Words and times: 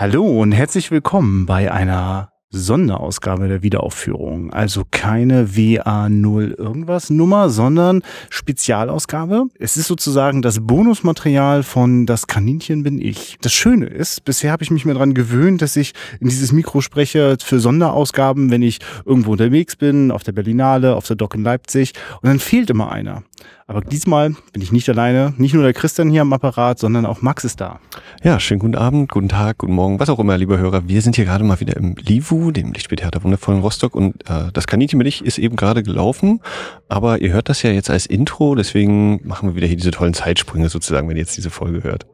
Hallo 0.00 0.24
und 0.24 0.52
herzlich 0.52 0.90
willkommen 0.90 1.44
bei 1.44 1.70
einer 1.70 2.32
Sonderausgabe 2.48 3.48
der 3.48 3.62
Wiederaufführung. 3.62 4.50
Also 4.50 4.84
keine 4.90 5.48
WA0 5.48 6.56
irgendwas 6.56 7.10
Nummer, 7.10 7.50
sondern 7.50 8.00
Spezialausgabe. 8.30 9.48
Es 9.58 9.76
ist 9.76 9.88
sozusagen 9.88 10.40
das 10.40 10.66
Bonusmaterial 10.66 11.62
von 11.64 12.06
Das 12.06 12.26
Kaninchen 12.26 12.82
bin 12.82 12.98
ich. 12.98 13.36
Das 13.42 13.52
Schöne 13.52 13.88
ist, 13.88 14.24
bisher 14.24 14.52
habe 14.52 14.62
ich 14.62 14.70
mich 14.70 14.86
mir 14.86 14.94
daran 14.94 15.12
gewöhnt, 15.12 15.60
dass 15.60 15.76
ich 15.76 15.92
in 16.18 16.30
dieses 16.30 16.50
Mikro 16.50 16.80
spreche 16.80 17.36
für 17.38 17.60
Sonderausgaben, 17.60 18.50
wenn 18.50 18.62
ich 18.62 18.78
irgendwo 19.04 19.32
unterwegs 19.32 19.76
bin, 19.76 20.10
auf 20.10 20.22
der 20.22 20.32
Berlinale, 20.32 20.96
auf 20.96 21.06
der 21.06 21.16
Dock 21.16 21.34
in 21.34 21.42
Leipzig. 21.42 21.92
Und 22.22 22.28
dann 22.28 22.38
fehlt 22.38 22.70
immer 22.70 22.90
einer. 22.90 23.22
Aber 23.70 23.82
diesmal 23.82 24.34
bin 24.52 24.62
ich 24.62 24.72
nicht 24.72 24.88
alleine. 24.88 25.32
Nicht 25.36 25.54
nur 25.54 25.62
der 25.62 25.72
Christian 25.72 26.10
hier 26.10 26.22
am 26.22 26.32
Apparat, 26.32 26.80
sondern 26.80 27.06
auch 27.06 27.22
Max 27.22 27.44
ist 27.44 27.60
da. 27.60 27.78
Ja, 28.20 28.40
schönen 28.40 28.58
guten 28.58 28.74
Abend, 28.74 29.12
guten 29.12 29.28
Tag, 29.28 29.58
guten 29.58 29.74
Morgen, 29.74 30.00
was 30.00 30.08
auch 30.08 30.18
immer, 30.18 30.36
lieber 30.36 30.58
Hörer. 30.58 30.88
Wir 30.88 31.00
sind 31.02 31.14
hier 31.14 31.24
gerade 31.24 31.44
mal 31.44 31.60
wieder 31.60 31.76
im 31.76 31.94
Livu, 31.94 32.50
dem 32.50 32.72
Lichtspieltheater 32.72 33.22
wundervollen 33.22 33.60
Rostock 33.60 33.94
und 33.94 34.28
äh, 34.28 34.50
das 34.52 34.66
Kaninchen 34.66 34.98
mit 34.98 35.06
ich 35.06 35.24
ist 35.24 35.38
eben 35.38 35.54
gerade 35.54 35.84
gelaufen, 35.84 36.40
aber 36.88 37.20
ihr 37.20 37.32
hört 37.32 37.48
das 37.48 37.62
ja 37.62 37.70
jetzt 37.70 37.90
als 37.90 38.06
Intro, 38.06 38.56
deswegen 38.56 39.20
machen 39.24 39.50
wir 39.50 39.54
wieder 39.54 39.68
hier 39.68 39.76
diese 39.76 39.92
tollen 39.92 40.14
Zeitsprünge 40.14 40.68
sozusagen, 40.68 41.08
wenn 41.08 41.16
ihr 41.16 41.22
jetzt 41.22 41.36
diese 41.36 41.50
Folge 41.50 41.84
hört. 41.84 42.06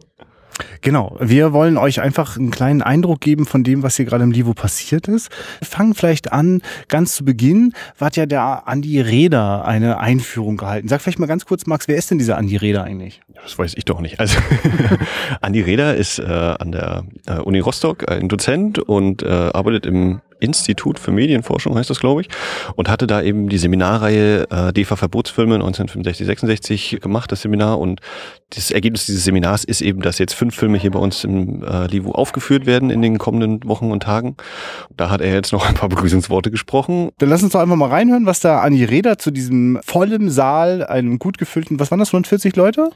Genau. 0.80 1.16
Wir 1.20 1.52
wollen 1.52 1.76
euch 1.76 2.00
einfach 2.00 2.36
einen 2.36 2.50
kleinen 2.50 2.82
Eindruck 2.82 3.20
geben 3.20 3.46
von 3.46 3.64
dem, 3.64 3.82
was 3.82 3.96
hier 3.96 4.04
gerade 4.04 4.24
im 4.24 4.30
Livo 4.30 4.54
passiert 4.54 5.08
ist. 5.08 5.30
Wir 5.58 5.66
fangen 5.66 5.94
vielleicht 5.94 6.32
an, 6.32 6.62
ganz 6.88 7.14
zu 7.14 7.24
Beginn 7.24 7.72
hat 8.06 8.16
ja 8.16 8.26
der 8.26 8.68
Andi 8.68 9.00
Reda 9.00 9.62
eine 9.62 9.98
Einführung 9.98 10.56
gehalten. 10.56 10.86
Sag 10.86 11.00
vielleicht 11.02 11.18
mal 11.18 11.26
ganz 11.26 11.44
kurz, 11.44 11.66
Max, 11.66 11.88
wer 11.88 11.96
ist 11.96 12.10
denn 12.10 12.18
dieser 12.18 12.38
Andi 12.38 12.56
Reda 12.56 12.84
eigentlich? 12.84 13.20
Das 13.42 13.58
weiß 13.58 13.74
ich 13.76 13.84
doch 13.84 14.00
nicht. 14.00 14.20
Also 14.20 14.38
Andi 15.40 15.60
Reda 15.60 15.90
ist 15.90 16.20
äh, 16.20 16.24
an 16.24 16.70
der 16.70 17.04
äh, 17.26 17.38
Uni 17.40 17.58
Rostock 17.58 18.08
ein 18.10 18.28
Dozent 18.28 18.78
und 18.78 19.22
äh, 19.24 19.26
arbeitet 19.28 19.86
im 19.86 20.20
Institut 20.46 20.98
für 20.98 21.12
Medienforschung 21.12 21.76
heißt 21.76 21.90
das, 21.90 22.00
glaube 22.00 22.22
ich, 22.22 22.28
und 22.76 22.88
hatte 22.88 23.06
da 23.06 23.22
eben 23.22 23.48
die 23.48 23.58
Seminarreihe 23.58 24.46
äh, 24.50 24.72
DEFA 24.72 24.96
Verbotsfilme 24.96 25.54
1965, 25.56 26.26
66 26.26 26.98
gemacht, 27.00 27.30
das 27.30 27.42
Seminar. 27.42 27.78
Und 27.78 28.00
das 28.50 28.70
Ergebnis 28.70 29.06
dieses 29.06 29.24
Seminars 29.24 29.64
ist 29.64 29.82
eben, 29.82 30.00
dass 30.00 30.18
jetzt 30.18 30.34
fünf 30.34 30.54
Filme 30.54 30.78
hier 30.78 30.90
bei 30.90 30.98
uns 30.98 31.24
im 31.24 31.62
äh, 31.62 31.86
Livu 31.86 32.12
aufgeführt 32.12 32.66
werden 32.66 32.90
in 32.90 33.02
den 33.02 33.18
kommenden 33.18 33.68
Wochen 33.68 33.90
und 33.90 34.02
Tagen. 34.02 34.36
Da 34.96 35.10
hat 35.10 35.20
er 35.20 35.32
jetzt 35.32 35.52
noch 35.52 35.68
ein 35.68 35.74
paar 35.74 35.88
Begrüßungsworte 35.88 36.50
gesprochen. 36.50 37.10
Dann 37.18 37.28
lass 37.28 37.42
uns 37.42 37.52
doch 37.52 37.60
einfach 37.60 37.76
mal 37.76 37.88
reinhören, 37.88 38.26
was 38.26 38.40
da 38.40 38.60
Anni 38.60 38.84
Reda 38.84 39.18
zu 39.18 39.30
diesem 39.30 39.78
vollen 39.84 40.30
Saal, 40.30 40.84
einem 40.84 41.18
gut 41.18 41.38
gefüllten, 41.38 41.80
was 41.80 41.90
waren 41.90 41.98
das, 41.98 42.08
140 42.08 42.56
Leute? 42.56 42.90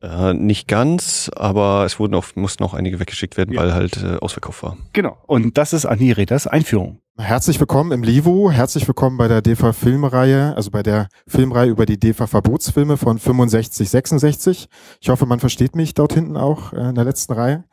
Äh, 0.00 0.32
nicht 0.34 0.68
ganz, 0.68 1.28
aber 1.34 1.84
es 1.84 1.98
wurden 1.98 2.14
auch, 2.14 2.24
mussten 2.36 2.62
auch 2.62 2.74
einige 2.74 3.00
weggeschickt 3.00 3.36
werden, 3.36 3.52
ja. 3.52 3.60
weil 3.60 3.74
halt 3.74 4.02
äh, 4.02 4.16
Ausverkauf 4.20 4.62
war. 4.62 4.76
Genau. 4.92 5.16
Und 5.26 5.58
das 5.58 5.72
ist 5.72 5.86
Anni 5.86 6.12
Reders 6.12 6.46
Einführung. 6.46 7.00
Herzlich 7.16 7.58
willkommen 7.58 7.90
im 7.90 8.04
Livo, 8.04 8.48
herzlich 8.52 8.86
willkommen 8.86 9.16
bei 9.16 9.26
der 9.26 9.42
DEFA 9.42 9.72
Filmreihe, 9.72 10.54
also 10.54 10.70
bei 10.70 10.84
der 10.84 11.08
Filmreihe 11.26 11.68
über 11.68 11.84
die 11.84 11.98
DEFA 11.98 12.28
Verbotsfilme 12.28 12.96
von 12.96 13.18
65, 13.18 13.90
66. 13.90 14.68
Ich 15.00 15.08
hoffe, 15.08 15.26
man 15.26 15.40
versteht 15.40 15.74
mich 15.74 15.94
dort 15.94 16.12
hinten 16.12 16.36
auch 16.36 16.72
äh, 16.72 16.90
in 16.90 16.94
der 16.94 17.04
letzten 17.04 17.32
Reihe. 17.32 17.64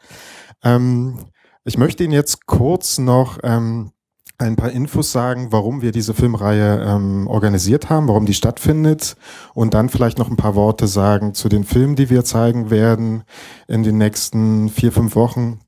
Ähm, 0.63 1.19
ich 1.63 1.77
möchte 1.77 2.03
Ihnen 2.03 2.13
jetzt 2.13 2.47
kurz 2.47 2.97
noch 2.97 3.37
ähm, 3.43 3.91
ein 4.37 4.55
paar 4.55 4.71
Infos 4.71 5.11
sagen, 5.11 5.47
warum 5.51 5.81
wir 5.81 5.91
diese 5.91 6.13
Filmreihe 6.13 6.83
ähm, 6.85 7.27
organisiert 7.27 7.89
haben, 7.89 8.07
warum 8.07 8.25
die 8.25 8.33
stattfindet 8.33 9.15
und 9.53 9.73
dann 9.73 9.89
vielleicht 9.89 10.17
noch 10.17 10.29
ein 10.29 10.37
paar 10.37 10.55
Worte 10.55 10.87
sagen 10.87 11.33
zu 11.33 11.49
den 11.49 11.63
Filmen, 11.63 11.95
die 11.95 12.09
wir 12.09 12.23
zeigen 12.25 12.69
werden 12.69 13.23
in 13.67 13.83
den 13.83 13.97
nächsten 13.97 14.69
vier, 14.69 14.91
fünf 14.91 15.15
Wochen 15.15 15.61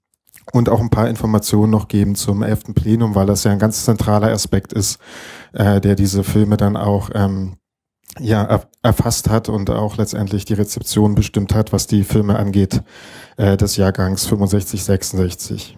und 0.52 0.70
auch 0.70 0.80
ein 0.80 0.90
paar 0.90 1.10
Informationen 1.10 1.72
noch 1.72 1.88
geben 1.88 2.16
zum 2.16 2.44
11. 2.44 2.74
Plenum, 2.76 3.16
weil 3.16 3.26
das 3.26 3.44
ja 3.44 3.52
ein 3.52 3.60
ganz 3.60 3.86
zentraler 3.86 4.32
Aspekt 4.32 4.74
ist, 4.74 5.00
äh, 5.54 5.80
der 5.82 5.96
diese 5.96 6.24
Filme 6.24 6.58
dann 6.58 6.78
auch 6.78 7.10
ähm, 7.14 7.58
ja, 8.20 8.64
erfasst 8.82 9.30
hat 9.30 9.50
und 9.50 9.70
auch 9.70 9.98
letztendlich 9.98 10.46
die 10.46 10.54
Rezeption 10.54 11.16
bestimmt 11.16 11.54
hat, 11.54 11.74
was 11.74 11.88
die 11.88 12.04
Filme 12.04 12.38
angeht, 12.38 12.82
äh, 13.38 13.56
des 13.56 13.78
Jahrgangs 13.78 14.26
65, 14.26 14.84
66. 14.84 15.78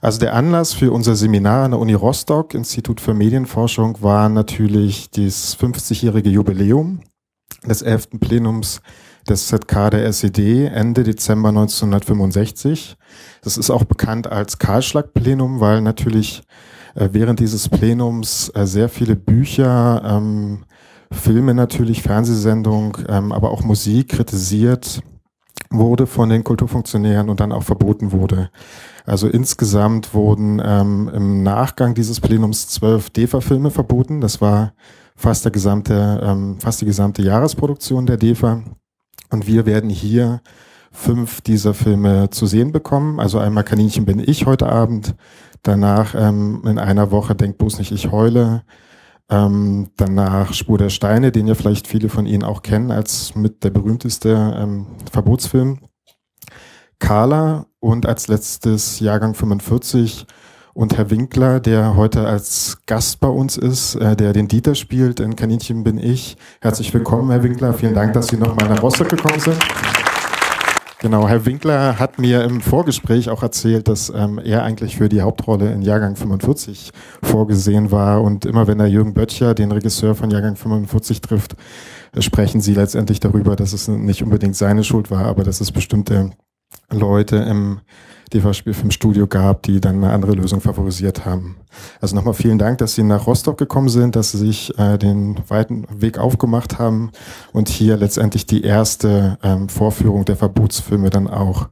Also 0.00 0.20
der 0.20 0.34
Anlass 0.34 0.74
für 0.74 0.92
unser 0.92 1.16
Seminar 1.16 1.64
an 1.64 1.72
der 1.72 1.80
Uni 1.80 1.94
Rostock, 1.94 2.54
Institut 2.54 3.00
für 3.00 3.14
Medienforschung, 3.14 4.02
war 4.02 4.28
natürlich 4.28 5.10
das 5.10 5.58
50-jährige 5.58 6.28
Jubiläum 6.28 7.00
des 7.66 7.82
11. 7.82 8.20
Plenums 8.20 8.80
des 9.28 9.46
ZK 9.46 9.90
der 9.90 10.04
SED 10.04 10.66
Ende 10.66 11.02
Dezember 11.02 11.48
1965. 11.48 12.96
Das 13.42 13.56
ist 13.56 13.70
auch 13.70 13.84
bekannt 13.84 14.26
als 14.26 14.58
Kahlschlagplenum, 14.58 15.60
weil 15.60 15.80
natürlich 15.80 16.42
äh, 16.94 17.08
während 17.12 17.40
dieses 17.40 17.70
Plenums 17.70 18.50
äh, 18.54 18.66
sehr 18.66 18.90
viele 18.90 19.16
Bücher 19.16 20.02
ähm, 20.04 20.64
Filme 21.10 21.54
natürlich, 21.54 22.02
Fernsehsendung, 22.02 22.98
ähm, 23.08 23.32
aber 23.32 23.50
auch 23.50 23.62
Musik 23.62 24.10
kritisiert 24.10 25.02
wurde 25.70 26.06
von 26.06 26.28
den 26.28 26.44
Kulturfunktionären 26.44 27.28
und 27.28 27.40
dann 27.40 27.52
auch 27.52 27.62
verboten 27.62 28.12
wurde. 28.12 28.50
Also 29.06 29.28
insgesamt 29.28 30.14
wurden 30.14 30.62
ähm, 30.64 31.10
im 31.12 31.42
Nachgang 31.42 31.94
dieses 31.94 32.20
Plenums 32.20 32.68
zwölf 32.68 33.10
DEFA-Filme 33.10 33.70
verboten. 33.70 34.20
Das 34.20 34.40
war 34.40 34.72
fast 35.16 35.44
der 35.44 35.52
gesamte, 35.52 36.20
ähm, 36.22 36.56
fast 36.58 36.80
die 36.80 36.86
gesamte 36.86 37.22
Jahresproduktion 37.22 38.06
der 38.06 38.16
DEFA. 38.16 38.62
Und 39.30 39.46
wir 39.46 39.66
werden 39.66 39.90
hier 39.90 40.40
fünf 40.90 41.40
dieser 41.40 41.74
Filme 41.74 42.30
zu 42.30 42.46
sehen 42.46 42.72
bekommen. 42.72 43.20
Also 43.20 43.38
einmal 43.38 43.64
Kaninchen 43.64 44.06
bin 44.06 44.22
ich 44.24 44.46
heute 44.46 44.66
Abend. 44.66 45.14
Danach 45.62 46.14
ähm, 46.14 46.62
in 46.66 46.78
einer 46.78 47.10
Woche 47.10 47.34
Denk 47.34 47.58
bloß 47.58 47.78
nicht, 47.78 47.90
ich 47.90 48.10
heule. 48.12 48.62
Ähm, 49.30 49.90
danach 49.96 50.52
Spur 50.52 50.78
der 50.78 50.90
Steine, 50.90 51.32
den 51.32 51.46
ja 51.46 51.54
vielleicht 51.54 51.86
viele 51.88 52.08
von 52.08 52.26
Ihnen 52.26 52.44
auch 52.44 52.62
kennen 52.62 52.90
als 52.90 53.34
mit 53.34 53.64
der 53.64 53.70
berühmteste 53.70 54.54
ähm, 54.56 54.86
Verbotsfilm. 55.10 55.80
Carla 56.98 57.66
und 57.80 58.06
als 58.06 58.28
letztes 58.28 59.00
Jahrgang 59.00 59.34
45 59.34 60.26
und 60.74 60.96
Herr 60.96 61.10
Winkler, 61.10 61.60
der 61.60 61.96
heute 61.96 62.26
als 62.26 62.78
Gast 62.86 63.20
bei 63.20 63.28
uns 63.28 63.56
ist, 63.56 63.94
äh, 63.94 64.16
der 64.16 64.32
den 64.32 64.48
Dieter 64.48 64.74
spielt, 64.74 65.20
in 65.20 65.36
Kaninchen 65.36 65.84
bin 65.84 65.98
ich. 65.98 66.36
Herzlich 66.60 66.92
willkommen, 66.92 67.30
Herr 67.30 67.42
Winkler. 67.42 67.72
Vielen 67.72 67.94
Dank, 67.94 68.12
dass 68.12 68.28
Sie 68.28 68.36
nochmal 68.36 68.68
nach 68.68 68.82
Rostock 68.82 69.08
gekommen 69.08 69.40
sind. 69.40 69.56
Genau, 71.04 71.28
Herr 71.28 71.44
Winkler 71.44 71.98
hat 71.98 72.18
mir 72.18 72.44
im 72.44 72.62
Vorgespräch 72.62 73.28
auch 73.28 73.42
erzählt, 73.42 73.88
dass 73.88 74.08
ähm, 74.08 74.38
er 74.42 74.62
eigentlich 74.62 74.96
für 74.96 75.10
die 75.10 75.20
Hauptrolle 75.20 75.70
in 75.70 75.82
Jahrgang 75.82 76.16
45 76.16 76.92
vorgesehen 77.22 77.90
war. 77.90 78.22
Und 78.22 78.46
immer 78.46 78.66
wenn 78.66 78.80
er 78.80 78.86
Jürgen 78.86 79.12
Böttcher, 79.12 79.52
den 79.52 79.70
Regisseur 79.70 80.14
von 80.14 80.30
Jahrgang 80.30 80.56
45, 80.56 81.20
trifft, 81.20 81.56
äh, 82.16 82.22
sprechen 82.22 82.62
sie 82.62 82.72
letztendlich 82.72 83.20
darüber, 83.20 83.54
dass 83.54 83.74
es 83.74 83.86
nicht 83.86 84.22
unbedingt 84.22 84.56
seine 84.56 84.82
Schuld 84.82 85.10
war, 85.10 85.26
aber 85.26 85.44
dass 85.44 85.60
es 85.60 85.72
bestimmte 85.72 86.30
Leute 86.90 87.36
im 87.36 87.80
DV-Spielfilmstudio 88.32 89.26
gab, 89.26 89.62
die 89.62 89.80
dann 89.80 89.96
eine 89.96 90.12
andere 90.12 90.32
Lösung 90.32 90.60
favorisiert 90.60 91.24
haben. 91.24 91.56
Also 92.00 92.14
nochmal 92.16 92.34
vielen 92.34 92.58
Dank, 92.58 92.78
dass 92.78 92.94
Sie 92.94 93.02
nach 93.02 93.26
Rostock 93.26 93.58
gekommen 93.58 93.88
sind, 93.88 94.16
dass 94.16 94.32
Sie 94.32 94.38
sich 94.38 94.78
äh, 94.78 94.98
den 94.98 95.36
weiten 95.48 95.86
Weg 95.90 96.18
aufgemacht 96.18 96.78
haben 96.78 97.10
und 97.52 97.68
hier 97.68 97.96
letztendlich 97.96 98.46
die 98.46 98.62
erste 98.62 99.38
ähm, 99.42 99.68
Vorführung 99.68 100.24
der 100.24 100.36
Verbotsfilme 100.36 101.10
dann 101.10 101.28
auch 101.28 101.68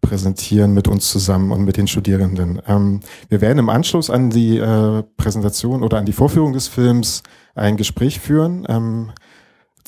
präsentieren 0.00 0.74
mit 0.74 0.86
uns 0.86 1.10
zusammen 1.10 1.50
und 1.50 1.64
mit 1.64 1.76
den 1.76 1.88
Studierenden. 1.88 2.62
Ähm, 2.66 3.00
wir 3.28 3.40
werden 3.40 3.58
im 3.58 3.68
Anschluss 3.68 4.10
an 4.10 4.30
die 4.30 4.58
äh, 4.58 5.02
Präsentation 5.16 5.82
oder 5.82 5.98
an 5.98 6.06
die 6.06 6.12
Vorführung 6.12 6.52
des 6.52 6.68
Films 6.68 7.22
ein 7.54 7.76
Gespräch 7.76 8.20
führen. 8.20 8.64
Ähm, 8.68 9.10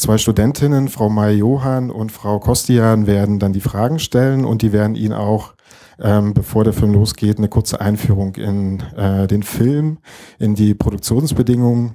Zwei 0.00 0.16
Studentinnen, 0.16 0.88
Frau 0.88 1.10
Mai 1.10 1.32
Johann 1.32 1.90
und 1.90 2.10
Frau 2.10 2.38
Kostian, 2.38 3.06
werden 3.06 3.38
dann 3.38 3.52
die 3.52 3.60
Fragen 3.60 3.98
stellen 3.98 4.46
und 4.46 4.62
die 4.62 4.72
werden 4.72 4.94
Ihnen 4.94 5.12
auch 5.12 5.52
ähm, 6.00 6.34
bevor 6.34 6.64
der 6.64 6.72
Film 6.72 6.92
losgeht, 6.92 7.38
eine 7.38 7.48
kurze 7.48 7.80
Einführung 7.80 8.34
in 8.36 8.80
äh, 8.96 9.26
den 9.26 9.42
Film, 9.42 9.98
in 10.38 10.54
die 10.54 10.74
Produktionsbedingungen 10.74 11.94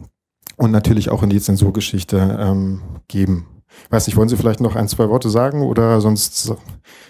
und 0.57 0.71
natürlich 0.71 1.09
auch 1.09 1.23
in 1.23 1.29
die 1.29 1.41
Zensurgeschichte 1.41 2.37
ähm, 2.39 2.81
geben. 3.07 3.47
Weiß 3.89 4.07
nicht, 4.07 4.15
wollen 4.15 4.29
Sie 4.29 4.37
vielleicht 4.37 4.61
noch 4.61 4.75
ein, 4.75 4.87
zwei 4.87 5.09
Worte 5.09 5.29
sagen 5.29 5.61
oder 5.61 5.99
sonst 5.99 6.53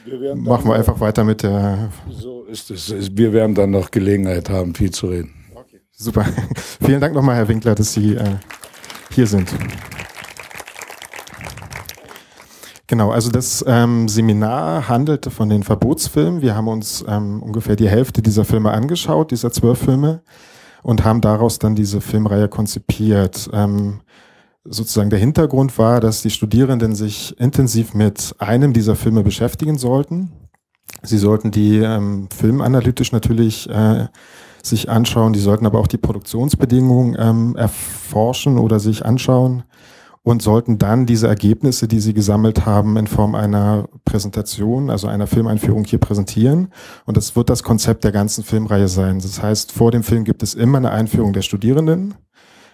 wir 0.05 0.35
machen 0.35 0.67
wir 0.67 0.75
einfach 0.75 0.99
weiter 0.99 1.23
mit 1.23 1.43
der. 1.43 1.89
So 2.09 2.43
ist 2.45 2.71
es. 2.71 2.93
Wir 3.15 3.33
werden 3.33 3.55
dann 3.55 3.71
noch 3.71 3.91
Gelegenheit 3.91 4.49
haben, 4.49 4.73
viel 4.73 4.91
zu 4.91 5.07
reden. 5.07 5.33
Okay. 5.53 5.81
Super. 5.91 6.25
Vielen 6.83 7.01
Dank 7.01 7.13
nochmal, 7.13 7.35
Herr 7.35 7.47
Winkler, 7.47 7.75
dass 7.75 7.93
Sie 7.93 8.15
äh, 8.15 8.37
hier 9.11 9.27
sind. 9.27 9.53
Genau, 12.87 13.09
also 13.09 13.31
das 13.31 13.65
ähm, 13.67 14.07
Seminar 14.07 14.87
handelte 14.87 15.31
von 15.31 15.49
den 15.49 15.63
Verbotsfilmen. 15.63 16.41
Wir 16.41 16.55
haben 16.55 16.67
uns 16.67 17.03
ähm, 17.07 17.41
ungefähr 17.41 17.75
die 17.75 17.89
Hälfte 17.89 18.21
dieser 18.21 18.45
Filme 18.45 18.71
angeschaut, 18.71 19.31
dieser 19.31 19.51
zwölf 19.51 19.79
Filme, 19.79 20.21
und 20.83 21.03
haben 21.03 21.21
daraus 21.21 21.57
dann 21.57 21.73
diese 21.73 21.99
Filmreihe 21.99 22.47
konzipiert. 22.47 23.49
Ähm, 23.53 24.01
sozusagen 24.63 25.09
der 25.09 25.17
Hintergrund 25.17 25.79
war, 25.79 25.99
dass 25.99 26.21
die 26.21 26.29
Studierenden 26.29 26.93
sich 26.93 27.39
intensiv 27.39 27.95
mit 27.95 28.35
einem 28.37 28.71
dieser 28.71 28.95
Filme 28.95 29.23
beschäftigen 29.23 29.79
sollten. 29.79 30.31
Sie 31.01 31.17
sollten 31.17 31.49
die 31.49 31.77
ähm, 31.77 32.29
filmanalytisch 32.35 33.11
natürlich 33.11 33.67
äh, 33.67 34.07
sich 34.61 34.89
anschauen. 34.89 35.33
Die 35.33 35.39
sollten 35.39 35.65
aber 35.65 35.79
auch 35.79 35.87
die 35.87 35.97
Produktionsbedingungen 35.97 37.15
ähm, 37.17 37.55
erforschen 37.55 38.59
oder 38.59 38.79
sich 38.79 39.03
anschauen 39.03 39.63
und 40.25 40.41
sollten 40.41 40.79
dann 40.79 41.05
diese 41.05 41.27
Ergebnisse, 41.27 41.87
die 41.87 41.99
sie 41.99 42.15
gesammelt 42.15 42.65
haben, 42.65 42.97
in 42.97 43.05
Form 43.05 43.35
einer 43.35 43.87
Präsentation, 44.05 44.89
also 44.89 45.07
einer 45.07 45.27
Filmeinführung 45.27 45.85
hier 45.85 45.99
präsentieren. 45.99 46.69
Und 47.05 47.15
das 47.15 47.35
wird 47.35 47.51
das 47.51 47.61
Konzept 47.61 48.03
der 48.03 48.11
ganzen 48.11 48.43
Filmreihe 48.43 48.87
sein. 48.87 49.19
Das 49.19 49.43
heißt, 49.43 49.71
vor 49.71 49.91
dem 49.91 50.01
Film 50.01 50.23
gibt 50.23 50.41
es 50.41 50.55
immer 50.55 50.79
eine 50.79 50.89
Einführung 50.89 51.31
der 51.31 51.43
Studierenden. 51.43 52.15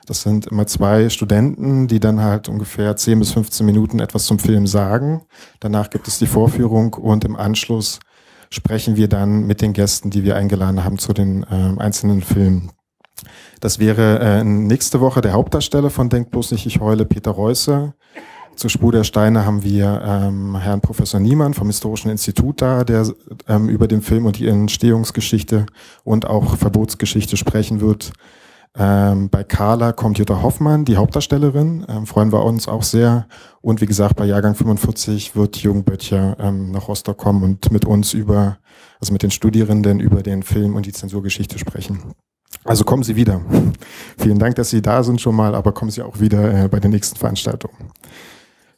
Das 0.06 0.22
sind 0.22 0.48
immer 0.48 0.66
zwei 0.66 1.10
Studenten, 1.10 1.90
die 1.90 2.00
dann 2.00 2.22
halt 2.22 2.48
ungefähr 2.48 2.96
10 2.96 3.20
bis 3.20 3.34
15 3.34 3.66
Minuten 3.66 4.00
etwas 4.00 4.28
zum 4.28 4.40
Film 4.40 4.66
sagen. 4.66 5.24
Danach 5.60 5.90
gibt 5.90 6.08
es 6.08 6.20
die 6.20 6.28
Vorführung 6.28 6.94
und 6.94 7.26
im 7.26 7.36
Anschluss 7.36 8.00
sprechen 8.50 8.96
wir 8.96 9.10
dann 9.10 9.46
mit 9.46 9.62
den 9.62 9.74
Gästen, 9.74 10.10
die 10.10 10.24
wir 10.24 10.38
eingeladen 10.38 10.86
haben 10.86 10.98
zu 10.98 11.12
den 11.12 11.44
äh, 11.44 11.80
einzelnen 11.80 12.22
Filmen. 12.22 12.72
Das 13.60 13.80
wäre 13.80 14.20
äh, 14.20 14.44
nächste 14.44 15.00
Woche 15.00 15.22
der 15.22 15.34
Hauptdarsteller 15.34 15.90
von 15.90 16.10
Denk 16.10 16.32
bloß 16.32 16.52
nicht, 16.52 16.66
ich 16.66 16.80
heule, 16.80 17.06
Peter 17.06 17.32
Reusser. 17.32 17.94
Zur 18.56 18.70
Spur 18.70 18.92
der 18.92 19.04
Steine 19.04 19.46
haben 19.46 19.64
wir 19.64 20.02
ähm, 20.06 20.56
Herrn 20.58 20.82
Professor 20.82 21.20
Niemann 21.20 21.54
vom 21.54 21.68
Historischen 21.68 22.12
Institut 22.12 22.62
da, 22.62 22.84
der 22.84 23.08
ähm, 23.48 23.70
über 23.70 23.88
den 23.88 24.02
Film 24.02 24.26
und 24.26 24.38
die 24.38 24.48
Entstehungsgeschichte 24.48 25.66
und 26.04 26.28
auch 26.28 26.58
Verbotsgeschichte 26.58 27.38
sprechen 27.38 27.82
wird. 27.82 28.12
Ähm, 28.78 29.30
bei 29.30 29.44
Carla 29.44 29.92
kommt 29.92 30.18
Jutta 30.18 30.42
Hoffmann, 30.42 30.86
die 30.86 30.96
Hauptdarstellerin, 30.96 31.86
ähm, 31.90 32.06
freuen 32.06 32.32
wir 32.32 32.44
uns 32.44 32.68
auch 32.68 32.84
sehr. 32.84 33.28
Und 33.62 33.82
wie 33.82 33.86
gesagt, 33.86 34.16
bei 34.16 34.26
Jahrgang 34.26 34.56
45 34.56 35.36
wird 35.36 35.58
Jürgen 35.58 35.84
Böttcher 35.84 36.38
ähm, 36.40 36.72
nach 36.72 36.88
Rostock 36.88 37.18
kommen 37.18 37.44
und 37.44 37.72
mit 37.72 37.86
uns 37.86 38.14
über, 38.14 38.60
also 39.00 39.12
mit 39.12 39.24
den 39.24 39.32
Studierenden 39.32 40.00
über 40.00 40.24
den 40.24 40.44
Film 40.44 40.76
und 40.76 40.86
die 40.86 40.94
Zensurgeschichte 40.94 41.60
sprechen. 41.60 42.14
Also 42.64 42.84
kommen 42.84 43.04
Sie 43.04 43.16
wieder. 43.16 43.42
Vielen 44.18 44.40
Dank, 44.40 44.56
dass 44.56 44.70
Sie 44.70 44.82
da 44.82 45.04
sind 45.04 45.20
schon 45.20 45.36
mal, 45.36 45.56
aber 45.56 45.72
kommen 45.72 45.92
Sie 45.92 46.02
auch 46.02 46.20
wieder 46.20 46.66
äh, 46.66 46.68
bei 46.68 46.80
der 46.80 46.90
nächsten 46.90 47.18
Veranstaltung. 47.18 47.72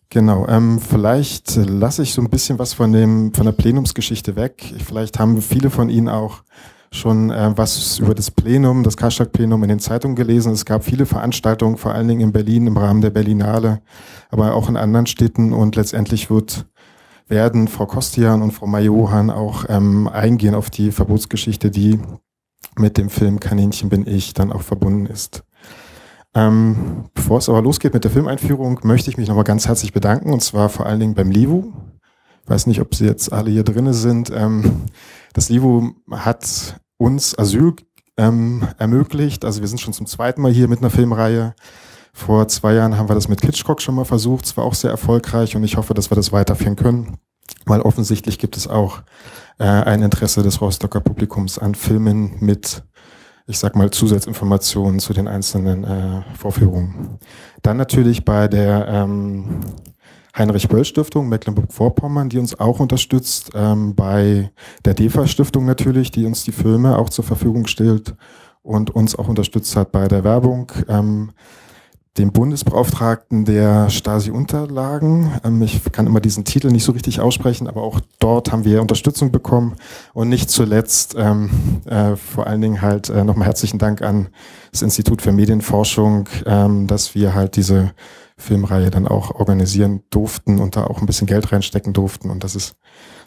Genau, 0.09 0.47
ähm, 0.47 0.80
vielleicht 0.80 1.56
lasse 1.56 2.03
ich 2.03 2.13
so 2.13 2.21
ein 2.21 2.30
bisschen 2.30 2.59
was 2.59 2.74
von 2.74 2.91
dem 2.91 3.33
von 3.33 3.45
der 3.45 3.51
Plenumsgeschichte 3.51 4.35
weg. 4.35 4.74
Vielleicht 4.85 5.18
haben 5.19 5.41
viele 5.41 5.69
von 5.69 5.89
Ihnen 5.89 6.07
auch 6.07 6.44
schon 6.91 7.31
äh, 7.31 7.51
was 7.56 8.00
über 8.00 8.13
das 8.13 8.30
Plenum, 8.30 8.83
das 8.83 8.95
Karstadt-Plenum 8.95 9.63
in 9.63 9.69
den 9.69 9.80
Zeitungen 9.80 10.15
gelesen. 10.15 10.53
Es 10.53 10.65
gab 10.65 10.83
viele 10.83 11.06
Veranstaltungen, 11.06 11.77
vor 11.77 11.94
allen 11.94 12.07
Dingen 12.07 12.21
in 12.21 12.31
Berlin 12.31 12.68
im 12.68 12.77
Rahmen 12.77 13.01
der 13.01 13.09
Berlinale, 13.09 13.81
aber 14.29 14.53
auch 14.53 14.69
in 14.69 14.77
anderen 14.77 15.07
Städten 15.07 15.51
und 15.51 15.75
letztendlich 15.75 16.29
wird 16.29 16.68
werden 17.27 17.68
Frau 17.68 17.88
Kostian 17.88 18.41
und 18.41 18.51
Frau 18.51 18.68
Majohan 18.68 19.29
auch 19.31 19.65
ähm, 19.68 20.07
eingehen 20.07 20.56
auf 20.56 20.69
die 20.69 20.91
Verbotsgeschichte, 20.91 21.71
die 21.71 22.00
mit 22.77 22.98
dem 22.98 23.10
Film 23.10 23.39
Kaninchen 23.39 23.89
bin 23.89 24.07
ich 24.07 24.33
dann 24.33 24.51
auch 24.51 24.62
verbunden 24.62 25.06
ist. 25.06 25.44
Ähm, 26.36 27.06
bevor 27.13 27.38
es 27.38 27.50
aber 27.50 27.62
losgeht 27.62 27.94
mit 27.94 28.04
der 28.04 28.12
Filmeinführung, 28.12 28.80
möchte 28.83 29.10
ich 29.10 29.18
mich 29.18 29.27
nochmal 29.27 29.44
ganz 29.44 29.68
herzlich 29.68 29.94
bedanken 29.94 30.33
und 30.33 30.42
zwar 30.42 30.69
vor 30.69 30.86
allen 30.86 31.00
Dingen 31.00 31.13
beim 31.13 31.30
Livu. 31.30 31.74
Ich 32.44 32.50
weiß 32.50 32.68
nicht, 32.68 32.81
ob 32.81 32.95
Sie 32.95 33.06
jetzt 33.06 33.31
alle 33.31 33.51
hier 33.51 33.63
drinnen 33.63 33.94
sind. 33.94 34.31
Ähm, 34.33 34.83
das 35.33 35.50
Livu 35.50 35.92
hat 36.10 36.80
uns 36.98 37.38
Asyl 37.38 37.74
ähm, 38.18 38.68
ermöglicht. 38.77 39.45
Also 39.45 39.62
wir 39.62 39.68
sind 39.68 39.80
schon 39.80 39.94
zum 39.94 40.07
zweiten 40.07 40.42
Mal 40.42 40.51
hier 40.51 40.68
mit 40.68 40.80
einer 40.80 40.89
Filmreihe. 40.89 41.56
Vor 42.13 42.48
zwei 42.48 42.74
Jahren 42.74 42.98
haben 42.98 43.10
wir 43.10 43.15
das 43.15 43.27
mit 43.27 43.42
Kitschkock 43.42 43.81
schon 43.81 43.95
mal 43.95 44.06
versucht. 44.06 44.45
Es 44.45 44.57
war 44.57 44.65
auch 44.65 44.75
sehr 44.75 44.92
erfolgreich 44.92 45.56
und 45.56 45.63
ich 45.63 45.77
hoffe, 45.77 45.94
dass 45.94 46.12
wir 46.12 46.15
das 46.15 46.31
weiterführen 46.31 46.75
können, 46.75 47.18
weil 47.65 47.81
offensichtlich 47.81 48.39
gibt 48.39 48.57
es 48.57 48.67
auch 48.67 49.01
äh, 49.59 49.63
ein 49.63 50.01
Interesse 50.01 50.43
des 50.43 50.61
Rostocker 50.61 51.01
Publikums 51.01 51.57
an 51.57 51.75
Filmen 51.75 52.37
mit, 52.39 52.83
ich 53.47 53.59
sag 53.59 53.75
mal, 53.75 53.91
Zusatzinformationen 53.91 54.99
zu 54.99 55.13
den 55.13 55.27
einzelnen 55.27 55.83
äh, 55.83 56.21
Vorführungen. 56.37 57.19
Dann 57.61 57.77
natürlich 57.77 58.25
bei 58.25 58.47
der 58.47 58.87
ähm, 58.87 59.61
Heinrich-Böll-Stiftung 60.37 61.29
Mecklenburg-Vorpommern, 61.29 62.29
die 62.29 62.39
uns 62.39 62.59
auch 62.59 62.79
unterstützt, 62.79 63.51
ähm, 63.53 63.95
bei 63.95 64.51
der 64.83 64.95
DEFA-Stiftung 64.95 65.65
natürlich, 65.65 66.11
die 66.11 66.25
uns 66.25 66.43
die 66.43 66.51
Filme 66.51 66.97
auch 66.97 67.09
zur 67.09 67.23
Verfügung 67.23 67.67
stellt 67.67 68.15
und 68.63 68.89
uns 68.89 69.15
auch 69.15 69.27
unterstützt 69.27 69.75
hat 69.75 69.91
bei 69.91 70.07
der 70.07 70.23
Werbung. 70.23 70.71
Ähm, 70.87 71.31
dem 72.18 72.31
Bundesbeauftragten 72.31 73.44
der 73.45 73.89
Stasi-Unterlagen. 73.89 75.31
Ähm, 75.44 75.62
ich 75.63 75.81
kann 75.92 76.06
immer 76.06 76.19
diesen 76.19 76.45
Titel 76.45 76.68
nicht 76.68 76.83
so 76.83 76.92
richtig 76.92 77.19
aussprechen, 77.19 77.68
aber 77.68 77.81
auch 77.81 78.00
dort 78.19 78.51
haben 78.51 78.65
wir 78.65 78.81
Unterstützung 78.81 79.31
bekommen. 79.31 79.75
Und 80.13 80.30
nicht 80.30 80.50
zuletzt 80.50 81.15
ähm, 81.18 81.50
äh, 81.86 82.15
vor 82.15 82.45
allen 82.45 82.62
Dingen 82.62 82.81
halt 82.81 83.10
äh, 83.10 83.24
nochmal 83.24 83.48
herzlichen 83.48 83.80
Dank 83.80 84.01
an 84.01 84.30
das 84.71 84.83
Institut 84.83 85.21
für 85.21 85.31
Medienforschung, 85.31 86.30
ähm, 86.45 86.86
dass 86.88 87.15
wir 87.15 87.33
halt 87.33 87.56
diese 87.56 87.94
Filmreihe 88.38 88.92
dann 88.92 89.07
auch 89.07 89.31
organisieren 89.31 90.04
durften 90.10 90.60
und 90.60 90.75
da 90.75 90.86
auch 90.86 91.00
ein 91.00 91.06
bisschen 91.06 91.27
Geld 91.27 91.51
reinstecken 91.51 91.94
durften 91.94 92.30
und 92.30 92.44
dass 92.44 92.56
es 92.56 92.75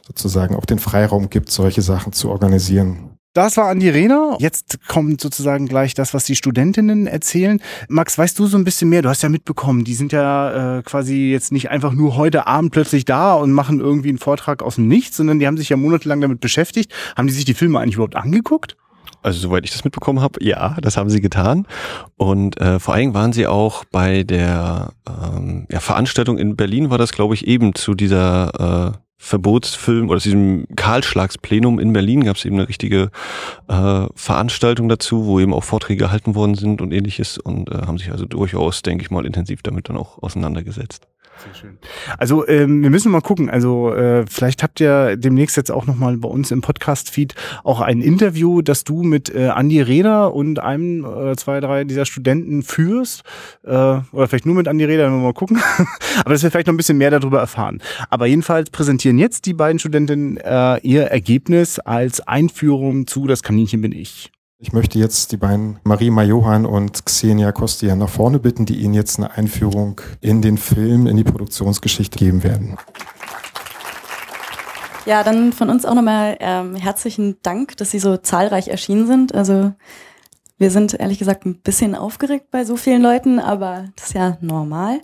sozusagen 0.06 0.54
auch 0.54 0.66
den 0.66 0.78
Freiraum 0.78 1.30
gibt, 1.30 1.50
solche 1.50 1.82
Sachen 1.82 2.12
zu 2.12 2.30
organisieren. 2.30 3.15
Das 3.36 3.58
war 3.58 3.68
Andi 3.68 3.90
Rehner. 3.90 4.38
Jetzt 4.40 4.78
kommt 4.88 5.20
sozusagen 5.20 5.66
gleich 5.66 5.92
das, 5.92 6.14
was 6.14 6.24
die 6.24 6.36
Studentinnen 6.36 7.06
erzählen. 7.06 7.60
Max, 7.86 8.16
weißt 8.16 8.38
du 8.38 8.46
so 8.46 8.56
ein 8.56 8.64
bisschen 8.64 8.88
mehr? 8.88 9.02
Du 9.02 9.10
hast 9.10 9.22
ja 9.22 9.28
mitbekommen, 9.28 9.84
die 9.84 9.92
sind 9.92 10.12
ja 10.12 10.78
äh, 10.78 10.82
quasi 10.82 11.32
jetzt 11.32 11.52
nicht 11.52 11.68
einfach 11.68 11.92
nur 11.92 12.16
heute 12.16 12.46
Abend 12.46 12.72
plötzlich 12.72 13.04
da 13.04 13.34
und 13.34 13.52
machen 13.52 13.78
irgendwie 13.78 14.08
einen 14.08 14.16
Vortrag 14.16 14.62
aus 14.62 14.76
dem 14.76 14.88
Nichts, 14.88 15.18
sondern 15.18 15.38
die 15.38 15.46
haben 15.46 15.58
sich 15.58 15.68
ja 15.68 15.76
monatelang 15.76 16.22
damit 16.22 16.40
beschäftigt. 16.40 16.94
Haben 17.14 17.26
die 17.26 17.34
sich 17.34 17.44
die 17.44 17.52
Filme 17.52 17.78
eigentlich 17.78 17.96
überhaupt 17.96 18.16
angeguckt? 18.16 18.78
Also 19.22 19.38
soweit 19.38 19.66
ich 19.66 19.72
das 19.72 19.84
mitbekommen 19.84 20.22
habe, 20.22 20.42
ja, 20.42 20.78
das 20.80 20.96
haben 20.96 21.10
sie 21.10 21.20
getan. 21.20 21.66
Und 22.16 22.58
äh, 22.58 22.78
vor 22.78 22.94
allem 22.94 23.12
waren 23.12 23.34
sie 23.34 23.46
auch 23.46 23.84
bei 23.84 24.22
der 24.22 24.94
ähm, 25.06 25.66
ja, 25.70 25.80
Veranstaltung 25.80 26.38
in 26.38 26.56
Berlin, 26.56 26.88
war 26.88 26.96
das, 26.96 27.12
glaube 27.12 27.34
ich, 27.34 27.46
eben 27.46 27.74
zu 27.74 27.92
dieser 27.92 28.94
äh, 28.94 29.05
Verbotsfilm 29.18 30.10
oder 30.10 30.20
diesem 30.20 30.66
Karlschlagsplenum 30.76 31.78
in 31.78 31.92
Berlin 31.92 32.24
gab 32.24 32.36
es 32.36 32.44
eben 32.44 32.56
eine 32.56 32.68
richtige 32.68 33.10
äh, 33.68 34.06
Veranstaltung 34.14 34.88
dazu, 34.88 35.26
wo 35.26 35.40
eben 35.40 35.54
auch 35.54 35.64
Vorträge 35.64 36.04
gehalten 36.04 36.34
worden 36.34 36.54
sind 36.54 36.80
und 36.80 36.92
ähnliches 36.92 37.38
und 37.38 37.70
äh, 37.70 37.78
haben 37.86 37.98
sich 37.98 38.10
also 38.10 38.26
durchaus, 38.26 38.82
denke 38.82 39.02
ich 39.02 39.10
mal, 39.10 39.24
intensiv 39.24 39.62
damit 39.62 39.88
dann 39.88 39.96
auch 39.96 40.22
auseinandergesetzt. 40.22 41.08
Sehr 41.44 41.54
schön. 41.54 41.78
Also 42.18 42.46
ähm, 42.48 42.82
wir 42.82 42.90
müssen 42.90 43.12
mal 43.12 43.20
gucken. 43.20 43.50
Also 43.50 43.92
äh, 43.92 44.24
vielleicht 44.28 44.62
habt 44.62 44.80
ihr 44.80 45.16
demnächst 45.16 45.56
jetzt 45.56 45.70
auch 45.70 45.86
noch 45.86 45.96
mal 45.96 46.16
bei 46.16 46.28
uns 46.28 46.50
im 46.50 46.62
Podcast-Feed 46.62 47.34
auch 47.62 47.80
ein 47.80 48.00
Interview, 48.00 48.62
das 48.62 48.84
du 48.84 49.02
mit 49.02 49.34
äh, 49.34 49.48
Andi 49.48 49.80
Reder 49.80 50.34
und 50.34 50.58
einem 50.58 51.04
oder 51.04 51.32
äh, 51.32 51.36
zwei, 51.36 51.60
drei 51.60 51.84
dieser 51.84 52.06
Studenten 52.06 52.62
führst. 52.62 53.22
Äh, 53.64 53.70
oder 53.70 54.28
vielleicht 54.28 54.46
nur 54.46 54.54
mit 54.54 54.68
Andi 54.68 54.84
Reder, 54.84 55.10
mal 55.10 55.32
gucken. 55.34 55.60
Aber 56.20 56.30
dass 56.30 56.42
wir 56.42 56.50
vielleicht 56.50 56.66
noch 56.66 56.74
ein 56.74 56.78
bisschen 56.78 56.98
mehr 56.98 57.10
darüber 57.10 57.40
erfahren. 57.40 57.82
Aber 58.10 58.26
jedenfalls 58.26 58.70
präsentieren 58.70 59.18
jetzt 59.18 59.46
die 59.46 59.54
beiden 59.54 59.78
Studentinnen 59.78 60.38
äh, 60.38 60.78
ihr 60.78 61.04
Ergebnis 61.04 61.78
als 61.78 62.20
Einführung 62.26 63.06
zu 63.06 63.26
Das 63.26 63.42
Kaninchen 63.42 63.80
bin 63.80 63.92
ich. 63.92 64.30
Ich 64.58 64.72
möchte 64.72 64.98
jetzt 64.98 65.32
die 65.32 65.36
beiden 65.36 65.78
Marie 65.84 66.08
Majohan 66.08 66.64
und 66.64 67.04
Xenia 67.04 67.52
Kostia 67.52 67.94
nach 67.94 68.08
vorne 68.08 68.38
bitten, 68.38 68.64
die 68.64 68.76
Ihnen 68.78 68.94
jetzt 68.94 69.18
eine 69.18 69.32
Einführung 69.32 70.00
in 70.22 70.40
den 70.40 70.56
Film, 70.56 71.06
in 71.06 71.18
die 71.18 71.24
Produktionsgeschichte 71.24 72.18
geben 72.18 72.42
werden. 72.42 72.78
Ja, 75.04 75.22
dann 75.22 75.52
von 75.52 75.68
uns 75.68 75.84
auch 75.84 75.92
nochmal 75.94 76.38
ähm, 76.40 76.74
herzlichen 76.74 77.36
Dank, 77.42 77.76
dass 77.76 77.90
Sie 77.90 77.98
so 77.98 78.16
zahlreich 78.16 78.68
erschienen 78.68 79.06
sind. 79.06 79.34
Also 79.34 79.74
wir 80.56 80.70
sind 80.70 80.94
ehrlich 80.94 81.18
gesagt 81.18 81.44
ein 81.44 81.60
bisschen 81.60 81.94
aufgeregt 81.94 82.50
bei 82.50 82.64
so 82.64 82.76
vielen 82.76 83.02
Leuten, 83.02 83.38
aber 83.38 83.90
das 83.94 84.06
ist 84.06 84.14
ja 84.14 84.38
normal. 84.40 85.02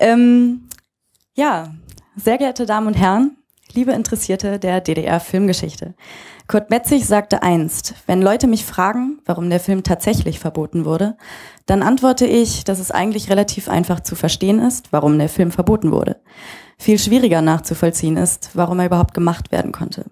Ähm, 0.00 0.68
ja, 1.34 1.72
sehr 2.16 2.36
geehrte 2.36 2.66
Damen 2.66 2.88
und 2.88 2.94
Herren, 2.94 3.36
liebe 3.72 3.92
Interessierte 3.92 4.58
der 4.58 4.80
DDR-Filmgeschichte. 4.80 5.94
Kurt 6.46 6.70
Metzig 6.70 7.06
sagte 7.06 7.42
einst, 7.42 7.94
wenn 8.06 8.22
Leute 8.22 8.46
mich 8.46 8.64
fragen, 8.64 9.20
warum 9.26 9.50
der 9.50 9.60
Film 9.60 9.82
tatsächlich 9.82 10.38
verboten 10.38 10.84
wurde, 10.84 11.16
dann 11.66 11.82
antworte 11.82 12.26
ich, 12.26 12.64
dass 12.64 12.78
es 12.78 12.90
eigentlich 12.90 13.30
relativ 13.30 13.68
einfach 13.68 14.00
zu 14.00 14.16
verstehen 14.16 14.58
ist, 14.58 14.92
warum 14.92 15.18
der 15.18 15.28
Film 15.28 15.50
verboten 15.50 15.92
wurde. 15.92 16.16
Viel 16.78 16.98
schwieriger 16.98 17.42
nachzuvollziehen 17.42 18.16
ist, 18.16 18.50
warum 18.54 18.78
er 18.78 18.86
überhaupt 18.86 19.14
gemacht 19.14 19.52
werden 19.52 19.72
konnte. 19.72 20.06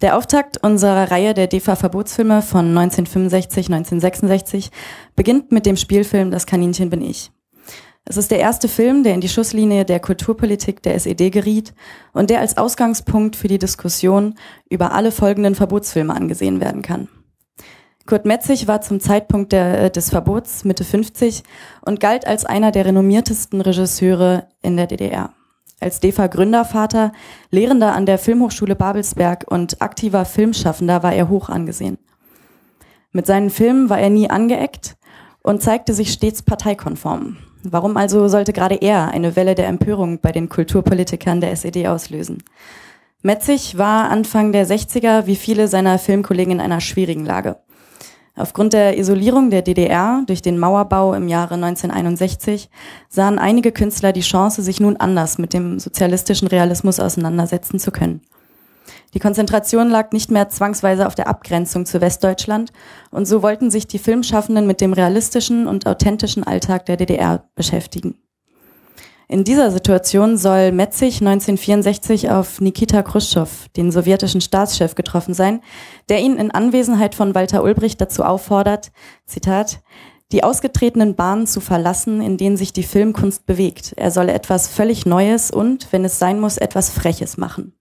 Der 0.00 0.16
Auftakt 0.16 0.62
unserer 0.62 1.10
Reihe 1.10 1.34
der 1.34 1.46
DEFA-Verbotsfilme 1.46 2.42
von 2.42 2.74
1965-1966 2.76 4.70
beginnt 5.14 5.52
mit 5.52 5.66
dem 5.66 5.76
Spielfilm 5.76 6.30
Das 6.30 6.46
Kaninchen 6.46 6.90
bin 6.90 7.02
ich. 7.02 7.30
Es 8.08 8.16
ist 8.16 8.30
der 8.30 8.38
erste 8.38 8.68
Film, 8.68 9.02
der 9.02 9.14
in 9.14 9.20
die 9.20 9.28
Schusslinie 9.28 9.84
der 9.84 9.98
Kulturpolitik 9.98 10.80
der 10.80 10.94
SED 10.94 11.30
geriet 11.30 11.74
und 12.12 12.30
der 12.30 12.38
als 12.38 12.56
Ausgangspunkt 12.56 13.34
für 13.34 13.48
die 13.48 13.58
Diskussion 13.58 14.36
über 14.70 14.92
alle 14.92 15.10
folgenden 15.10 15.56
Verbotsfilme 15.56 16.14
angesehen 16.14 16.60
werden 16.60 16.82
kann. 16.82 17.08
Kurt 18.06 18.24
Metzig 18.24 18.68
war 18.68 18.80
zum 18.80 19.00
Zeitpunkt 19.00 19.50
der, 19.50 19.82
äh, 19.82 19.90
des 19.90 20.10
Verbots 20.10 20.64
Mitte 20.64 20.84
50 20.84 21.42
und 21.84 21.98
galt 21.98 22.28
als 22.28 22.44
einer 22.44 22.70
der 22.70 22.84
renommiertesten 22.84 23.60
Regisseure 23.60 24.46
in 24.62 24.76
der 24.76 24.86
DDR. 24.86 25.34
Als 25.80 25.98
DEFA-Gründervater, 25.98 27.10
Lehrender 27.50 27.92
an 27.92 28.06
der 28.06 28.18
Filmhochschule 28.18 28.76
Babelsberg 28.76 29.44
und 29.48 29.82
aktiver 29.82 30.24
Filmschaffender 30.24 31.02
war 31.02 31.12
er 31.12 31.28
hoch 31.28 31.48
angesehen. 31.48 31.98
Mit 33.10 33.26
seinen 33.26 33.50
Filmen 33.50 33.90
war 33.90 33.98
er 33.98 34.10
nie 34.10 34.30
angeeckt 34.30 34.96
und 35.42 35.60
zeigte 35.60 35.92
sich 35.92 36.12
stets 36.12 36.42
parteikonform. 36.42 37.38
Warum 37.72 37.96
also 37.96 38.28
sollte 38.28 38.52
gerade 38.52 38.76
er 38.76 39.08
eine 39.08 39.36
Welle 39.36 39.54
der 39.54 39.66
Empörung 39.66 40.20
bei 40.20 40.32
den 40.32 40.48
Kulturpolitikern 40.48 41.40
der 41.40 41.52
SED 41.52 41.88
auslösen? 41.88 42.42
Metzig 43.22 43.76
war 43.76 44.10
Anfang 44.10 44.52
der 44.52 44.66
60er 44.66 45.26
wie 45.26 45.36
viele 45.36 45.66
seiner 45.66 45.98
Filmkollegen 45.98 46.52
in 46.52 46.60
einer 46.60 46.80
schwierigen 46.80 47.24
Lage. 47.24 47.56
Aufgrund 48.36 48.74
der 48.74 48.98
Isolierung 48.98 49.50
der 49.50 49.62
DDR 49.62 50.22
durch 50.26 50.42
den 50.42 50.58
Mauerbau 50.58 51.14
im 51.14 51.26
Jahre 51.26 51.54
1961 51.54 52.68
sahen 53.08 53.38
einige 53.38 53.72
Künstler 53.72 54.12
die 54.12 54.20
Chance, 54.20 54.62
sich 54.62 54.78
nun 54.78 54.98
anders 54.98 55.38
mit 55.38 55.54
dem 55.54 55.78
sozialistischen 55.78 56.46
Realismus 56.46 57.00
auseinandersetzen 57.00 57.78
zu 57.78 57.90
können. 57.90 58.20
Die 59.16 59.20
Konzentration 59.20 59.88
lag 59.88 60.12
nicht 60.12 60.30
mehr 60.30 60.50
zwangsweise 60.50 61.06
auf 61.06 61.14
der 61.14 61.26
Abgrenzung 61.26 61.86
zu 61.86 62.02
Westdeutschland 62.02 62.70
und 63.10 63.24
so 63.24 63.40
wollten 63.40 63.70
sich 63.70 63.86
die 63.86 63.98
Filmschaffenden 63.98 64.66
mit 64.66 64.82
dem 64.82 64.92
realistischen 64.92 65.66
und 65.66 65.86
authentischen 65.86 66.44
Alltag 66.44 66.84
der 66.84 66.98
DDR 66.98 67.48
beschäftigen. 67.54 68.18
In 69.26 69.42
dieser 69.42 69.70
Situation 69.70 70.36
soll 70.36 70.70
Metzig 70.70 71.22
1964 71.22 72.28
auf 72.28 72.60
Nikita 72.60 73.02
Khrushchev, 73.02 73.70
den 73.74 73.90
sowjetischen 73.90 74.42
Staatschef, 74.42 74.94
getroffen 74.94 75.32
sein, 75.32 75.62
der 76.10 76.20
ihn 76.20 76.36
in 76.36 76.50
Anwesenheit 76.50 77.14
von 77.14 77.34
Walter 77.34 77.64
Ulbricht 77.64 77.98
dazu 77.98 78.22
auffordert, 78.22 78.92
Zitat, 79.24 79.80
die 80.30 80.44
ausgetretenen 80.44 81.14
Bahnen 81.14 81.46
zu 81.46 81.62
verlassen, 81.62 82.20
in 82.20 82.36
denen 82.36 82.58
sich 82.58 82.74
die 82.74 82.82
Filmkunst 82.82 83.46
bewegt. 83.46 83.94
Er 83.96 84.10
solle 84.10 84.34
etwas 84.34 84.68
völlig 84.68 85.06
Neues 85.06 85.50
und, 85.50 85.90
wenn 85.90 86.04
es 86.04 86.18
sein 86.18 86.38
muss, 86.38 86.58
etwas 86.58 86.90
Freches 86.90 87.38
machen. 87.38 87.72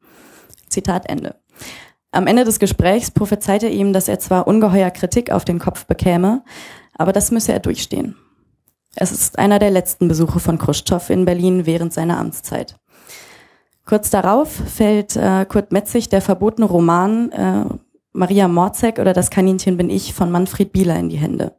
Zitat 0.75 1.09
Ende. 1.09 1.35
Am 2.11 2.27
Ende 2.27 2.43
des 2.43 2.59
Gesprächs 2.59 3.11
prophezeite 3.11 3.67
ihm, 3.67 3.93
dass 3.93 4.07
er 4.07 4.19
zwar 4.19 4.47
ungeheuer 4.47 4.91
Kritik 4.91 5.31
auf 5.31 5.45
den 5.45 5.59
Kopf 5.59 5.85
bekäme, 5.85 6.43
aber 6.93 7.13
das 7.13 7.31
müsse 7.31 7.53
er 7.53 7.59
durchstehen. 7.59 8.15
Es 8.95 9.11
ist 9.11 9.39
einer 9.39 9.59
der 9.59 9.71
letzten 9.71 10.07
Besuche 10.07 10.39
von 10.39 10.57
Khrushchev 10.57 11.11
in 11.11 11.25
Berlin 11.25 11.65
während 11.65 11.93
seiner 11.93 12.17
Amtszeit. 12.17 12.75
Kurz 13.85 14.09
darauf 14.09 14.49
fällt 14.49 15.15
äh, 15.15 15.45
Kurt 15.45 15.71
Metzig 15.71 16.09
der 16.09 16.21
verbotene 16.21 16.67
Roman 16.67 17.31
äh, 17.31 17.65
Maria 18.13 18.47
Morzek 18.47 18.99
oder 18.99 19.13
Das 19.13 19.29
Kaninchen 19.29 19.77
bin 19.77 19.89
ich 19.89 20.13
von 20.13 20.31
Manfred 20.31 20.71
Bieler 20.71 20.97
in 20.97 21.09
die 21.09 21.17
Hände. 21.17 21.55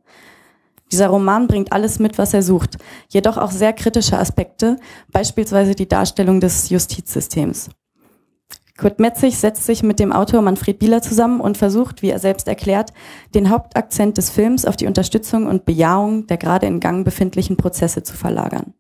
Dieser 0.91 1.09
Roman 1.09 1.47
bringt 1.47 1.73
alles 1.73 1.99
mit, 1.99 2.17
was 2.19 2.33
er 2.33 2.43
sucht, 2.43 2.77
jedoch 3.09 3.37
auch 3.37 3.51
sehr 3.51 3.73
kritische 3.73 4.19
Aspekte, 4.19 4.77
beispielsweise 5.13 5.75
die 5.75 5.89
Darstellung 5.89 6.41
des 6.41 6.71
Justizsystems. 6.71 7.71
Kurt 8.77 9.01
Metzig 9.01 9.39
setzt 9.39 9.65
sich 9.65 9.83
mit 9.83 9.99
dem 9.99 10.13
Autor 10.13 10.43
Manfred 10.43 10.79
Bieler 10.79 11.01
zusammen 11.01 11.41
und 11.41 11.57
versucht, 11.57 12.03
wie 12.03 12.11
er 12.11 12.19
selbst 12.19 12.47
erklärt, 12.47 12.93
den 13.35 13.49
Hauptakzent 13.49 14.19
des 14.19 14.29
Films 14.29 14.67
auf 14.67 14.77
die 14.77 14.87
Unterstützung 14.87 15.47
und 15.47 15.65
Bejahung 15.65 16.27
der 16.27 16.37
gerade 16.37 16.67
in 16.67 16.81
Gang 16.81 17.05
befindlichen 17.05 17.57
Prozesse 17.57 18.03
zu 18.03 18.15
verlagern. 18.15 18.75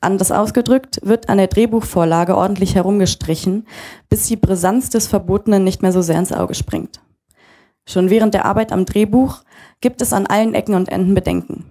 Anders 0.00 0.32
ausgedrückt 0.32 1.00
wird 1.02 1.28
an 1.28 1.38
der 1.38 1.46
Drehbuchvorlage 1.46 2.36
ordentlich 2.36 2.74
herumgestrichen, 2.74 3.66
bis 4.08 4.26
die 4.26 4.36
Brisanz 4.36 4.88
des 4.90 5.06
Verbotenen 5.06 5.62
nicht 5.62 5.82
mehr 5.82 5.92
so 5.92 6.00
sehr 6.00 6.18
ins 6.18 6.32
Auge 6.32 6.54
springt. 6.54 7.00
Schon 7.86 8.10
während 8.10 8.34
der 8.34 8.46
Arbeit 8.46 8.72
am 8.72 8.84
Drehbuch 8.84 9.42
gibt 9.80 10.00
es 10.00 10.12
an 10.12 10.26
allen 10.26 10.54
Ecken 10.54 10.74
und 10.74 10.88
Enden 10.88 11.14
Bedenken. 11.14 11.66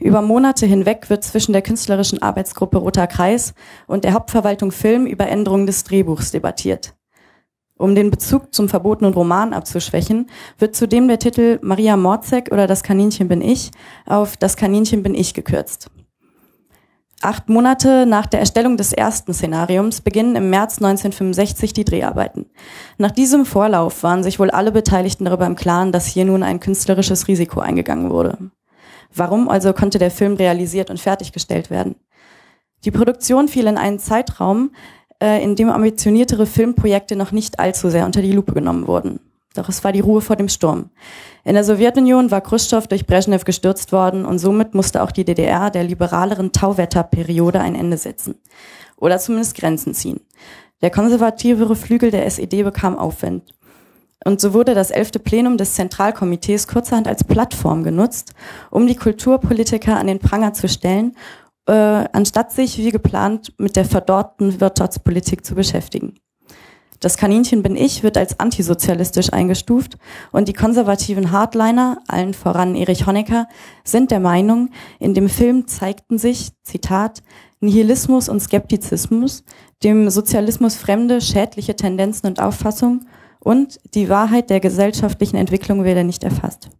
Über 0.00 0.22
Monate 0.22 0.64
hinweg 0.64 1.10
wird 1.10 1.24
zwischen 1.24 1.52
der 1.52 1.60
künstlerischen 1.60 2.22
Arbeitsgruppe 2.22 2.78
Roter 2.78 3.06
Kreis 3.06 3.52
und 3.86 4.04
der 4.04 4.14
Hauptverwaltung 4.14 4.72
Film 4.72 5.06
über 5.06 5.28
Änderungen 5.28 5.66
des 5.66 5.84
Drehbuchs 5.84 6.30
debattiert. 6.30 6.94
Um 7.76 7.94
den 7.94 8.10
Bezug 8.10 8.54
zum 8.54 8.68
verbotenen 8.68 9.12
Roman 9.12 9.52
abzuschwächen, 9.52 10.30
wird 10.58 10.74
zudem 10.74 11.06
der 11.06 11.18
Titel 11.18 11.58
Maria 11.62 11.96
Morzek 11.96 12.50
oder 12.50 12.66
Das 12.66 12.82
Kaninchen 12.82 13.28
bin 13.28 13.42
ich 13.42 13.70
auf 14.06 14.36
Das 14.38 14.56
Kaninchen 14.56 15.02
bin 15.02 15.14
ich 15.14 15.34
gekürzt. 15.34 15.90
Acht 17.22 17.50
Monate 17.50 18.06
nach 18.06 18.24
der 18.24 18.40
Erstellung 18.40 18.78
des 18.78 18.94
ersten 18.94 19.34
Szenariums 19.34 20.00
beginnen 20.00 20.36
im 20.36 20.48
März 20.48 20.78
1965 20.78 21.74
die 21.74 21.84
Dreharbeiten. 21.84 22.46
Nach 22.96 23.10
diesem 23.10 23.44
Vorlauf 23.44 24.02
waren 24.02 24.22
sich 24.22 24.38
wohl 24.38 24.50
alle 24.50 24.72
Beteiligten 24.72 25.26
darüber 25.26 25.44
im 25.44 25.56
Klaren, 25.56 25.92
dass 25.92 26.06
hier 26.06 26.24
nun 26.24 26.42
ein 26.42 26.60
künstlerisches 26.60 27.28
Risiko 27.28 27.60
eingegangen 27.60 28.10
wurde. 28.10 28.50
Warum 29.14 29.48
also 29.48 29.72
konnte 29.72 29.98
der 29.98 30.10
Film 30.10 30.34
realisiert 30.34 30.90
und 30.90 31.00
fertiggestellt 31.00 31.70
werden? 31.70 31.96
Die 32.84 32.90
Produktion 32.90 33.48
fiel 33.48 33.66
in 33.66 33.76
einen 33.76 33.98
Zeitraum, 33.98 34.70
äh, 35.22 35.42
in 35.42 35.56
dem 35.56 35.68
ambitioniertere 35.68 36.46
Filmprojekte 36.46 37.16
noch 37.16 37.32
nicht 37.32 37.58
allzu 37.58 37.90
sehr 37.90 38.06
unter 38.06 38.22
die 38.22 38.32
Lupe 38.32 38.54
genommen 38.54 38.86
wurden. 38.86 39.20
Doch 39.54 39.68
es 39.68 39.82
war 39.82 39.92
die 39.92 40.00
Ruhe 40.00 40.20
vor 40.20 40.36
dem 40.36 40.48
Sturm. 40.48 40.90
In 41.44 41.54
der 41.54 41.64
Sowjetunion 41.64 42.30
war 42.30 42.40
Khrushchev 42.40 42.86
durch 42.86 43.06
Brezhnev 43.06 43.44
gestürzt 43.44 43.90
worden 43.92 44.24
und 44.24 44.38
somit 44.38 44.74
musste 44.74 45.02
auch 45.02 45.10
die 45.10 45.24
DDR 45.24 45.70
der 45.70 45.84
liberaleren 45.84 46.52
Tauwetterperiode 46.52 47.60
ein 47.60 47.74
Ende 47.74 47.96
setzen. 47.96 48.36
Oder 48.96 49.18
zumindest 49.18 49.56
Grenzen 49.56 49.92
ziehen. 49.92 50.20
Der 50.82 50.90
konservativere 50.90 51.74
Flügel 51.74 52.10
der 52.10 52.24
SED 52.26 52.62
bekam 52.62 52.96
Aufwind. 52.96 53.54
Und 54.24 54.40
so 54.40 54.52
wurde 54.52 54.74
das 54.74 54.90
elfte 54.90 55.18
Plenum 55.18 55.56
des 55.56 55.74
Zentralkomitees 55.74 56.68
kurzerhand 56.68 57.08
als 57.08 57.24
Plattform 57.24 57.82
genutzt, 57.82 58.34
um 58.70 58.86
die 58.86 58.96
Kulturpolitiker 58.96 59.96
an 59.96 60.06
den 60.06 60.18
Pranger 60.18 60.52
zu 60.52 60.68
stellen, 60.68 61.16
äh, 61.66 61.72
anstatt 61.72 62.52
sich 62.52 62.78
wie 62.78 62.90
geplant 62.90 63.52
mit 63.56 63.76
der 63.76 63.84
verdorrten 63.84 64.60
Wirtschaftspolitik 64.60 65.44
zu 65.44 65.54
beschäftigen. 65.54 66.14
Das 67.00 67.16
Kaninchen 67.16 67.62
bin 67.62 67.76
ich 67.76 68.02
wird 68.02 68.18
als 68.18 68.40
antisozialistisch 68.40 69.32
eingestuft 69.32 69.96
und 70.32 70.48
die 70.48 70.52
konservativen 70.52 71.30
Hardliner, 71.30 72.02
allen 72.06 72.34
voran 72.34 72.74
Erich 72.74 73.06
Honecker, 73.06 73.48
sind 73.84 74.10
der 74.10 74.20
Meinung, 74.20 74.68
in 74.98 75.14
dem 75.14 75.30
Film 75.30 75.66
zeigten 75.66 76.18
sich, 76.18 76.50
Zitat, 76.62 77.22
Nihilismus 77.60 78.28
und 78.28 78.40
Skeptizismus, 78.40 79.44
dem 79.82 80.10
Sozialismus 80.10 80.76
fremde, 80.76 81.22
schädliche 81.22 81.74
Tendenzen 81.74 82.26
und 82.26 82.38
Auffassungen 82.38 83.06
und 83.40 83.80
die 83.94 84.08
Wahrheit 84.08 84.50
der 84.50 84.60
gesellschaftlichen 84.60 85.36
Entwicklung 85.36 85.84
werde 85.84 86.04
nicht 86.04 86.22
erfasst. 86.22 86.70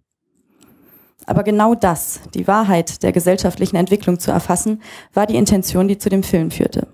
Aber 1.26 1.42
genau 1.42 1.74
das, 1.74 2.20
die 2.34 2.46
Wahrheit 2.46 3.02
der 3.02 3.12
gesellschaftlichen 3.12 3.76
Entwicklung 3.76 4.18
zu 4.18 4.30
erfassen, 4.30 4.82
war 5.12 5.26
die 5.26 5.36
Intention, 5.36 5.88
die 5.88 5.98
zu 5.98 6.08
dem 6.08 6.22
Film 6.22 6.50
führte. 6.50 6.88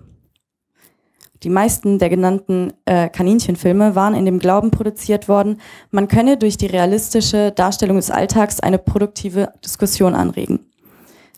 Die 1.43 1.49
meisten 1.49 1.99
der 1.99 2.09
genannten 2.09 2.73
äh, 2.87 3.09
Kaninchenfilme 3.09 3.95
waren 3.95 4.15
in 4.15 4.25
dem 4.25 4.39
Glauben 4.39 4.71
produziert 4.71 5.29
worden, 5.29 5.61
man 5.91 6.09
könne 6.09 6.37
durch 6.37 6.57
die 6.57 6.67
realistische 6.67 7.53
Darstellung 7.53 7.97
des 7.97 8.11
Alltags 8.11 8.61
eine 8.61 8.79
produktive 8.79 9.53
Diskussion 9.65 10.15
anregen. 10.15 10.61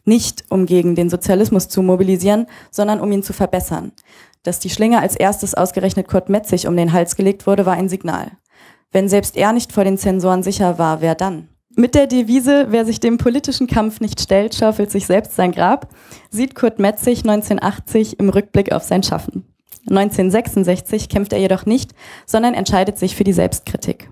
Nicht 0.04 0.44
um 0.48 0.64
gegen 0.64 0.94
den 0.94 1.10
Sozialismus 1.10 1.68
zu 1.68 1.82
mobilisieren, 1.82 2.46
sondern 2.70 3.00
um 3.00 3.12
ihn 3.12 3.22
zu 3.22 3.32
verbessern. 3.32 3.92
Dass 4.42 4.58
die 4.58 4.70
Schlinge 4.70 5.00
als 5.00 5.16
erstes 5.16 5.54
ausgerechnet 5.54 6.08
Kurt 6.08 6.28
Metzig 6.28 6.66
um 6.66 6.76
den 6.76 6.92
Hals 6.92 7.16
gelegt 7.16 7.46
wurde, 7.46 7.66
war 7.66 7.74
ein 7.74 7.88
Signal. 7.88 8.32
Wenn 8.90 9.08
selbst 9.08 9.36
er 9.36 9.52
nicht 9.52 9.72
vor 9.72 9.84
den 9.84 9.98
Zensoren 9.98 10.42
sicher 10.42 10.78
war, 10.78 11.00
wer 11.00 11.14
dann? 11.14 11.48
Mit 11.76 11.94
der 11.94 12.06
Devise, 12.06 12.66
wer 12.70 12.84
sich 12.84 12.98
dem 12.98 13.18
politischen 13.18 13.66
Kampf 13.66 14.00
nicht 14.00 14.20
stellt, 14.20 14.54
schaufelt 14.54 14.90
sich 14.90 15.06
selbst 15.06 15.36
sein 15.36 15.52
Grab, 15.52 15.88
sieht 16.30 16.54
Kurt 16.54 16.78
Metzig 16.78 17.20
1980 17.20 18.18
im 18.18 18.30
Rückblick 18.30 18.72
auf 18.72 18.82
sein 18.82 19.02
Schaffen. 19.02 19.44
1966 19.88 21.08
kämpft 21.08 21.32
er 21.32 21.38
jedoch 21.38 21.66
nicht, 21.66 21.92
sondern 22.26 22.54
entscheidet 22.54 22.98
sich 22.98 23.14
für 23.14 23.24
die 23.24 23.32
Selbstkritik. 23.32 24.10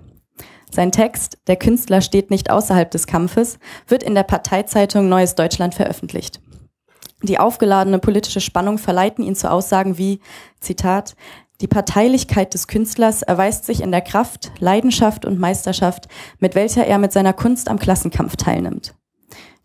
Sein 0.71 0.92
Text, 0.92 1.38
Der 1.47 1.56
Künstler 1.56 2.00
steht 2.00 2.30
nicht 2.30 2.50
außerhalb 2.50 2.90
des 2.90 3.06
Kampfes, 3.06 3.59
wird 3.88 4.02
in 4.02 4.14
der 4.14 4.25
Parteizeitung 4.25 5.09
Neues 5.09 5.35
Deutschland 5.35 5.75
veröffentlicht. 5.75 6.40
Die 7.23 7.38
aufgeladene 7.38 7.99
politische 7.99 8.40
Spannung 8.40 8.78
verleiten 8.78 9.25
ihn 9.25 9.35
zu 9.35 9.50
Aussagen 9.50 9.99
wie, 9.99 10.20
Zitat, 10.61 11.16
die 11.62 11.68
Parteilichkeit 11.68 12.52
des 12.52 12.68
Künstlers 12.68 13.23
erweist 13.23 13.64
sich 13.64 13.80
in 13.80 13.90
der 13.90 14.02
Kraft, 14.02 14.52
Leidenschaft 14.58 15.25
und 15.25 15.38
Meisterschaft, 15.38 16.08
mit 16.38 16.54
welcher 16.54 16.87
er 16.87 16.99
mit 16.99 17.12
seiner 17.12 17.32
Kunst 17.32 17.68
am 17.70 17.78
Klassenkampf 17.78 18.37
teilnimmt. 18.37 18.94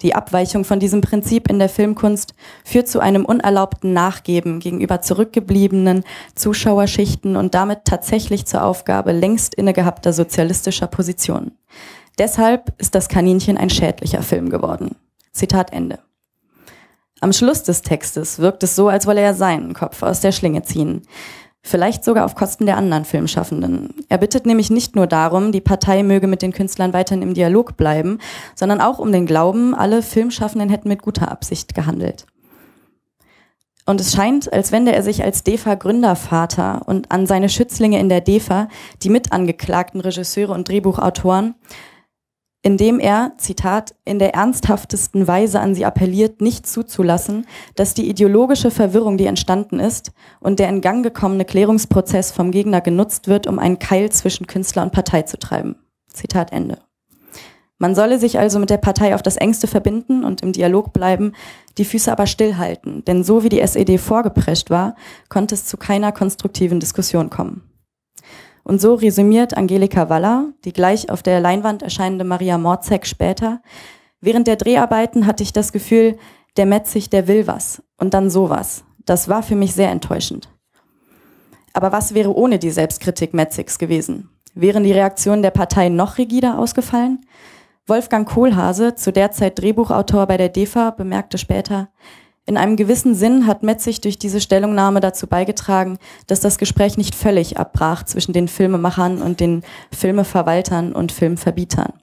Die 0.01 0.15
Abweichung 0.15 0.63
von 0.63 0.79
diesem 0.79 1.01
Prinzip 1.01 1.50
in 1.50 1.60
der 1.60 1.70
Filmkunst 1.70 2.34
führt 2.63 2.88
zu 2.88 3.00
einem 3.01 3.25
unerlaubten 3.25 3.93
Nachgeben 3.93 4.60
gegenüber 4.60 5.01
zurückgebliebenen 5.01 6.03
Zuschauerschichten 6.34 7.36
und 7.36 7.53
damit 7.53 7.86
tatsächlich 7.86 8.46
zur 8.46 8.63
Aufgabe 8.63 9.12
längst 9.12 9.53
innegehabter 9.53 10.12
sozialistischer 10.13 10.88
Positionen. 10.88 11.58
Deshalb 12.17 12.74
ist 12.79 12.96
das 12.96 13.10
Kaninchen 13.10 13.58
ein 13.58 13.70
schädlicher 13.70 14.24
Film 14.24 14.50
geworden. 14.50 14.96
Zitat 15.34 15.72
Ende. 15.72 16.00
Am 17.24 17.34
Schluss 17.34 17.62
des 17.62 17.84
Textes 17.84 18.40
wirkt 18.40 18.63
es 18.63 18.75
so, 18.75 18.90
als 18.90 19.06
wolle 19.06 19.22
er 19.22 19.36
seinen 19.36 19.75
Kopf 19.75 20.01
aus 20.01 20.22
der 20.22 20.32
Schlinge 20.32 20.63
ziehen. 20.63 21.04
Vielleicht 21.62 22.04
sogar 22.04 22.25
auf 22.25 22.34
Kosten 22.34 22.66
der 22.66 22.78
anderen 22.78 23.06
Filmschaffenden. 23.06 23.94
Er 24.10 24.18
bittet 24.18 24.48
nämlich 24.48 24.72
nicht 24.72 24.96
nur 24.96 25.06
darum, 25.06 25.51
die 25.51 25.62
Partei 25.62 26.01
möge 26.01 26.25
mit 26.25 26.42
den 26.42 26.51
Künstlern 26.51 26.94
weiterhin 26.94 27.22
im 27.22 27.36
Dialog 27.36 27.78
bleiben, 27.78 28.18
sondern 28.56 28.82
auch 28.82 28.98
um 28.98 29.12
den 29.12 29.28
Glauben, 29.28 29.75
alle 29.75 30.01
Filmschaffenden 30.01 30.70
hätten 30.70 30.90
mit 30.90 31.04
guter 31.04 31.32
Absicht 31.32 31.75
gehandelt. 31.75 32.25
Und 33.86 34.01
es 34.01 34.13
scheint, 34.13 34.51
als 34.51 34.72
wende 34.72 34.92
er 34.92 35.04
sich 35.04 35.24
als 35.24 35.44
DEFA-Gründervater 35.44 36.82
und 36.88 37.12
an 37.12 37.28
seine 37.28 37.50
Schützlinge 37.50 38.00
in 38.00 38.10
der 38.10 38.22
DEFA, 38.22 38.68
die 39.04 39.10
mitangeklagten 39.10 40.01
Regisseure 40.01 40.54
und 40.54 40.68
Drehbuchautoren, 40.68 41.54
indem 42.63 43.00
er, 43.00 43.34
Zitat, 43.38 43.96
in 44.06 44.20
der 44.20 44.36
ernsthaftesten 44.36 45.27
Weise 45.27 45.60
an 45.60 45.74
sie 45.74 45.86
appelliert, 45.86 46.41
nicht 46.41 46.68
zuzulassen, 46.68 47.48
dass 47.75 47.94
die 47.94 48.08
ideologische 48.08 48.72
Verwirrung, 48.72 49.18
die 49.18 49.25
entstanden 49.25 49.80
ist, 49.80 50.12
und 50.39 50.60
der 50.60 50.70
in 50.70 50.82
Gang 50.82 51.03
gekommene 51.03 51.46
Klärungsprozess 51.46 52.32
vom 52.32 52.51
Gegner 52.51 52.82
genutzt 52.82 53.27
wird, 53.27 53.48
um 53.48 53.58
einen 53.58 53.80
Keil 53.80 54.12
zwischen 54.12 54.48
Künstler 54.48 54.84
und 54.84 54.91
Partei 54.91 55.24
zu 55.24 55.39
treiben. 55.39 55.75
Zitat 56.08 56.51
Ende. 56.51 56.77
Man 57.80 57.96
solle 57.96 58.20
sich 58.20 58.38
also 58.38 58.60
mit 58.60 58.70
der 58.70 58.77
Partei 58.77 59.15
auf 59.15 59.24
das 59.24 59.38
engste 59.38 59.65
verbinden 59.65 60.24
und 60.24 60.41
im 60.41 60.51
Dialog 60.51 60.94
bleiben, 60.94 61.32
die 61.80 61.86
Füße 61.86 62.12
aber 62.12 62.27
stillhalten, 62.27 63.03
denn 63.06 63.24
so 63.24 63.44
wie 63.44 63.50
die 63.50 63.60
SED 63.60 63.98
vorgeprescht 63.98 64.70
war, 64.70 64.96
konnte 65.30 65.56
es 65.56 65.65
zu 65.65 65.77
keiner 65.77 66.12
konstruktiven 66.12 66.80
Diskussion 66.80 67.32
kommen. 67.32 67.71
Und 68.63 68.80
so 68.80 68.96
resümiert 68.96 69.58
Angelika 69.58 70.10
Waller, 70.10 70.53
die 70.65 70.74
gleich 70.74 71.10
auf 71.10 71.24
der 71.24 71.39
Leinwand 71.39 71.82
erscheinende 71.82 72.24
Maria 72.24 72.58
Morzek 72.58 73.06
später, 73.08 73.62
während 74.20 74.48
der 74.48 74.56
Dreharbeiten 74.56 75.25
hatte 75.25 75.44
ich 75.44 75.53
das 75.53 75.72
Gefühl, 75.72 76.18
der 76.58 76.65
Metzig, 76.65 77.10
der 77.10 77.27
will 77.27 77.48
was 77.48 77.82
und 77.98 78.13
dann 78.13 78.30
sowas. 78.30 78.84
Das 79.06 79.30
war 79.30 79.41
für 79.41 79.56
mich 79.56 79.74
sehr 79.74 79.89
enttäuschend. 79.89 80.50
Aber 81.74 81.91
was 81.91 82.13
wäre 82.13 82.36
ohne 82.36 82.60
die 82.60 82.72
Selbstkritik 82.72 83.34
Metzigs 83.34 83.80
gewesen? 83.80 84.30
Wären 84.53 84.84
die 84.84 84.91
Reaktionen 84.91 85.41
der 85.41 85.51
Partei 85.51 85.89
noch 85.89 86.18
rigider 86.18 86.60
ausgefallen? 86.60 87.25
Wolfgang 87.88 88.27
Kohlhase, 88.27 88.96
zu 88.96 89.12
der 89.12 89.32
Zeit 89.32 89.60
Drehbuchautor 89.60 90.27
bei 90.27 90.38
der 90.38 90.50
DEFA, 90.50 90.91
bemerkte 90.91 91.38
später, 91.38 91.89
in 92.51 92.58
einem 92.58 92.75
gewissen 92.75 93.15
Sinn 93.15 93.48
hat 93.48 93.63
Metzig 93.63 94.01
durch 94.01 94.20
diese 94.20 94.41
Stellungnahme 94.41 95.00
dazu 95.00 95.25
beigetragen, 95.25 95.98
dass 96.27 96.41
das 96.41 96.58
Gespräch 96.58 96.98
nicht 96.98 97.15
völlig 97.15 97.58
abbrach 97.58 98.03
zwischen 98.03 98.34
den 98.34 98.50
Filmemachern 98.50 99.22
und 99.22 99.39
den 99.39 99.63
Filmeverwaltern 99.93 100.91
und 100.91 101.13
Filmverbietern. 101.13 101.93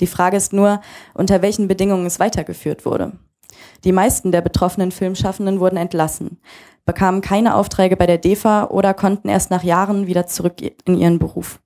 Die 0.00 0.08
Frage 0.08 0.36
ist 0.36 0.52
nur, 0.52 0.80
unter 1.14 1.40
welchen 1.40 1.68
Bedingungen 1.68 2.04
es 2.04 2.18
weitergeführt 2.18 2.84
wurde. 2.84 3.12
Die 3.84 3.92
meisten 3.92 4.32
der 4.32 4.40
betroffenen 4.40 4.90
Filmschaffenden 4.90 5.60
wurden 5.60 5.76
entlassen, 5.76 6.40
bekamen 6.84 7.20
keine 7.20 7.54
Aufträge 7.54 7.96
bei 7.96 8.06
der 8.06 8.18
DEFA 8.18 8.64
oder 8.70 8.92
konnten 8.92 9.28
erst 9.28 9.52
nach 9.52 9.62
Jahren 9.62 10.08
wieder 10.08 10.26
zurück 10.26 10.54
in 10.84 10.98
ihren 10.98 11.20
Beruf. 11.20 11.60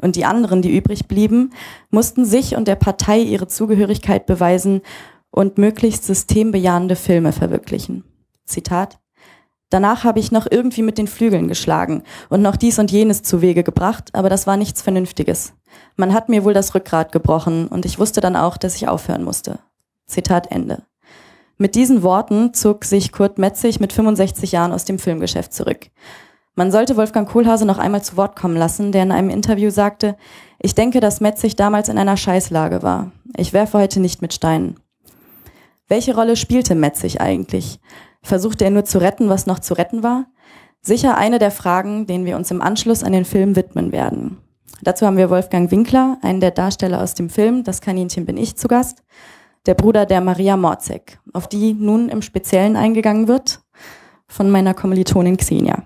Und 0.00 0.14
die 0.14 0.24
anderen, 0.24 0.62
die 0.62 0.76
übrig 0.76 1.08
blieben, 1.08 1.52
mussten 1.90 2.24
sich 2.24 2.54
und 2.54 2.68
der 2.68 2.76
Partei 2.76 3.18
ihre 3.18 3.48
Zugehörigkeit 3.48 4.26
beweisen 4.26 4.82
und 5.30 5.58
möglichst 5.58 6.04
systembejahende 6.04 6.96
Filme 6.96 7.32
verwirklichen. 7.32 8.04
Zitat. 8.44 8.98
Danach 9.70 10.02
habe 10.02 10.18
ich 10.18 10.32
noch 10.32 10.48
irgendwie 10.50 10.82
mit 10.82 10.98
den 10.98 11.06
Flügeln 11.06 11.46
geschlagen 11.46 12.02
und 12.28 12.42
noch 12.42 12.56
dies 12.56 12.80
und 12.80 12.90
jenes 12.90 13.22
zu 13.22 13.40
Wege 13.40 13.62
gebracht, 13.62 14.10
aber 14.14 14.28
das 14.28 14.48
war 14.48 14.56
nichts 14.56 14.82
Vernünftiges. 14.82 15.52
Man 15.96 16.12
hat 16.12 16.28
mir 16.28 16.44
wohl 16.44 16.54
das 16.54 16.74
Rückgrat 16.74 17.12
gebrochen 17.12 17.68
und 17.68 17.84
ich 17.84 17.98
wusste 17.98 18.20
dann 18.20 18.34
auch, 18.34 18.56
dass 18.56 18.74
ich 18.74 18.88
aufhören 18.88 19.22
musste. 19.22 19.60
Zitat 20.06 20.50
Ende. 20.50 20.82
Mit 21.56 21.76
diesen 21.76 22.02
Worten 22.02 22.52
zog 22.52 22.84
sich 22.84 23.12
Kurt 23.12 23.38
Metzig 23.38 23.78
mit 23.78 23.92
65 23.92 24.50
Jahren 24.50 24.72
aus 24.72 24.86
dem 24.86 24.98
Filmgeschäft 24.98 25.52
zurück. 25.52 25.90
Man 26.56 26.72
sollte 26.72 26.96
Wolfgang 26.96 27.28
Kohlhase 27.28 27.64
noch 27.64 27.78
einmal 27.78 28.02
zu 28.02 28.16
Wort 28.16 28.34
kommen 28.34 28.56
lassen, 28.56 28.90
der 28.90 29.04
in 29.04 29.12
einem 29.12 29.30
Interview 29.30 29.70
sagte, 29.70 30.16
ich 30.58 30.74
denke, 30.74 31.00
dass 31.00 31.20
Metzig 31.20 31.54
damals 31.56 31.88
in 31.88 31.96
einer 31.96 32.16
Scheißlage 32.16 32.82
war. 32.82 33.12
Ich 33.36 33.52
werfe 33.52 33.78
heute 33.78 34.00
nicht 34.00 34.20
mit 34.20 34.34
Steinen. 34.34 34.80
Welche 35.90 36.14
Rolle 36.14 36.36
spielte 36.36 36.76
Metzig 36.76 37.20
eigentlich? 37.20 37.80
Versuchte 38.22 38.64
er 38.64 38.70
nur 38.70 38.84
zu 38.84 38.98
retten, 38.98 39.28
was 39.28 39.46
noch 39.46 39.58
zu 39.58 39.74
retten 39.74 40.04
war? 40.04 40.26
Sicher 40.80 41.18
eine 41.18 41.40
der 41.40 41.50
Fragen, 41.50 42.06
denen 42.06 42.24
wir 42.26 42.36
uns 42.36 42.52
im 42.52 42.62
Anschluss 42.62 43.02
an 43.02 43.10
den 43.10 43.24
Film 43.24 43.56
widmen 43.56 43.90
werden. 43.90 44.38
Dazu 44.82 45.04
haben 45.04 45.16
wir 45.16 45.30
Wolfgang 45.30 45.68
Winkler, 45.72 46.16
einen 46.22 46.38
der 46.38 46.52
Darsteller 46.52 47.02
aus 47.02 47.14
dem 47.14 47.28
Film 47.28 47.64
Das 47.64 47.80
Kaninchen 47.80 48.24
bin 48.24 48.36
ich 48.36 48.56
zu 48.56 48.68
Gast, 48.68 49.02
der 49.66 49.74
Bruder 49.74 50.06
der 50.06 50.20
Maria 50.20 50.56
Morzek, 50.56 51.18
auf 51.32 51.48
die 51.48 51.74
nun 51.74 52.08
im 52.08 52.22
Speziellen 52.22 52.76
eingegangen 52.76 53.26
wird 53.26 53.60
von 54.28 54.48
meiner 54.48 54.74
Kommilitonin 54.74 55.38
Xenia. 55.38 55.82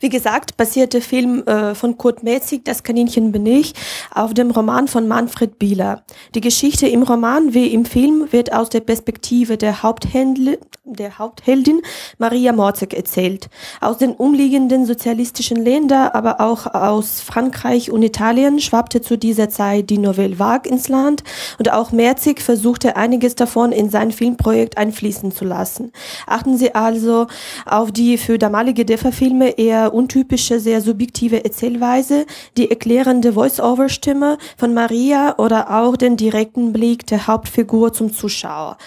Wie 0.00 0.08
gesagt, 0.08 0.56
basiert 0.56 0.94
der 0.94 1.02
Film 1.02 1.42
äh, 1.46 1.74
von 1.74 1.98
Kurt 1.98 2.22
Metzig, 2.22 2.64
Das 2.64 2.82
Kaninchen 2.82 3.32
bin 3.32 3.46
ich, 3.46 3.74
auf 4.14 4.34
dem 4.34 4.50
Roman 4.50 4.88
von 4.88 5.08
Manfred 5.08 5.58
Bieler. 5.58 6.04
Die 6.34 6.40
Geschichte 6.40 6.86
im 6.86 7.02
Roman 7.02 7.54
wie 7.54 7.68
im 7.68 7.84
Film 7.84 8.28
wird 8.30 8.52
aus 8.52 8.68
der 8.68 8.80
Perspektive 8.80 9.56
der, 9.56 9.82
Haupthändle, 9.82 10.58
der 10.94 11.18
Hauptheldin 11.18 11.82
Maria 12.18 12.52
Morzek 12.52 12.94
erzählt. 12.94 13.48
Aus 13.80 13.98
den 13.98 14.12
umliegenden 14.12 14.86
sozialistischen 14.86 15.56
Ländern, 15.56 16.08
aber 16.12 16.40
auch 16.40 16.66
aus 16.66 17.20
Frankreich 17.20 17.90
und 17.90 18.02
Italien 18.02 18.60
schwappte 18.60 19.00
zu 19.00 19.18
dieser 19.18 19.48
Zeit 19.48 19.90
die 19.90 19.98
Nouvelle 19.98 20.38
Vague 20.38 20.70
ins 20.70 20.88
Land 20.88 21.24
und 21.58 21.72
auch 21.72 21.92
Merzig 21.92 22.40
versuchte 22.40 22.96
einiges 22.96 23.34
davon 23.34 23.72
in 23.72 23.90
sein 23.90 24.12
Filmprojekt 24.12 24.78
einfließen 24.78 25.32
zu 25.32 25.44
lassen. 25.44 25.92
Achten 26.26 26.56
Sie 26.56 26.74
also 26.74 27.26
auf 27.66 27.92
die 27.92 28.18
für 28.18 28.38
damalige 28.38 28.84
DEFA-Filme 28.84 29.58
eher 29.58 29.94
untypische, 29.94 30.60
sehr 30.60 30.80
subjektive 30.80 31.44
Erzählweise, 31.44 32.26
die 32.56 32.70
erklärende 32.70 33.32
Voice-Over-Stimme 33.32 34.38
von 34.56 34.74
Maria 34.74 35.36
oder 35.38 35.78
auch 35.78 35.96
den 35.96 36.16
direkten 36.16 36.72
Blick 36.72 37.06
der 37.06 37.26
Hauptfigur 37.26 37.92
zum 37.92 38.12
Zuschauer. 38.12 38.78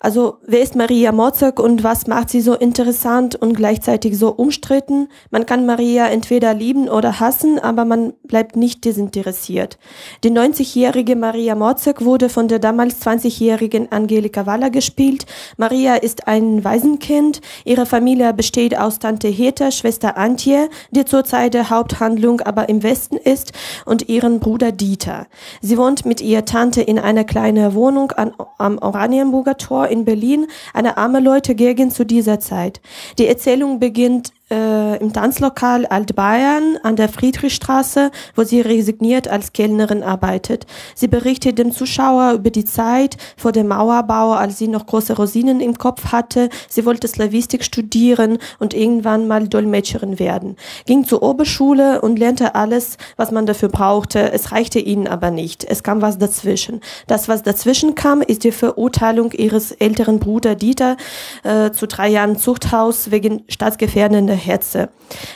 Also 0.00 0.38
wer 0.46 0.62
ist 0.62 0.76
Maria 0.76 1.10
Mozek 1.10 1.58
und 1.58 1.82
was 1.82 2.06
macht 2.06 2.30
sie 2.30 2.40
so 2.40 2.54
interessant 2.54 3.34
und 3.34 3.54
gleichzeitig 3.54 4.16
so 4.16 4.30
umstritten? 4.30 5.08
Man 5.32 5.44
kann 5.44 5.66
Maria 5.66 6.06
entweder 6.06 6.54
lieben 6.54 6.88
oder 6.88 7.18
hassen, 7.18 7.58
aber 7.58 7.84
man 7.84 8.12
bleibt 8.22 8.54
nicht 8.54 8.84
desinteressiert. 8.84 9.76
Die 10.22 10.30
90-jährige 10.30 11.16
Maria 11.16 11.56
Mozek 11.56 12.04
wurde 12.04 12.28
von 12.28 12.46
der 12.46 12.60
damals 12.60 13.02
20-jährigen 13.04 13.90
Angelika 13.90 14.46
Waller 14.46 14.70
gespielt. 14.70 15.26
Maria 15.56 15.96
ist 15.96 16.28
ein 16.28 16.62
Waisenkind. 16.62 17.40
Ihre 17.64 17.84
Familie 17.84 18.32
besteht 18.32 18.78
aus 18.78 19.00
Tante 19.00 19.26
Heta, 19.26 19.72
Schwester 19.72 20.16
Antje, 20.16 20.70
die 20.92 21.06
zurzeit 21.06 21.54
der 21.54 21.70
Haupthandlung 21.70 22.40
aber 22.40 22.68
im 22.68 22.84
Westen 22.84 23.16
ist, 23.16 23.50
und 23.84 24.08
ihren 24.08 24.38
Bruder 24.38 24.70
Dieter. 24.70 25.26
Sie 25.60 25.76
wohnt 25.76 26.06
mit 26.06 26.20
ihrer 26.20 26.44
Tante 26.44 26.82
in 26.82 27.00
einer 27.00 27.24
kleinen 27.24 27.74
Wohnung 27.74 28.12
an, 28.12 28.32
am 28.58 28.78
Oranienburger 28.78 29.56
Tor 29.56 29.87
in 29.88 30.04
Berlin, 30.04 30.46
eine 30.74 30.96
arme 30.96 31.20
Leute-Gegend 31.20 31.94
zu 31.94 32.04
dieser 32.04 32.40
Zeit. 32.40 32.80
Die 33.18 33.26
Erzählung 33.26 33.80
beginnt 33.80 34.32
äh, 34.50 34.98
im 34.98 35.12
Tanzlokal 35.12 35.86
Altbayern 35.86 36.78
an 36.82 36.96
der 36.96 37.08
Friedrichstraße, 37.08 38.10
wo 38.34 38.44
sie 38.44 38.60
resigniert 38.60 39.28
als 39.28 39.52
Kellnerin 39.52 40.02
arbeitet. 40.02 40.66
Sie 40.94 41.08
berichtet 41.08 41.58
dem 41.58 41.72
Zuschauer 41.72 42.32
über 42.32 42.50
die 42.50 42.64
Zeit 42.64 43.16
vor 43.36 43.52
dem 43.52 43.68
Mauerbau, 43.68 44.32
als 44.32 44.58
sie 44.58 44.68
noch 44.68 44.86
große 44.86 45.16
Rosinen 45.16 45.60
im 45.60 45.78
Kopf 45.78 46.12
hatte. 46.12 46.48
Sie 46.68 46.84
wollte 46.84 47.08
Slavistik 47.08 47.64
studieren 47.64 48.38
und 48.58 48.74
irgendwann 48.74 49.28
mal 49.28 49.48
Dolmetscherin 49.48 50.18
werden. 50.18 50.56
Ging 50.86 51.04
zur 51.04 51.22
Oberschule 51.22 52.00
und 52.00 52.18
lernte 52.18 52.54
alles, 52.54 52.96
was 53.16 53.30
man 53.30 53.46
dafür 53.46 53.68
brauchte. 53.68 54.32
Es 54.32 54.52
reichte 54.52 54.78
ihnen 54.78 55.06
aber 55.06 55.30
nicht. 55.30 55.64
Es 55.64 55.82
kam 55.82 56.02
was 56.02 56.18
dazwischen. 56.18 56.80
Das, 57.06 57.28
was 57.28 57.42
dazwischen 57.42 57.94
kam, 57.94 58.22
ist 58.22 58.44
die 58.44 58.52
Verurteilung 58.52 59.32
ihres 59.32 59.72
älteren 59.72 60.18
Bruders 60.18 60.56
Dieter 60.56 60.96
äh, 61.44 61.70
zu 61.70 61.86
drei 61.86 62.08
Jahren 62.08 62.36
Zuchthaus 62.36 63.10
wegen 63.10 63.44
staatsgefährdender 63.48 64.34
Hetze. 64.38 64.88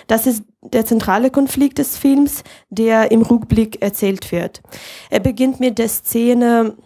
Das 0.07 0.27
ist 0.27 0.45
der 0.63 0.87
zentrale 0.87 1.31
Konflikt 1.31 1.79
des 1.79 1.97
Films, 1.97 2.45
der 2.71 3.11
im 3.11 3.23
Rückblick 3.23 3.83
erzählt 3.83 4.33
wird. 4.33 4.63
Er 5.11 5.21
beginnt 5.21 5.61
mit 5.61 5.79
der 5.79 5.89
Szene, 5.89 6.77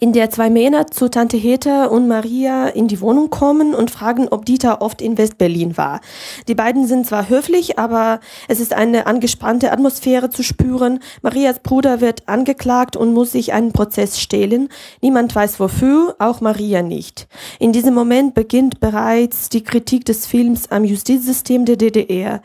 in 0.00 0.12
der 0.12 0.30
zwei 0.30 0.50
Männer 0.50 0.86
zu 0.88 1.08
Tante 1.08 1.36
Hete 1.36 1.90
und 1.90 2.08
Maria 2.08 2.68
in 2.68 2.88
die 2.88 3.00
Wohnung 3.00 3.30
kommen 3.30 3.74
und 3.74 3.90
fragen, 3.90 4.28
ob 4.28 4.44
Dieter 4.44 4.82
oft 4.82 5.00
in 5.00 5.16
Westberlin 5.16 5.76
war. 5.76 6.00
Die 6.48 6.54
beiden 6.54 6.86
sind 6.86 7.06
zwar 7.06 7.28
höflich, 7.28 7.78
aber 7.78 8.20
es 8.48 8.60
ist 8.60 8.72
eine 8.72 9.06
angespannte 9.06 9.72
Atmosphäre 9.72 10.30
zu 10.30 10.42
spüren. 10.42 11.00
Marias 11.22 11.60
Bruder 11.60 12.00
wird 12.00 12.28
angeklagt 12.28 12.96
und 12.96 13.12
muss 13.12 13.32
sich 13.32 13.52
einen 13.52 13.72
Prozess 13.72 14.18
stehlen. 14.20 14.68
Niemand 15.02 15.34
weiß 15.34 15.60
wofür, 15.60 16.16
auch 16.18 16.40
Maria 16.40 16.82
nicht. 16.82 17.26
In 17.58 17.72
diesem 17.72 17.94
Moment 17.94 18.34
beginnt 18.34 18.80
bereits 18.80 19.48
die 19.48 19.62
Kritik 19.62 20.04
des 20.04 20.26
Films 20.26 20.70
am 20.70 20.84
Justizsystem 20.84 21.64
der 21.64 21.76
DDR. 21.76 22.42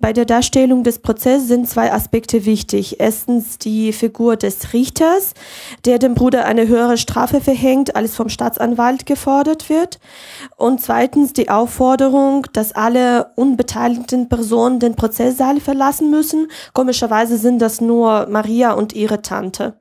Bei 0.00 0.12
der 0.12 0.24
Darstellung 0.24 0.82
des 0.82 0.98
Prozesses 0.98 1.48
sind 1.48 1.68
zwei 1.68 1.92
Aspekte 1.92 2.44
wichtig. 2.44 2.98
Erstens 2.98 3.58
die 3.58 3.92
Figur 3.92 4.36
des 4.36 4.72
Richters, 4.72 5.34
der 5.84 5.98
dem 5.98 6.14
Bruder 6.14 6.44
eine 6.44 6.66
höhere 6.66 6.81
Strafe 6.96 7.40
verhängt, 7.40 7.96
als 7.96 8.14
vom 8.14 8.28
Staatsanwalt 8.28 9.06
gefordert 9.06 9.68
wird. 9.68 9.98
Und 10.56 10.80
zweitens 10.80 11.32
die 11.32 11.48
Aufforderung, 11.48 12.46
dass 12.52 12.72
alle 12.72 13.32
unbeteiligten 13.36 14.28
Personen 14.28 14.78
den 14.78 14.94
Prozesssaal 14.96 15.60
verlassen 15.60 16.10
müssen. 16.10 16.48
Komischerweise 16.72 17.36
sind 17.36 17.60
das 17.60 17.80
nur 17.80 18.26
Maria 18.28 18.72
und 18.72 18.92
ihre 18.92 19.22
Tante. 19.22 19.74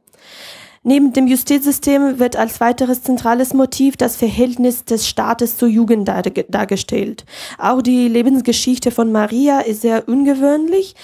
Neben 0.84 1.14
dem 1.14 1.28
Justizsystem 1.28 2.18
wird 2.18 2.36
als 2.36 2.60
weiteres 2.60 3.04
zentrales 3.04 3.54
Motiv 3.54 3.98
das 3.98 4.16
Verhältnis 4.16 4.84
des 4.84 5.08
Staates 5.08 5.56
zur 5.56 5.68
Jugend 5.68 6.10
dargestellt. 6.50 7.24
Auch 7.60 7.84
die 7.84 8.08
Lebensgeschichte 8.08 8.90
von 8.90 9.12
Maria 9.12 9.60
ist 9.60 9.82
sehr 9.82 10.08
ungewöhnlich. 10.08 10.96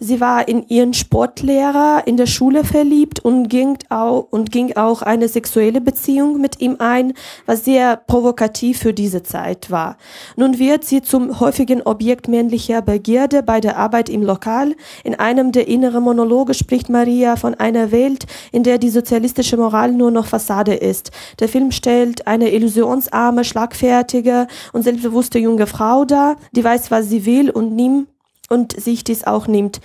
Sie 0.00 0.22
war 0.22 0.48
in 0.48 0.66
ihren 0.68 0.94
Sportlehrer 0.94 2.04
in 2.06 2.16
der 2.16 2.24
Schule 2.24 2.64
verliebt 2.64 3.20
und 3.20 3.50
ging 3.50 3.76
auch, 3.90 4.26
und 4.30 4.52
ging 4.52 4.74
auch 4.74 5.02
eine 5.02 5.28
sexuelle 5.28 5.82
Beziehung 5.82 6.40
mit 6.40 6.62
ihm 6.62 6.76
ein, 6.78 7.12
was 7.44 7.66
sehr 7.66 7.98
provokativ 7.98 8.78
für 8.78 8.94
diese 8.94 9.22
Zeit 9.22 9.70
war. 9.70 9.98
Nun 10.36 10.58
wird 10.58 10.86
sie 10.86 11.02
zum 11.02 11.40
häufigen 11.40 11.82
Objekt 11.82 12.26
männlicher 12.26 12.80
Begierde 12.80 13.42
bei 13.42 13.60
der 13.60 13.76
Arbeit 13.76 14.08
im 14.08 14.22
Lokal. 14.22 14.74
In 15.04 15.14
einem 15.14 15.52
der 15.52 15.68
inneren 15.68 16.04
Monologe 16.04 16.54
spricht 16.54 16.88
Maria 16.88 17.36
von 17.36 17.54
einer 17.54 17.92
Welt, 17.92 18.24
in 18.50 18.62
der 18.62 18.78
die 18.78 18.88
Sozialistische 18.88 19.25
sozialistische 19.26 19.56
Moral 19.56 19.92
nur 19.92 20.10
noch 20.10 20.26
Fassade 20.26 20.74
ist. 20.74 21.10
Der 21.40 21.48
Film 21.48 21.72
stellt 21.72 22.26
eine 22.26 22.50
illusionsarme, 22.52 23.44
schlagfertige 23.44 24.46
und 24.72 24.82
selbstbewusste 24.82 25.38
junge 25.38 25.66
Frau 25.66 26.04
dar, 26.04 26.36
die 26.52 26.62
weiß, 26.62 26.90
was 26.90 27.08
sie 27.08 27.26
will 27.26 27.50
und 27.50 27.74
nimmt 27.74 28.08
und 28.48 28.80
sich 28.80 29.02
dies 29.02 29.24
auch 29.24 29.48
nimmt. 29.48 29.80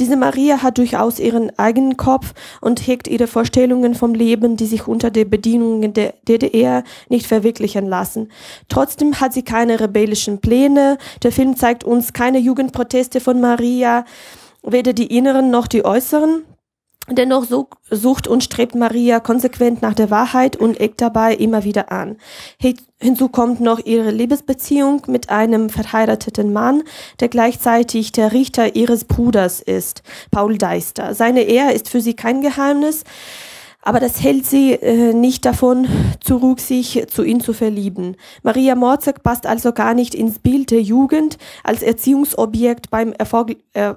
Diese 0.00 0.16
Maria 0.16 0.62
hat 0.62 0.78
durchaus 0.78 1.18
ihren 1.18 1.56
eigenen 1.58 1.98
Kopf 1.98 2.32
und 2.62 2.86
hegt 2.86 3.08
ihre 3.08 3.26
Vorstellungen 3.26 3.94
vom 3.94 4.14
Leben, 4.14 4.56
die 4.56 4.64
sich 4.64 4.88
unter 4.88 5.10
den 5.10 5.28
Bedingungen 5.28 5.92
der 5.92 6.14
DDR 6.26 6.82
nicht 7.10 7.26
verwirklichen 7.26 7.86
lassen. 7.86 8.30
Trotzdem 8.70 9.20
hat 9.20 9.34
sie 9.34 9.42
keine 9.42 9.78
rebellischen 9.78 10.40
Pläne. 10.40 10.96
Der 11.22 11.32
Film 11.32 11.56
zeigt 11.56 11.84
uns 11.84 12.14
keine 12.14 12.38
Jugendproteste 12.38 13.20
von 13.20 13.42
Maria, 13.42 14.06
weder 14.62 14.94
die 14.94 15.14
inneren 15.14 15.50
noch 15.50 15.66
die 15.66 15.84
äußeren. 15.84 16.44
Dennoch 17.08 17.46
sucht 17.90 18.26
und 18.26 18.42
strebt 18.42 18.74
Maria 18.74 19.20
konsequent 19.20 19.80
nach 19.80 19.94
der 19.94 20.10
Wahrheit 20.10 20.56
und 20.56 20.80
eckt 20.80 21.00
dabei 21.00 21.34
immer 21.34 21.62
wieder 21.62 21.92
an. 21.92 22.16
Hinzu 22.98 23.28
kommt 23.28 23.60
noch 23.60 23.78
ihre 23.84 24.10
Liebesbeziehung 24.10 25.02
mit 25.06 25.30
einem 25.30 25.68
verheirateten 25.70 26.52
Mann, 26.52 26.82
der 27.20 27.28
gleichzeitig 27.28 28.10
der 28.10 28.32
Richter 28.32 28.74
ihres 28.74 29.04
Bruders 29.04 29.60
ist, 29.60 30.02
Paul 30.32 30.58
Deister. 30.58 31.14
Seine 31.14 31.42
Ehe 31.44 31.72
ist 31.72 31.88
für 31.88 32.00
sie 32.00 32.14
kein 32.14 32.40
Geheimnis, 32.40 33.04
aber 33.82 34.00
das 34.00 34.20
hält 34.20 34.44
sie 34.44 34.72
äh, 34.72 35.12
nicht 35.12 35.44
davon 35.44 35.86
zurück, 36.20 36.58
sich 36.58 37.04
zu 37.06 37.22
ihm 37.22 37.40
zu 37.40 37.52
verlieben. 37.52 38.16
Maria 38.42 38.74
Morzek 38.74 39.22
passt 39.22 39.46
also 39.46 39.72
gar 39.72 39.94
nicht 39.94 40.12
ins 40.12 40.40
Bild 40.40 40.72
der 40.72 40.82
Jugend 40.82 41.38
als 41.62 41.82
Erziehungsobjekt 41.82 42.90
beim 42.90 43.12
Erfolg, 43.12 43.58
äh, 43.74 43.94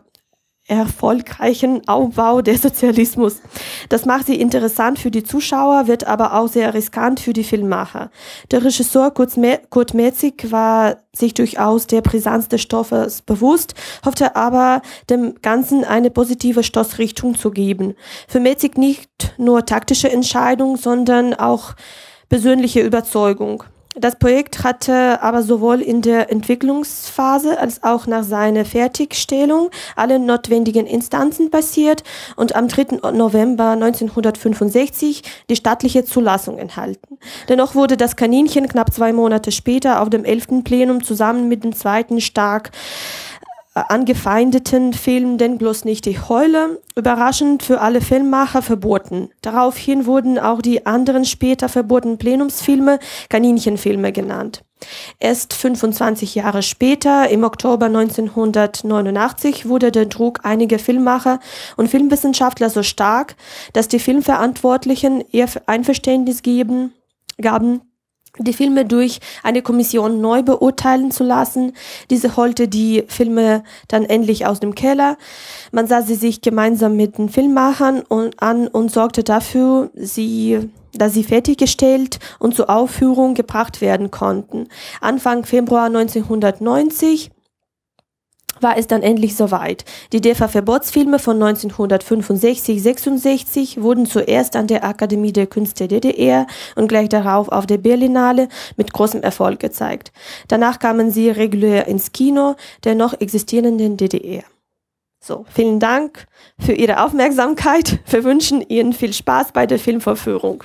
erfolgreichen 0.69 1.87
Aufbau 1.87 2.41
des 2.41 2.61
Sozialismus. 2.61 3.41
Das 3.89 4.05
macht 4.05 4.27
sie 4.27 4.39
interessant 4.39 4.99
für 4.99 5.11
die 5.11 5.23
Zuschauer, 5.23 5.87
wird 5.87 6.05
aber 6.05 6.35
auch 6.35 6.47
sehr 6.47 6.73
riskant 6.73 7.19
für 7.19 7.33
die 7.33 7.43
Filmmacher. 7.43 8.11
Der 8.51 8.63
Regisseur 8.63 9.11
Kurt 9.11 9.93
Metzig 9.93 10.51
war 10.51 10.97
sich 11.11 11.33
durchaus 11.33 11.87
der 11.87 12.01
Brisanz 12.01 12.47
des 12.47 12.61
Stoffes 12.61 13.21
bewusst, 13.21 13.73
hoffte 14.05 14.35
aber, 14.35 14.81
dem 15.09 15.35
Ganzen 15.41 15.83
eine 15.83 16.11
positive 16.11 16.63
Stoßrichtung 16.63 17.35
zu 17.35 17.51
geben. 17.51 17.95
Für 18.27 18.39
Metzig 18.39 18.77
nicht 18.77 19.33
nur 19.37 19.65
taktische 19.65 20.11
Entscheidung, 20.11 20.77
sondern 20.77 21.33
auch 21.33 21.73
persönliche 22.29 22.81
Überzeugung. 22.81 23.63
Das 23.99 24.15
Projekt 24.15 24.63
hatte 24.63 25.21
aber 25.21 25.43
sowohl 25.43 25.81
in 25.81 26.01
der 26.01 26.31
Entwicklungsphase 26.31 27.59
als 27.59 27.83
auch 27.83 28.07
nach 28.07 28.23
seiner 28.23 28.63
Fertigstellung 28.63 29.71
alle 29.97 30.19
notwendigen 30.19 30.85
Instanzen 30.85 31.51
passiert 31.51 32.03
und 32.37 32.55
am 32.55 32.69
3. 32.69 33.11
November 33.11 33.71
1965 33.71 35.23
die 35.49 35.55
staatliche 35.57 36.05
Zulassung 36.05 36.59
enthalten. 36.59 37.17
Dennoch 37.49 37.75
wurde 37.75 37.97
das 37.97 38.15
Kaninchen 38.15 38.69
knapp 38.69 38.93
zwei 38.93 39.11
Monate 39.11 39.51
später 39.51 40.01
auf 40.01 40.09
dem 40.09 40.23
11. 40.23 40.63
Plenum 40.63 41.03
zusammen 41.03 41.49
mit 41.49 41.65
dem 41.65 41.75
zweiten 41.75 42.21
stark 42.21 42.71
angefeindeten 43.87 44.93
Film 44.93 45.37
Denn 45.37 45.57
bloß 45.57 45.85
nicht 45.85 46.05
die 46.05 46.19
Heule, 46.19 46.81
überraschend 46.95 47.63
für 47.63 47.81
alle 47.81 48.01
Filmmacher 48.01 48.61
verboten. 48.61 49.29
Daraufhin 49.41 50.05
wurden 50.05 50.39
auch 50.39 50.61
die 50.61 50.85
anderen 50.85 51.25
später 51.25 51.69
verbotenen 51.69 52.17
Plenumsfilme 52.17 52.99
Kaninchenfilme 53.29 54.11
genannt. 54.11 54.63
Erst 55.19 55.53
25 55.53 56.35
Jahre 56.35 56.61
später, 56.63 57.29
im 57.29 57.43
Oktober 57.43 57.87
1989, 57.87 59.67
wurde 59.67 59.91
der 59.91 60.05
Druck 60.05 60.39
einiger 60.43 60.79
Filmmacher 60.79 61.39
und 61.75 61.89
Filmwissenschaftler 61.89 62.69
so 62.69 62.83
stark, 62.83 63.35
dass 63.73 63.87
die 63.87 63.99
Filmverantwortlichen 63.99 65.23
ihr 65.31 65.47
Einverständnis 65.65 66.43
geben, 66.43 66.93
gaben, 67.41 67.81
die 68.37 68.53
Filme 68.53 68.85
durch 68.85 69.19
eine 69.43 69.61
Kommission 69.61 70.21
neu 70.21 70.43
beurteilen 70.43 71.11
zu 71.11 71.23
lassen. 71.23 71.73
Diese 72.09 72.35
holte 72.37 72.67
die 72.67 73.03
Filme 73.07 73.63
dann 73.87 74.05
endlich 74.05 74.45
aus 74.45 74.59
dem 74.59 74.75
Keller. 74.75 75.17
Man 75.71 75.87
sah 75.87 76.01
sie 76.01 76.15
sich 76.15 76.41
gemeinsam 76.41 76.95
mit 76.95 77.17
den 77.17 77.29
Filmmachern 77.29 78.01
und, 78.01 78.41
an 78.41 78.67
und 78.67 78.91
sorgte 78.91 79.23
dafür, 79.23 79.89
sie 79.95 80.69
dass 80.93 81.13
sie 81.13 81.23
fertiggestellt 81.23 82.19
und 82.39 82.55
zur 82.55 82.69
Aufführung 82.69 83.35
gebracht 83.35 83.79
werden 83.79 84.09
konnten. 84.09 84.67
Anfang 85.01 85.45
Februar 85.45 85.85
1990 85.85 87.29
war 88.61 88.77
es 88.77 88.87
dann 88.87 89.03
endlich 89.03 89.35
soweit. 89.35 89.83
Die 90.13 90.21
DEFA-Verbotsfilme 90.21 91.19
von 91.19 91.41
1965-66 91.41 93.81
wurden 93.81 94.05
zuerst 94.05 94.55
an 94.55 94.67
der 94.67 94.83
Akademie 94.83 95.33
der 95.33 95.47
Künste 95.47 95.87
DDR 95.87 96.47
und 96.75 96.87
gleich 96.87 97.09
darauf 97.09 97.49
auf 97.49 97.65
der 97.65 97.77
Berlinale 97.77 98.47
mit 98.77 98.93
großem 98.93 99.21
Erfolg 99.21 99.59
gezeigt. 99.59 100.11
Danach 100.47 100.79
kamen 100.79 101.11
sie 101.11 101.29
regulär 101.29 101.87
ins 101.87 102.11
Kino 102.11 102.55
der 102.83 102.95
noch 102.95 103.19
existierenden 103.19 103.97
DDR. 103.97 104.43
So, 105.21 105.45
vielen 105.53 105.79
Dank 105.79 106.27
für 106.57 106.73
Ihre 106.73 107.03
Aufmerksamkeit. 107.03 107.99
Wir 108.09 108.23
wünschen 108.23 108.61
Ihnen 108.61 108.93
viel 108.93 109.13
Spaß 109.13 109.51
bei 109.51 109.65
der 109.65 109.77
Filmvorführung. 109.77 110.63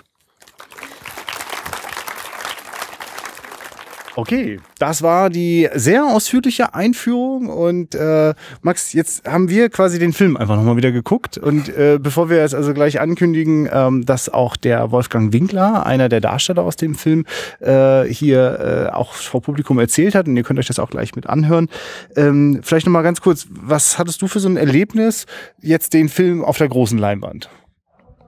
Okay, 4.16 4.60
das 4.78 5.02
war 5.02 5.28
die 5.28 5.68
sehr 5.74 6.04
ausführliche 6.06 6.72
Einführung 6.72 7.48
und 7.48 7.96
äh, 7.96 8.34
Max, 8.62 8.92
jetzt 8.92 9.26
haben 9.28 9.48
wir 9.48 9.70
quasi 9.70 9.98
den 9.98 10.12
Film 10.12 10.36
einfach 10.36 10.54
nochmal 10.54 10.76
wieder 10.76 10.92
geguckt 10.92 11.36
und 11.36 11.68
äh, 11.68 11.98
bevor 12.00 12.30
wir 12.30 12.36
jetzt 12.36 12.54
also 12.54 12.74
gleich 12.74 13.00
ankündigen, 13.00 13.68
ähm, 13.72 14.06
dass 14.06 14.28
auch 14.28 14.56
der 14.56 14.92
Wolfgang 14.92 15.32
Winkler, 15.32 15.84
einer 15.84 16.08
der 16.08 16.20
Darsteller 16.20 16.62
aus 16.62 16.76
dem 16.76 16.94
Film, 16.94 17.24
äh, 17.58 18.04
hier 18.04 18.86
äh, 18.90 18.94
auch 18.94 19.14
vor 19.14 19.42
Publikum 19.42 19.80
erzählt 19.80 20.14
hat 20.14 20.28
und 20.28 20.36
ihr 20.36 20.44
könnt 20.44 20.60
euch 20.60 20.68
das 20.68 20.78
auch 20.78 20.90
gleich 20.90 21.16
mit 21.16 21.26
anhören, 21.26 21.68
ähm, 22.14 22.60
vielleicht 22.62 22.86
nochmal 22.86 23.02
ganz 23.02 23.20
kurz, 23.20 23.48
was 23.50 23.98
hattest 23.98 24.22
du 24.22 24.28
für 24.28 24.38
so 24.38 24.48
ein 24.48 24.56
Erlebnis 24.56 25.26
jetzt 25.60 25.92
den 25.92 26.08
Film 26.08 26.44
auf 26.44 26.56
der 26.58 26.68
großen 26.68 26.98
Leinwand? 26.98 27.48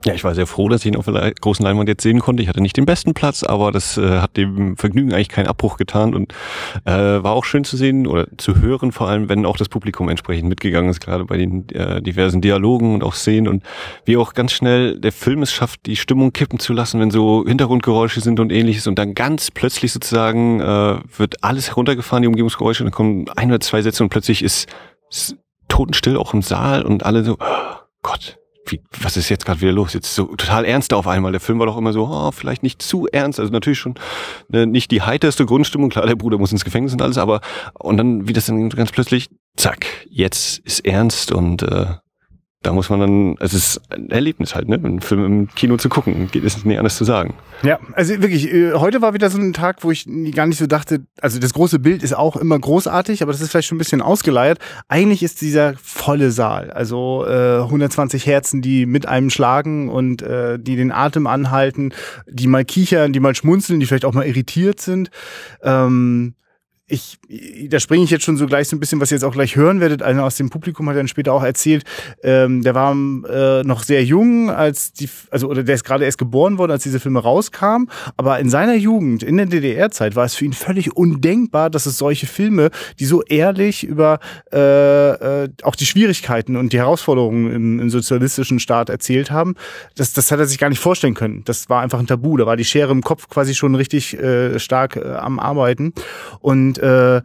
Ja, 0.05 0.13
ich 0.13 0.23
war 0.23 0.35
sehr 0.35 0.47
froh, 0.47 0.69
dass 0.69 0.81
ich 0.81 0.87
ihn 0.87 0.95
auf 0.95 1.05
der 1.05 1.33
großen 1.33 1.65
Leinwand 1.65 1.89
jetzt 1.89 2.03
sehen 2.03 2.19
konnte. 2.19 2.43
Ich 2.43 2.47
hatte 2.47 2.61
nicht 2.61 2.77
den 2.77 2.85
besten 2.85 3.13
Platz, 3.13 3.43
aber 3.43 3.71
das 3.71 3.97
äh, 3.97 4.19
hat 4.19 4.37
dem 4.37 4.77
Vergnügen 4.77 5.11
eigentlich 5.11 5.27
keinen 5.27 5.47
Abbruch 5.47 5.77
getan 5.77 6.13
und 6.13 6.33
äh, 6.85 6.91
war 6.91 7.31
auch 7.31 7.43
schön 7.43 7.63
zu 7.63 7.77
sehen 7.77 8.05
oder 8.05 8.27
zu 8.37 8.61
hören, 8.61 8.91
vor 8.91 9.09
allem 9.09 9.27
wenn 9.27 9.45
auch 9.45 9.57
das 9.57 9.69
Publikum 9.69 10.07
entsprechend 10.07 10.49
mitgegangen 10.49 10.91
ist, 10.91 10.99
gerade 10.99 11.25
bei 11.25 11.37
den 11.37 11.67
äh, 11.69 12.01
diversen 12.01 12.41
Dialogen 12.41 12.93
und 12.93 13.03
auch 13.03 13.15
Szenen 13.15 13.47
und 13.47 13.63
wie 14.05 14.17
auch 14.17 14.33
ganz 14.33 14.51
schnell 14.51 14.99
der 14.99 15.11
Film 15.11 15.41
es 15.41 15.51
schafft, 15.51 15.87
die 15.87 15.95
Stimmung 15.95 16.31
kippen 16.31 16.59
zu 16.59 16.73
lassen, 16.73 16.99
wenn 16.99 17.11
so 17.11 17.43
Hintergrundgeräusche 17.45 18.21
sind 18.21 18.39
und 18.39 18.51
ähnliches 18.51 18.85
und 18.85 18.99
dann 18.99 19.15
ganz 19.15 19.49
plötzlich 19.49 19.91
sozusagen 19.91 20.61
äh, 20.61 20.99
wird 21.17 21.43
alles 21.43 21.69
heruntergefahren, 21.69 22.21
die 22.21 22.27
Umgebungsgeräusche, 22.27 22.83
und 22.83 22.91
dann 22.91 22.95
kommen 22.95 23.25
ein 23.35 23.49
oder 23.49 23.59
zwei 23.59 23.81
Sätze 23.81 24.03
und 24.03 24.09
plötzlich 24.09 24.43
ist, 24.43 24.69
ist 25.09 25.35
totenstill 25.67 26.17
auch 26.17 26.33
im 26.33 26.43
Saal 26.43 26.83
und 26.83 27.05
alle 27.05 27.23
so, 27.23 27.33
oh 27.39 27.75
Gott, 28.03 28.37
wie, 28.71 28.81
was 29.01 29.17
ist 29.17 29.29
jetzt 29.29 29.45
gerade 29.45 29.61
wieder 29.61 29.71
los? 29.71 29.93
Jetzt 29.93 30.13
so 30.13 30.25
total 30.25 30.65
ernst 30.65 30.93
auf 30.93 31.07
einmal. 31.07 31.31
Der 31.31 31.41
Film 31.41 31.59
war 31.59 31.65
doch 31.65 31.77
immer 31.77 31.93
so, 31.93 32.07
oh, 32.07 32.31
vielleicht 32.31 32.63
nicht 32.63 32.81
zu 32.81 33.07
ernst. 33.07 33.39
Also 33.39 33.51
natürlich 33.51 33.79
schon 33.79 33.95
ne, 34.49 34.67
nicht 34.67 34.91
die 34.91 35.01
heiterste 35.01 35.45
Grundstimmung. 35.45 35.89
Klar, 35.89 36.05
der 36.05 36.15
Bruder 36.15 36.37
muss 36.37 36.51
ins 36.51 36.65
Gefängnis 36.65 36.93
und 36.93 37.01
alles, 37.01 37.17
aber 37.17 37.41
und 37.73 37.97
dann 37.97 38.27
wie 38.27 38.33
das 38.33 38.45
dann 38.45 38.69
ganz 38.69 38.91
plötzlich, 38.91 39.29
zack, 39.55 39.85
jetzt 40.09 40.59
ist 40.59 40.85
ernst 40.85 41.31
und 41.31 41.63
äh, 41.63 41.95
da 42.67 42.73
muss 42.73 42.89
man 42.89 42.99
dann, 42.99 43.35
es 43.39 43.53
ist 43.53 43.79
ein 43.89 44.09
Erlebnis 44.09 44.53
halt, 44.53 44.67
ne, 44.67 44.75
einen 44.75 44.99
Film 44.99 45.25
im 45.25 45.47
Kino 45.55 45.77
zu 45.77 45.87
gucken. 45.87 46.27
Geht 46.29 46.43
es 46.43 46.65
nicht 46.65 46.77
anders 46.77 46.97
zu 46.97 47.05
sagen. 47.05 47.33
Ja, 47.63 47.79
also 47.93 48.21
wirklich, 48.21 48.53
äh, 48.53 48.73
heute 48.73 49.01
war 49.01 49.13
wieder 49.13 49.29
so 49.29 49.39
ein 49.39 49.53
Tag, 49.53 49.85
wo 49.85 49.91
ich 49.91 50.05
gar 50.35 50.45
nicht 50.47 50.57
so 50.57 50.67
dachte, 50.67 51.05
also 51.21 51.39
das 51.39 51.53
große 51.53 51.79
Bild 51.79 52.03
ist 52.03 52.13
auch 52.13 52.35
immer 52.35 52.59
großartig, 52.59 53.21
aber 53.21 53.31
das 53.31 53.39
ist 53.39 53.51
vielleicht 53.51 53.69
schon 53.69 53.77
ein 53.77 53.79
bisschen 53.79 54.01
ausgeleiert. 54.01 54.59
Eigentlich 54.89 55.23
ist 55.23 55.39
dieser 55.39 55.75
volle 55.81 56.31
Saal, 56.31 56.69
also 56.71 57.25
äh, 57.25 57.61
120 57.61 58.25
Herzen, 58.25 58.61
die 58.61 58.85
mit 58.85 59.07
einem 59.07 59.29
schlagen 59.29 59.87
und 59.87 60.21
äh, 60.21 60.59
die 60.59 60.75
den 60.75 60.91
Atem 60.91 61.25
anhalten, 61.25 61.93
die 62.29 62.47
mal 62.47 62.65
kichern, 62.65 63.13
die 63.13 63.21
mal 63.21 63.33
schmunzeln, 63.33 63.79
die 63.79 63.85
vielleicht 63.85 64.03
auch 64.03 64.13
mal 64.13 64.27
irritiert 64.27 64.81
sind. 64.81 65.09
Ähm, 65.63 66.35
ich, 66.89 67.19
da 67.67 67.81
springe 67.81 68.05
ich 68.05 68.11
jetzt 68.11 68.23
schon 68.23 68.37
so 68.37 68.45
gleich 68.45 68.69
so 68.69 68.77
ein 68.77 68.79
bisschen, 68.79 69.01
was 69.01 69.11
ihr 69.11 69.15
jetzt 69.15 69.25
auch 69.25 69.33
gleich 69.33 69.57
hören 69.57 69.81
werdet. 69.81 70.01
Einer 70.01 70.23
aus 70.23 70.35
dem 70.35 70.49
Publikum 70.49 70.87
hat 70.87 70.95
dann 70.95 71.09
später 71.09 71.33
auch 71.33 71.43
erzählt, 71.43 71.83
ähm, 72.23 72.63
der 72.63 72.75
war 72.75 72.93
äh, 72.93 73.63
noch 73.63 73.83
sehr 73.83 74.05
jung, 74.05 74.49
als 74.49 74.93
die, 74.93 75.09
also 75.29 75.49
oder 75.49 75.63
der 75.63 75.75
ist 75.75 75.83
gerade 75.83 76.05
erst 76.05 76.17
geboren 76.17 76.57
worden, 76.57 76.71
als 76.71 76.83
diese 76.83 77.01
Filme 77.01 77.19
rauskamen. 77.19 77.89
Aber 78.15 78.39
in 78.39 78.49
seiner 78.49 78.75
Jugend, 78.75 79.21
in 79.21 79.35
der 79.35 79.47
DDR-Zeit, 79.47 80.15
war 80.15 80.23
es 80.23 80.35
für 80.35 80.45
ihn 80.45 80.53
völlig 80.53 80.95
undenkbar, 80.95 81.69
dass 81.69 81.87
es 81.87 81.97
solche 81.97 82.25
Filme, 82.25 82.69
die 82.99 83.05
so 83.05 83.21
ehrlich 83.23 83.83
über 83.83 84.19
äh, 84.53 85.43
äh, 85.43 85.49
auch 85.63 85.75
die 85.75 85.85
Schwierigkeiten 85.85 86.55
und 86.55 86.71
die 86.71 86.77
Herausforderungen 86.77 87.51
im, 87.51 87.79
im 87.81 87.89
sozialistischen 87.89 88.59
Staat 88.59 88.87
erzählt 88.89 89.29
haben, 89.29 89.55
das, 89.95 90.13
das 90.13 90.31
hat 90.31 90.39
er 90.39 90.45
sich 90.45 90.57
gar 90.57 90.69
nicht 90.69 90.79
vorstellen 90.79 91.15
können. 91.15 91.41
Das 91.43 91.69
war 91.69 91.81
einfach 91.81 91.99
ein 91.99 92.07
Tabu. 92.07 92.37
Da 92.37 92.45
war 92.45 92.55
die 92.55 92.63
Schere 92.63 92.93
im 92.93 93.01
Kopf 93.01 93.27
quasi 93.27 93.55
schon 93.55 93.75
richtig 93.75 94.17
äh, 94.17 94.57
stark 94.57 94.95
äh, 94.95 95.03
am 95.15 95.37
Arbeiten. 95.39 95.91
Und 96.39 96.76
äh, 96.77 97.21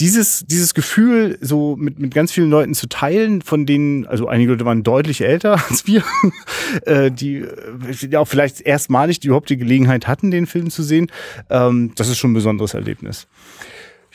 dieses, 0.00 0.44
dieses 0.46 0.74
Gefühl, 0.74 1.38
so 1.40 1.76
mit, 1.76 1.98
mit 1.98 2.14
ganz 2.14 2.32
vielen 2.32 2.50
Leuten 2.50 2.74
zu 2.74 2.88
teilen, 2.88 3.42
von 3.42 3.66
denen, 3.66 4.06
also 4.06 4.26
einige 4.26 4.52
Leute 4.52 4.64
waren 4.64 4.82
deutlich 4.82 5.20
älter 5.20 5.62
als 5.68 5.86
wir, 5.86 6.02
äh, 6.86 7.10
die 7.10 7.46
ja 8.10 8.20
auch 8.20 8.28
vielleicht 8.28 8.60
erstmalig 8.60 9.20
die 9.20 9.28
überhaupt 9.28 9.50
die 9.50 9.56
Gelegenheit 9.56 10.08
hatten, 10.08 10.30
den 10.30 10.46
Film 10.46 10.70
zu 10.70 10.82
sehen, 10.82 11.10
ähm, 11.50 11.92
das 11.96 12.08
ist 12.08 12.18
schon 12.18 12.32
ein 12.32 12.34
besonderes 12.34 12.74
Erlebnis. 12.74 13.28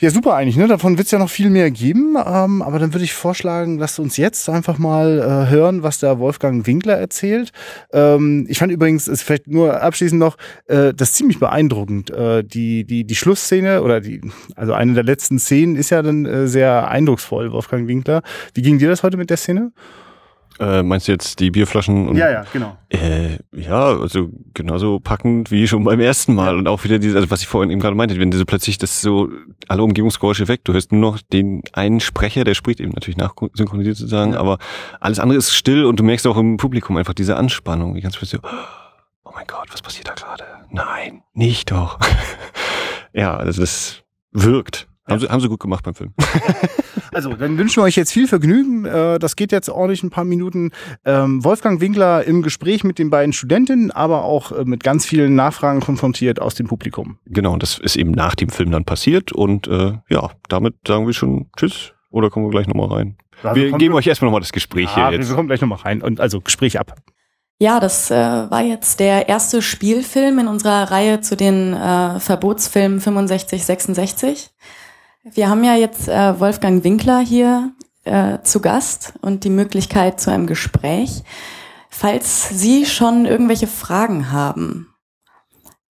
Ja, 0.00 0.10
super 0.10 0.34
eigentlich, 0.34 0.56
ne? 0.56 0.68
Davon 0.68 0.96
wird 0.96 1.06
es 1.06 1.10
ja 1.10 1.18
noch 1.18 1.28
viel 1.28 1.50
mehr 1.50 1.72
geben. 1.72 2.16
Ähm, 2.24 2.62
aber 2.62 2.78
dann 2.78 2.94
würde 2.94 3.04
ich 3.04 3.12
vorschlagen, 3.12 3.78
lasst 3.78 3.98
uns 3.98 4.16
jetzt 4.16 4.48
einfach 4.48 4.78
mal 4.78 5.18
äh, 5.18 5.50
hören, 5.50 5.82
was 5.82 5.98
der 5.98 6.20
Wolfgang 6.20 6.64
Winkler 6.68 6.96
erzählt. 6.96 7.50
Ähm, 7.92 8.46
ich 8.48 8.58
fand 8.58 8.70
übrigens, 8.70 9.08
ist 9.08 9.22
vielleicht 9.22 9.48
nur 9.48 9.82
abschließend 9.82 10.20
noch, 10.20 10.36
äh, 10.66 10.94
das 10.94 11.14
ziemlich 11.14 11.40
beeindruckend. 11.40 12.10
Äh, 12.10 12.44
die, 12.44 12.84
die, 12.84 13.04
die 13.04 13.16
Schlussszene 13.16 13.82
oder 13.82 14.00
die, 14.00 14.20
also 14.54 14.72
eine 14.72 14.94
der 14.94 15.02
letzten 15.02 15.40
Szenen 15.40 15.74
ist 15.74 15.90
ja 15.90 16.00
dann 16.00 16.26
äh, 16.26 16.46
sehr 16.46 16.88
eindrucksvoll, 16.88 17.50
Wolfgang 17.50 17.88
Winkler. 17.88 18.22
Wie 18.54 18.62
ging 18.62 18.78
dir 18.78 18.88
das 18.88 19.02
heute 19.02 19.16
mit 19.16 19.30
der 19.30 19.36
Szene? 19.36 19.72
Äh, 20.60 20.82
meinst 20.82 21.06
du 21.06 21.12
jetzt 21.12 21.38
die 21.38 21.50
Bierflaschen? 21.50 22.08
Und, 22.08 22.16
ja, 22.16 22.30
ja, 22.30 22.44
genau. 22.52 22.76
Äh, 22.88 23.38
ja, 23.52 23.96
also 23.96 24.30
genauso 24.54 24.98
packend 24.98 25.50
wie 25.52 25.68
schon 25.68 25.84
beim 25.84 26.00
ersten 26.00 26.34
Mal. 26.34 26.56
Und 26.56 26.66
auch 26.66 26.82
wieder 26.82 26.98
diese, 26.98 27.16
also 27.16 27.30
was 27.30 27.42
ich 27.42 27.46
vorhin 27.46 27.70
eben 27.70 27.80
gerade 27.80 27.94
meinte, 27.94 28.18
wenn 28.18 28.30
diese 28.30 28.44
plötzlich 28.44 28.76
das 28.76 29.00
so, 29.00 29.28
alle 29.68 29.82
Umgebungsgeräusche 29.84 30.48
weg, 30.48 30.64
du 30.64 30.72
hörst 30.72 30.90
nur 30.90 31.00
noch 31.00 31.20
den 31.20 31.62
einen 31.72 32.00
Sprecher, 32.00 32.42
der 32.42 32.54
spricht 32.54 32.80
eben 32.80 32.90
natürlich 32.90 33.16
nachsynchronisiert 33.16 33.96
sozusagen, 33.96 34.32
ja. 34.32 34.40
aber 34.40 34.58
alles 35.00 35.20
andere 35.20 35.38
ist 35.38 35.54
still 35.54 35.84
und 35.84 36.00
du 36.00 36.04
merkst 36.04 36.26
auch 36.26 36.36
im 36.36 36.56
Publikum 36.56 36.96
einfach 36.96 37.14
diese 37.14 37.36
Anspannung. 37.36 37.94
Die 37.94 38.00
ganz 38.00 38.18
so, 38.20 38.38
oh 39.24 39.30
mein 39.34 39.46
Gott, 39.46 39.68
was 39.72 39.82
passiert 39.82 40.08
da 40.08 40.14
gerade? 40.14 40.44
Nein, 40.70 41.22
nicht 41.34 41.70
doch. 41.70 42.00
ja, 43.12 43.36
also 43.36 43.60
das 43.60 44.02
wirkt. 44.32 44.87
Haben, 45.08 45.20
sie, 45.20 45.28
haben 45.28 45.40
sie 45.40 45.48
gut 45.48 45.60
gemacht 45.60 45.84
beim 45.84 45.94
Film. 45.94 46.12
also, 47.12 47.34
dann 47.34 47.58
wünschen 47.58 47.76
wir 47.76 47.84
euch 47.84 47.96
jetzt 47.96 48.12
viel 48.12 48.28
Vergnügen. 48.28 48.84
Äh, 48.84 49.18
das 49.18 49.36
geht 49.36 49.52
jetzt 49.52 49.68
ordentlich 49.68 50.02
ein 50.02 50.10
paar 50.10 50.24
Minuten. 50.24 50.70
Ähm, 51.04 51.42
Wolfgang 51.44 51.80
Winkler 51.80 52.24
im 52.24 52.42
Gespräch 52.42 52.84
mit 52.84 52.98
den 52.98 53.10
beiden 53.10 53.32
Studentinnen, 53.32 53.90
aber 53.90 54.24
auch 54.24 54.52
äh, 54.52 54.64
mit 54.64 54.82
ganz 54.82 55.06
vielen 55.06 55.34
Nachfragen 55.34 55.80
konfrontiert 55.80 56.40
aus 56.40 56.54
dem 56.54 56.66
Publikum. 56.66 57.18
Genau, 57.26 57.52
und 57.52 57.62
das 57.62 57.78
ist 57.78 57.96
eben 57.96 58.10
nach 58.10 58.34
dem 58.34 58.50
Film 58.50 58.70
dann 58.70 58.84
passiert. 58.84 59.32
Und 59.32 59.66
äh, 59.68 59.94
ja, 60.08 60.30
damit 60.48 60.74
sagen 60.86 61.06
wir 61.06 61.14
schon 61.14 61.50
Tschüss. 61.56 61.92
Oder 62.10 62.30
kommen 62.30 62.46
wir 62.46 62.50
gleich 62.50 62.66
nochmal 62.66 62.88
rein? 62.88 63.16
Also 63.42 63.60
wir 63.60 63.72
geben 63.72 63.94
euch 63.94 64.06
erstmal 64.06 64.26
nochmal 64.28 64.40
das 64.40 64.52
Gespräch 64.52 64.90
ja, 64.96 65.08
hier 65.08 65.18
jetzt. 65.18 65.28
Wir 65.28 65.36
kommen 65.36 65.48
gleich 65.48 65.60
nochmal 65.60 65.78
rein. 65.78 66.02
Und 66.02 66.20
also 66.20 66.40
Gespräch 66.40 66.78
ab. 66.78 66.94
Ja, 67.60 67.80
das 67.80 68.10
äh, 68.10 68.14
war 68.14 68.62
jetzt 68.62 69.00
der 69.00 69.28
erste 69.28 69.62
Spielfilm 69.62 70.38
in 70.38 70.46
unserer 70.46 70.92
Reihe 70.92 71.20
zu 71.20 71.36
den 71.36 71.74
äh, 71.74 72.20
Verbotsfilmen 72.20 73.00
65, 73.00 73.64
66. 73.64 74.50
Wir 75.34 75.48
haben 75.48 75.64
ja 75.64 75.74
jetzt 75.74 76.08
äh, 76.08 76.38
Wolfgang 76.40 76.84
Winkler 76.84 77.20
hier 77.20 77.72
äh, 78.04 78.38
zu 78.42 78.60
Gast 78.60 79.14
und 79.20 79.44
die 79.44 79.50
Möglichkeit 79.50 80.20
zu 80.20 80.30
einem 80.30 80.46
Gespräch. 80.46 81.22
Falls 81.90 82.48
Sie 82.48 82.86
schon 82.86 83.26
irgendwelche 83.26 83.66
Fragen 83.66 84.30
haben, 84.30 84.94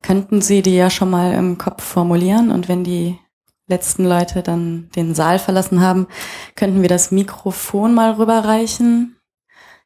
könnten 0.02 0.40
Sie 0.40 0.62
die 0.62 0.76
ja 0.76 0.90
schon 0.90 1.10
mal 1.10 1.32
im 1.34 1.58
Kopf 1.58 1.82
formulieren 1.82 2.50
und 2.50 2.68
wenn 2.68 2.84
die 2.84 3.18
letzten 3.66 4.04
Leute 4.04 4.42
dann 4.42 4.88
den 4.96 5.14
Saal 5.14 5.38
verlassen 5.38 5.80
haben, 5.80 6.06
könnten 6.54 6.82
wir 6.82 6.88
das 6.88 7.10
Mikrofon 7.10 7.94
mal 7.94 8.12
rüberreichen. 8.12 9.16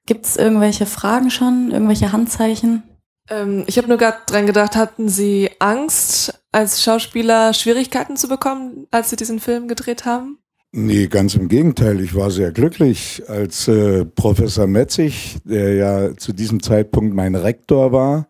Gibt 0.07 0.27
es 0.27 0.37
irgendwelche 0.37 0.87
Fragen 0.87 1.31
schon, 1.31 1.71
irgendwelche 1.73 2.12
Handzeichen? 2.12 2.83
Ähm, 3.28 3.64
ich 3.66 3.78
habe 3.78 3.88
nur 3.88 3.98
gerade 3.98 4.18
dran 4.26 4.46
gedacht, 4.46 4.76
hatten 4.76 5.08
Sie 5.08 5.50
Angst, 5.58 6.40
als 6.50 6.82
Schauspieler 6.82 7.54
Schwierigkeiten 7.54 8.16
zu 8.16 8.28
bekommen, 8.28 8.87
als 8.90 9.11
Sie 9.11 9.16
diesen 9.16 9.40
Film 9.40 9.68
gedreht 9.68 10.04
haben? 10.04 10.38
Nee, 10.74 11.06
ganz 11.06 11.35
im 11.35 11.48
Gegenteil. 11.48 12.00
Ich 12.00 12.14
war 12.14 12.30
sehr 12.30 12.50
glücklich, 12.50 13.22
als 13.28 13.68
äh, 13.68 14.06
Professor 14.06 14.66
Metzig, 14.66 15.37
der 15.44 15.74
ja 15.74 16.16
zu 16.16 16.32
diesem 16.32 16.62
Zeitpunkt 16.62 17.14
mein 17.14 17.35
Rektor 17.35 17.92
war, 17.92 18.26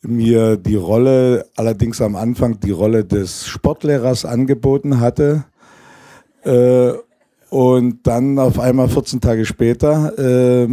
mir 0.00 0.56
die 0.56 0.76
Rolle, 0.76 1.46
allerdings 1.56 2.00
am 2.00 2.14
Anfang 2.14 2.60
die 2.60 2.70
Rolle 2.70 3.04
des 3.04 3.48
Sportlehrers 3.48 4.24
angeboten 4.24 5.00
hatte. 5.00 5.44
Äh, 6.44 6.92
und 7.50 8.06
dann 8.06 8.38
auf 8.38 8.58
einmal 8.58 8.88
14 8.88 9.20
Tage 9.20 9.44
später 9.44 10.16
äh, 10.18 10.68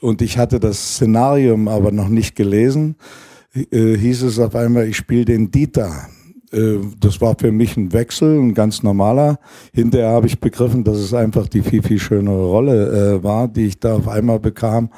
und 0.00 0.22
ich 0.22 0.38
hatte 0.38 0.60
das 0.60 0.94
Szenarium 0.94 1.68
aber 1.68 1.92
noch 1.92 2.08
nicht 2.08 2.36
gelesen, 2.36 2.96
äh, 3.54 3.96
hieß 3.96 4.22
es 4.22 4.38
auf 4.38 4.54
einmal, 4.54 4.86
ich 4.86 4.96
spiele 4.96 5.24
den 5.24 5.50
Dieter. 5.50 6.08
Äh, 6.52 6.76
das 6.98 7.20
war 7.20 7.36
für 7.38 7.52
mich 7.52 7.76
ein 7.76 7.92
Wechsel, 7.92 8.38
ein 8.38 8.54
ganz 8.54 8.82
normaler. 8.82 9.38
Hinterher 9.72 10.10
habe 10.10 10.26
ich 10.26 10.40
begriffen, 10.40 10.84
dass 10.84 10.98
es 10.98 11.14
einfach 11.14 11.48
die 11.48 11.62
viel, 11.62 11.82
viel 11.82 11.98
schönere 11.98 12.46
Rolle 12.46 13.16
äh, 13.16 13.22
war, 13.22 13.48
die 13.48 13.66
ich 13.66 13.80
da 13.80 13.96
auf 13.96 14.08
einmal 14.08 14.40
bekam. 14.40 14.90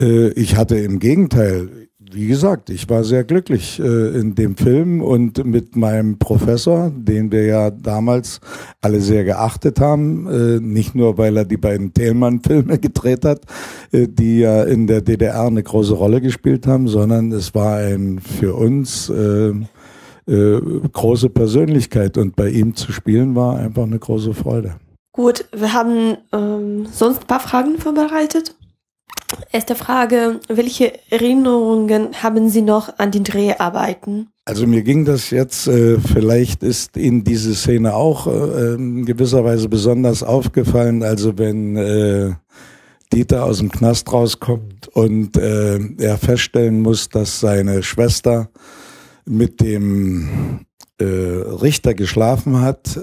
Äh, 0.00 0.30
ich 0.30 0.56
hatte 0.56 0.76
im 0.76 0.98
Gegenteil 0.98 1.87
wie 2.12 2.26
gesagt, 2.26 2.70
ich 2.70 2.88
war 2.88 3.04
sehr 3.04 3.24
glücklich 3.24 3.78
äh, 3.80 4.18
in 4.18 4.34
dem 4.34 4.56
Film 4.56 5.02
und 5.02 5.44
mit 5.44 5.76
meinem 5.76 6.18
Professor, 6.18 6.90
den 6.94 7.30
wir 7.32 7.44
ja 7.44 7.70
damals 7.70 8.40
alle 8.80 9.00
sehr 9.00 9.24
geachtet 9.24 9.80
haben, 9.80 10.26
äh, 10.26 10.60
nicht 10.60 10.94
nur 10.94 11.18
weil 11.18 11.36
er 11.36 11.44
die 11.44 11.56
beiden 11.56 11.92
Thälmann-Filme 11.92 12.78
gedreht 12.78 13.24
hat, 13.24 13.42
äh, 13.92 14.06
die 14.08 14.40
ja 14.40 14.62
in 14.64 14.86
der 14.86 15.02
DDR 15.02 15.46
eine 15.46 15.62
große 15.62 15.94
Rolle 15.94 16.20
gespielt 16.20 16.66
haben, 16.66 16.88
sondern 16.88 17.32
es 17.32 17.54
war 17.54 17.78
ein 17.78 18.18
für 18.20 18.54
uns 18.54 19.10
äh, 19.10 19.52
äh, 20.28 20.60
große 20.92 21.30
Persönlichkeit 21.30 22.18
und 22.18 22.36
bei 22.36 22.48
ihm 22.48 22.74
zu 22.74 22.92
spielen 22.92 23.34
war 23.34 23.56
einfach 23.56 23.84
eine 23.84 23.98
große 23.98 24.34
Freude. 24.34 24.76
Gut, 25.12 25.46
wir 25.52 25.72
haben 25.72 26.16
ähm, 26.32 26.86
sonst 26.92 27.22
ein 27.22 27.26
paar 27.26 27.40
Fragen 27.40 27.78
vorbereitet. 27.78 28.54
Erste 29.52 29.74
Frage, 29.74 30.40
welche 30.48 30.92
Erinnerungen 31.10 32.22
haben 32.22 32.48
Sie 32.48 32.62
noch 32.62 32.98
an 32.98 33.10
die 33.10 33.22
Dreharbeiten? 33.22 34.28
Also 34.44 34.66
mir 34.66 34.82
ging 34.82 35.04
das 35.04 35.30
jetzt, 35.30 35.68
äh, 35.68 35.98
vielleicht 35.98 36.62
ist 36.62 36.96
Ihnen 36.96 37.22
diese 37.22 37.54
Szene 37.54 37.94
auch 37.94 38.26
äh, 38.26 38.74
in 38.74 39.04
gewisser 39.04 39.44
Weise 39.44 39.68
besonders 39.68 40.22
aufgefallen, 40.22 41.02
also 41.02 41.36
wenn 41.36 41.76
äh, 41.76 42.32
Dieter 43.12 43.44
aus 43.44 43.58
dem 43.58 43.70
Knast 43.70 44.10
rauskommt 44.12 44.88
und 44.88 45.38
er 45.38 46.18
feststellen 46.18 46.82
muss, 46.82 47.08
dass 47.08 47.40
seine 47.40 47.82
Schwester 47.82 48.50
mit 49.24 49.62
dem 49.62 50.66
Richter 51.00 51.94
geschlafen 51.94 52.60
hat. 52.60 53.00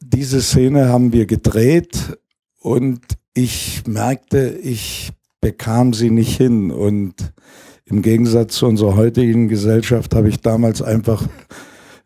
Diese 0.00 0.40
Szene 0.40 0.88
haben 0.88 1.12
wir 1.12 1.26
gedreht 1.26 2.16
und 2.60 3.00
ich 3.34 3.82
merkte, 3.86 4.58
ich 4.62 5.12
bekam 5.40 5.92
sie 5.92 6.10
nicht 6.10 6.36
hin. 6.36 6.70
Und 6.70 7.14
im 7.84 8.02
Gegensatz 8.02 8.56
zu 8.56 8.66
unserer 8.66 8.96
heutigen 8.96 9.48
Gesellschaft 9.48 10.14
habe 10.14 10.28
ich 10.28 10.40
damals 10.40 10.82
einfach 10.82 11.26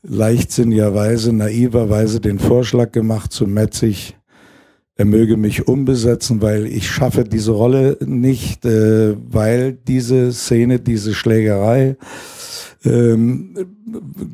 leichtsinnigerweise, 0.02 1.32
naiverweise 1.32 2.20
den 2.20 2.38
Vorschlag 2.38 2.92
gemacht 2.92 3.32
zu 3.32 3.46
Metzig, 3.46 4.16
er 4.96 5.06
möge 5.06 5.36
mich 5.36 5.66
umbesetzen, 5.66 6.40
weil 6.40 6.66
ich 6.66 6.88
schaffe 6.88 7.24
diese 7.24 7.50
Rolle 7.50 7.98
nicht, 8.04 8.64
äh, 8.64 9.16
weil 9.28 9.72
diese 9.72 10.32
Szene, 10.32 10.78
diese 10.78 11.14
Schlägerei 11.14 11.96
ähm, 12.84 13.54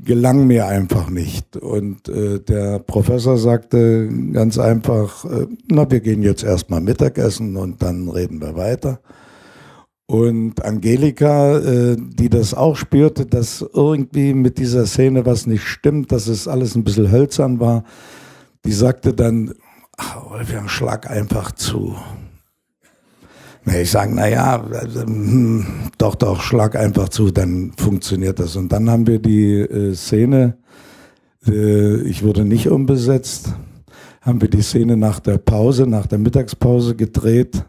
gelang 0.04 0.46
mir 0.46 0.66
einfach 0.66 1.08
nicht. 1.10 1.56
Und 1.56 2.08
äh, 2.08 2.40
der 2.40 2.80
Professor 2.80 3.36
sagte 3.36 4.08
ganz 4.32 4.58
einfach, 4.58 5.24
äh, 5.24 5.46
na, 5.68 5.90
wir 5.90 6.00
gehen 6.00 6.22
jetzt 6.22 6.42
erstmal 6.42 6.80
Mittagessen 6.80 7.56
und 7.56 7.82
dann 7.82 8.08
reden 8.08 8.40
wir 8.40 8.56
weiter. 8.56 9.00
Und 10.06 10.64
Angelika, 10.64 11.58
äh, 11.58 11.96
die 11.96 12.28
das 12.28 12.52
auch 12.52 12.74
spürte, 12.74 13.26
dass 13.26 13.64
irgendwie 13.72 14.34
mit 14.34 14.58
dieser 14.58 14.86
Szene 14.86 15.24
was 15.24 15.46
nicht 15.46 15.62
stimmt, 15.62 16.10
dass 16.10 16.26
es 16.26 16.48
alles 16.48 16.74
ein 16.74 16.82
bisschen 16.82 17.12
hölzern 17.12 17.60
war, 17.60 17.84
die 18.64 18.72
sagte 18.72 19.14
dann, 19.14 19.54
ach, 19.96 20.30
Wolfgang, 20.30 20.68
schlag 20.68 21.08
einfach 21.08 21.52
zu. 21.52 21.94
Ich 23.78 23.90
sage, 23.90 24.14
naja, 24.14 24.64
also, 24.72 25.02
hm, 25.02 25.66
doch, 25.98 26.14
doch, 26.14 26.40
schlag 26.40 26.76
einfach 26.76 27.08
zu, 27.08 27.30
dann 27.30 27.72
funktioniert 27.76 28.38
das. 28.38 28.56
Und 28.56 28.72
dann 28.72 28.90
haben 28.90 29.06
wir 29.06 29.18
die 29.18 29.60
äh, 29.60 29.94
Szene 29.94 30.56
Äh, 31.46 32.02
ich 32.02 32.22
wurde 32.22 32.44
nicht 32.44 32.68
umbesetzt. 32.68 33.54
Haben 34.20 34.40
wir 34.42 34.48
die 34.48 34.62
Szene 34.62 34.96
nach 34.96 35.20
der 35.20 35.38
Pause, 35.38 35.86
nach 35.86 36.06
der 36.06 36.18
Mittagspause 36.18 36.94
gedreht. 36.94 37.64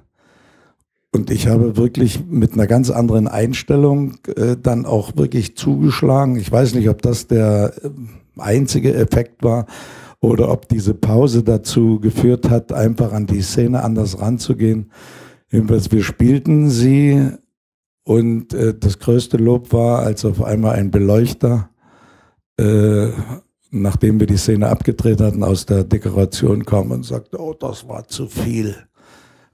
Und 1.14 1.30
ich 1.30 1.48
habe 1.48 1.78
wirklich 1.78 2.24
mit 2.30 2.54
einer 2.54 2.68
ganz 2.68 2.90
anderen 2.90 3.28
Einstellung 3.28 4.16
äh, 4.36 4.56
dann 4.62 4.86
auch 4.86 5.16
wirklich 5.18 5.58
zugeschlagen. 5.58 6.38
Ich 6.38 6.52
weiß 6.52 6.74
nicht, 6.76 6.90
ob 6.90 7.02
das 7.02 7.28
der 7.28 7.74
äh, 7.84 7.90
einzige 8.38 8.94
Effekt 8.94 9.44
war 9.44 9.66
oder 10.20 10.52
ob 10.52 10.70
diese 10.70 10.94
Pause 10.94 11.44
dazu 11.44 12.00
geführt 12.00 12.50
hat, 12.50 12.72
einfach 12.72 13.12
an 13.12 13.26
die 13.26 13.42
Szene 13.42 13.84
anders 13.84 14.20
ranzugehen. 14.22 14.92
Jedenfalls, 15.52 15.92
wir 15.92 16.02
spielten 16.02 16.70
sie 16.70 17.30
und 18.04 18.54
äh, 18.54 18.74
das 18.74 19.00
größte 19.00 19.38
Lob 19.38 19.74
war, 19.74 20.00
als 20.00 20.24
auf 20.24 20.42
einmal 20.42 20.76
ein 20.76 20.92
Beleuchter, 20.92 21.70
äh, 22.58 23.10
nachdem 23.70 24.20
wir 24.20 24.28
die 24.28 24.38
Szene 24.38 24.70
abgedreht 24.70 25.20
hatten, 25.20 25.44
aus 25.44 25.66
der 25.66 25.84
Dekoration 25.84 26.66
kam 26.66 26.92
und 26.92 27.06
sagte, 27.06 27.40
oh, 27.40 27.54
das 27.54 27.88
war 27.88 28.08
zu 28.08 28.28
viel. 28.28 28.76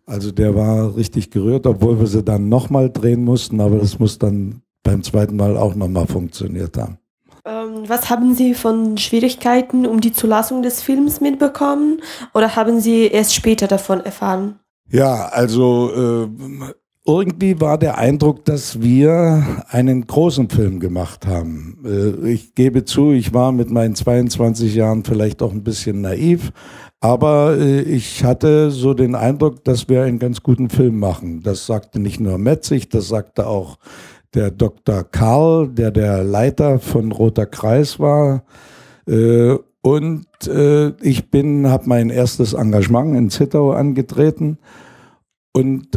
Also 0.05 0.31
der 0.31 0.55
war 0.55 0.95
richtig 0.95 1.31
gerührt, 1.31 1.67
obwohl 1.67 1.99
wir 1.99 2.07
sie 2.07 2.23
dann 2.23 2.47
nochmal 2.47 2.89
drehen 2.89 3.23
mussten, 3.23 3.59
aber 3.59 3.77
das 3.77 3.99
muss 3.99 4.17
dann 4.17 4.61
beim 4.83 5.03
zweiten 5.03 5.35
Mal 5.35 5.57
auch 5.57 5.75
nochmal 5.75 6.07
funktioniert 6.07 6.77
haben. 6.77 6.97
Ähm, 7.43 7.83
was 7.87 8.09
haben 8.09 8.35
Sie 8.35 8.53
von 8.53 8.97
Schwierigkeiten 8.97 9.85
um 9.85 9.99
die 9.99 10.13
Zulassung 10.13 10.61
des 10.61 10.81
Films 10.81 11.21
mitbekommen 11.21 12.01
oder 12.33 12.55
haben 12.55 12.79
Sie 12.79 13.07
erst 13.07 13.33
später 13.33 13.67
davon 13.67 13.99
erfahren? 13.99 14.59
Ja, 14.89 15.27
also 15.27 15.91
äh, 15.93 16.73
irgendwie 17.05 17.59
war 17.59 17.77
der 17.77 17.97
Eindruck, 17.97 18.45
dass 18.45 18.81
wir 18.81 19.63
einen 19.69 20.07
großen 20.07 20.49
Film 20.49 20.79
gemacht 20.79 21.25
haben. 21.25 21.77
Äh, 21.85 22.29
ich 22.29 22.55
gebe 22.55 22.85
zu, 22.85 23.11
ich 23.11 23.33
war 23.33 23.51
mit 23.51 23.69
meinen 23.69 23.95
22 23.95 24.75
Jahren 24.75 25.03
vielleicht 25.03 25.41
auch 25.41 25.51
ein 25.51 25.63
bisschen 25.63 26.01
naiv, 26.01 26.51
aber 26.99 27.57
äh, 27.57 27.81
ich 27.81 28.23
hatte 28.23 28.71
so 28.71 28.93
den 28.93 29.15
Eindruck, 29.15 29.63
dass 29.63 29.89
wir 29.89 30.03
einen 30.03 30.19
ganz 30.19 30.41
guten 30.41 30.69
Film 30.69 30.99
machen. 30.99 31.41
Das 31.43 31.65
sagte 31.65 31.99
nicht 31.99 32.19
nur 32.19 32.37
Metzig, 32.37 32.89
das 32.89 33.07
sagte 33.07 33.47
auch 33.47 33.77
der 34.33 34.51
Dr. 34.51 35.03
Karl, 35.03 35.69
der 35.69 35.91
der 35.91 36.23
Leiter 36.23 36.79
von 36.79 37.11
Roter 37.11 37.45
Kreis 37.45 37.99
war. 37.99 38.43
Äh, 39.07 39.55
und 39.81 40.25
ich 41.01 41.29
bin, 41.29 41.67
habe 41.67 41.87
mein 41.87 42.09
erstes 42.09 42.53
Engagement 42.53 43.15
in 43.15 43.29
Zittau 43.29 43.71
angetreten. 43.71 44.57
Und 45.53 45.95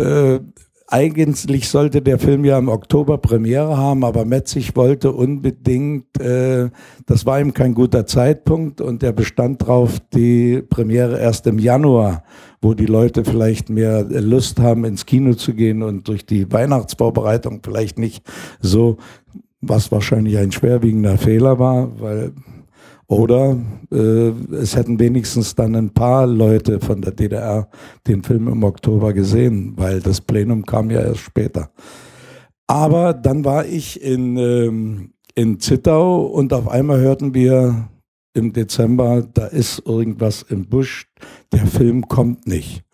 eigentlich 0.90 1.68
sollte 1.68 2.02
der 2.02 2.18
Film 2.18 2.44
ja 2.44 2.58
im 2.58 2.68
Oktober 2.68 3.18
Premiere 3.18 3.76
haben, 3.76 4.04
aber 4.04 4.24
Metzig 4.24 4.74
wollte 4.74 5.12
unbedingt, 5.12 6.20
äh, 6.20 6.68
das 7.06 7.24
war 7.26 7.40
ihm 7.40 7.54
kein 7.54 7.74
guter 7.74 8.06
Zeitpunkt. 8.06 8.80
Und 8.80 9.02
er 9.04 9.12
bestand 9.12 9.64
drauf, 9.64 9.98
die 10.12 10.62
Premiere 10.62 11.20
erst 11.20 11.46
im 11.46 11.60
Januar, 11.60 12.24
wo 12.60 12.74
die 12.74 12.86
Leute 12.86 13.24
vielleicht 13.24 13.70
mehr 13.70 14.02
Lust 14.02 14.58
haben, 14.58 14.84
ins 14.84 15.06
Kino 15.06 15.34
zu 15.34 15.54
gehen 15.54 15.84
und 15.84 16.08
durch 16.08 16.26
die 16.26 16.50
Weihnachtsvorbereitung 16.50 17.60
vielleicht 17.64 17.98
nicht 17.98 18.24
so, 18.60 18.96
was 19.60 19.92
wahrscheinlich 19.92 20.38
ein 20.38 20.50
schwerwiegender 20.50 21.18
Fehler 21.18 21.60
war, 21.60 22.00
weil 22.00 22.32
oder 23.10 23.58
äh, 23.90 24.28
es 24.54 24.76
hätten 24.76 25.00
wenigstens 25.00 25.56
dann 25.56 25.74
ein 25.74 25.90
paar 25.90 26.28
Leute 26.28 26.78
von 26.78 27.02
der 27.02 27.10
DDR 27.10 27.68
den 28.06 28.22
Film 28.22 28.46
im 28.46 28.62
Oktober 28.62 29.12
gesehen, 29.12 29.72
weil 29.76 30.00
das 30.00 30.20
Plenum 30.20 30.64
kam 30.64 30.90
ja 30.90 31.00
erst 31.00 31.20
später. 31.20 31.70
Aber 32.68 33.12
dann 33.12 33.44
war 33.44 33.66
ich 33.66 34.00
in, 34.00 34.36
ähm, 34.36 35.12
in 35.34 35.58
Zittau 35.58 36.22
und 36.26 36.52
auf 36.52 36.68
einmal 36.68 37.00
hörten 37.00 37.34
wir 37.34 37.88
im 38.32 38.52
Dezember, 38.52 39.26
da 39.34 39.46
ist 39.46 39.82
irgendwas 39.84 40.42
im 40.42 40.68
Busch, 40.68 41.08
der 41.52 41.66
Film 41.66 42.06
kommt 42.06 42.46
nicht. 42.46 42.84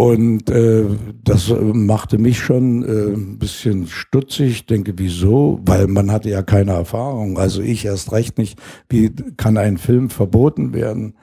Und 0.00 0.48
äh, 0.48 0.86
das 1.24 1.52
machte 1.60 2.16
mich 2.16 2.38
schon 2.38 2.82
äh, 2.82 3.12
ein 3.12 3.38
bisschen 3.38 3.86
stutzig. 3.86 4.50
Ich 4.50 4.66
denke, 4.66 4.94
wieso? 4.96 5.60
Weil 5.66 5.88
man 5.88 6.10
hatte 6.10 6.30
ja 6.30 6.40
keine 6.40 6.72
Erfahrung. 6.72 7.38
Also 7.38 7.60
ich 7.60 7.84
erst 7.84 8.10
recht 8.10 8.38
nicht. 8.38 8.58
Wie 8.88 9.10
kann 9.36 9.58
ein 9.58 9.76
Film 9.76 10.08
verboten 10.08 10.72
werden? 10.72 11.18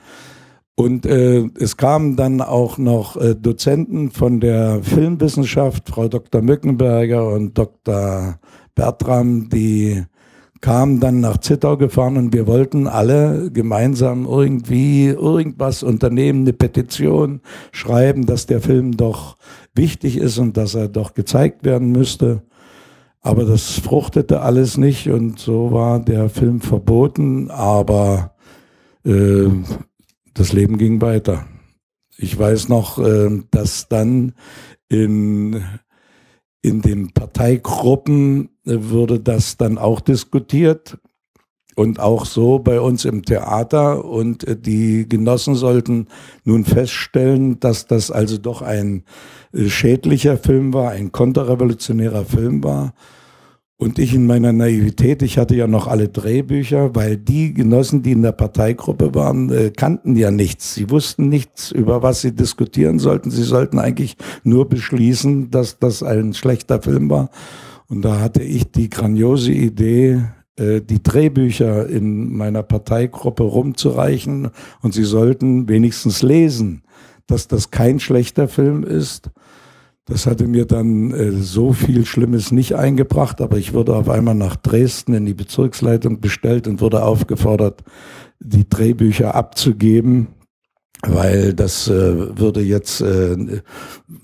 Und 0.75 1.07
äh, 1.07 1.49
es 1.59 1.77
kamen 1.77 2.17
dann 2.17 2.39
auch 2.39 2.77
noch 2.77 3.17
äh, 3.17 3.33
Dozenten 3.33 4.11
von 4.11 4.39
der 4.39 4.83
Filmwissenschaft, 4.83 5.89
Frau 5.89 6.07
Dr. 6.07 6.43
Mückenberger 6.43 7.33
und 7.33 7.57
Dr. 7.57 8.37
Bertram, 8.75 9.49
die 9.49 10.03
kamen 10.61 10.99
dann 10.99 11.19
nach 11.19 11.37
Zittau 11.37 11.77
gefahren 11.77 12.17
und 12.17 12.33
wir 12.33 12.47
wollten 12.47 12.87
alle 12.87 13.51
gemeinsam 13.51 14.25
irgendwie 14.25 15.07
irgendwas 15.07 15.83
unternehmen, 15.83 16.41
eine 16.41 16.53
Petition 16.53 17.41
schreiben, 17.71 18.25
dass 18.25 18.45
der 18.45 18.61
Film 18.61 18.97
doch 18.97 19.37
wichtig 19.73 20.17
ist 20.17 20.37
und 20.37 20.57
dass 20.57 20.75
er 20.75 20.87
doch 20.87 21.13
gezeigt 21.13 21.63
werden 21.63 21.91
müsste. 21.91 22.43
Aber 23.21 23.45
das 23.45 23.71
fruchtete 23.79 24.41
alles 24.41 24.77
nicht 24.77 25.09
und 25.09 25.39
so 25.39 25.71
war 25.71 25.99
der 25.99 26.29
Film 26.29 26.61
verboten, 26.61 27.51
aber 27.51 28.35
äh, 29.05 29.49
das 30.33 30.53
Leben 30.53 30.77
ging 30.77 31.01
weiter. 31.01 31.45
Ich 32.17 32.37
weiß 32.37 32.69
noch, 32.69 32.99
äh, 32.99 33.43
dass 33.51 33.89
dann 33.89 34.33
in 34.89 35.63
in 36.61 36.81
den 36.81 37.11
Parteigruppen 37.13 38.49
würde 38.67 39.19
das 39.19 39.57
dann 39.57 39.77
auch 39.77 39.99
diskutiert 39.99 40.97
und 41.77 41.99
auch 41.99 42.25
so 42.25 42.57
bei 42.57 42.81
uns 42.81 43.05
im 43.05 43.23
Theater. 43.23 44.03
Und 44.03 44.47
äh, 44.47 44.57
die 44.57 45.07
Genossen 45.07 45.55
sollten 45.55 46.07
nun 46.43 46.65
feststellen, 46.65 47.59
dass 47.59 47.85
das 47.85 48.09
also 48.09 48.37
doch 48.37 48.61
ein 48.61 49.03
äh, 49.53 49.69
schädlicher 49.69 50.37
Film 50.37 50.73
war, 50.73 50.91
ein 50.91 51.11
konterrevolutionärer 51.11 52.25
Film 52.25 52.63
war. 52.63 52.93
Und 53.79 53.99
ich 53.99 54.15
in 54.15 54.25
meiner 54.25 54.53
Naivität, 54.53 55.21
ich 55.21 55.37
hatte 55.37 55.55
ja 55.55 55.67
noch 55.67 55.85
alle 55.85 56.09
Drehbücher, 56.09 56.95
weil 56.95 57.15
die 57.15 57.53
Genossen, 57.53 58.01
die 58.01 58.13
in 58.13 58.23
der 58.23 58.31
Parteigruppe 58.31 59.13
waren, 59.13 59.51
äh, 59.51 59.69
kannten 59.69 60.15
ja 60.15 60.31
nichts. 60.31 60.73
Sie 60.73 60.89
wussten 60.89 61.29
nichts, 61.29 61.71
über 61.71 62.01
was 62.01 62.21
sie 62.21 62.33
diskutieren 62.33 62.97
sollten. 62.97 63.29
Sie 63.29 63.43
sollten 63.43 63.77
eigentlich 63.77 64.17
nur 64.43 64.67
beschließen, 64.67 65.51
dass 65.51 65.77
das 65.77 66.01
ein 66.01 66.33
schlechter 66.33 66.81
Film 66.81 67.11
war. 67.11 67.29
Und 67.89 68.03
da 68.03 68.19
hatte 68.19 68.43
ich 68.43 68.71
die 68.71 68.89
grandiose 68.89 69.51
Idee, 69.51 70.23
äh, 70.57 70.81
die 70.81 71.01
Drehbücher 71.01 71.87
in 71.87 72.35
meiner 72.35 72.63
Parteigruppe 72.63 73.43
rumzureichen. 73.43 74.49
Und 74.81 74.93
sie 74.93 75.05
sollten 75.05 75.69
wenigstens 75.69 76.21
lesen, 76.21 76.83
dass 77.27 77.47
das 77.47 77.71
kein 77.71 77.99
schlechter 77.99 78.47
Film 78.47 78.83
ist. 78.83 79.29
Das 80.05 80.25
hatte 80.25 80.47
mir 80.47 80.65
dann 80.65 81.11
äh, 81.11 81.31
so 81.31 81.73
viel 81.73 82.05
Schlimmes 82.05 82.51
nicht 82.51 82.75
eingebracht, 82.75 83.41
aber 83.41 83.57
ich 83.57 83.73
wurde 83.73 83.95
auf 83.95 84.09
einmal 84.09 84.35
nach 84.35 84.55
Dresden 84.55 85.13
in 85.13 85.25
die 85.25 85.33
Bezirksleitung 85.33 86.21
bestellt 86.21 86.67
und 86.67 86.79
wurde 86.79 87.03
aufgefordert, 87.03 87.83
die 88.39 88.67
Drehbücher 88.67 89.35
abzugeben, 89.35 90.27
weil 91.05 91.53
das 91.53 91.87
äh, 91.87 92.37
würde 92.37 92.61
jetzt, 92.61 93.01
äh, 93.01 93.61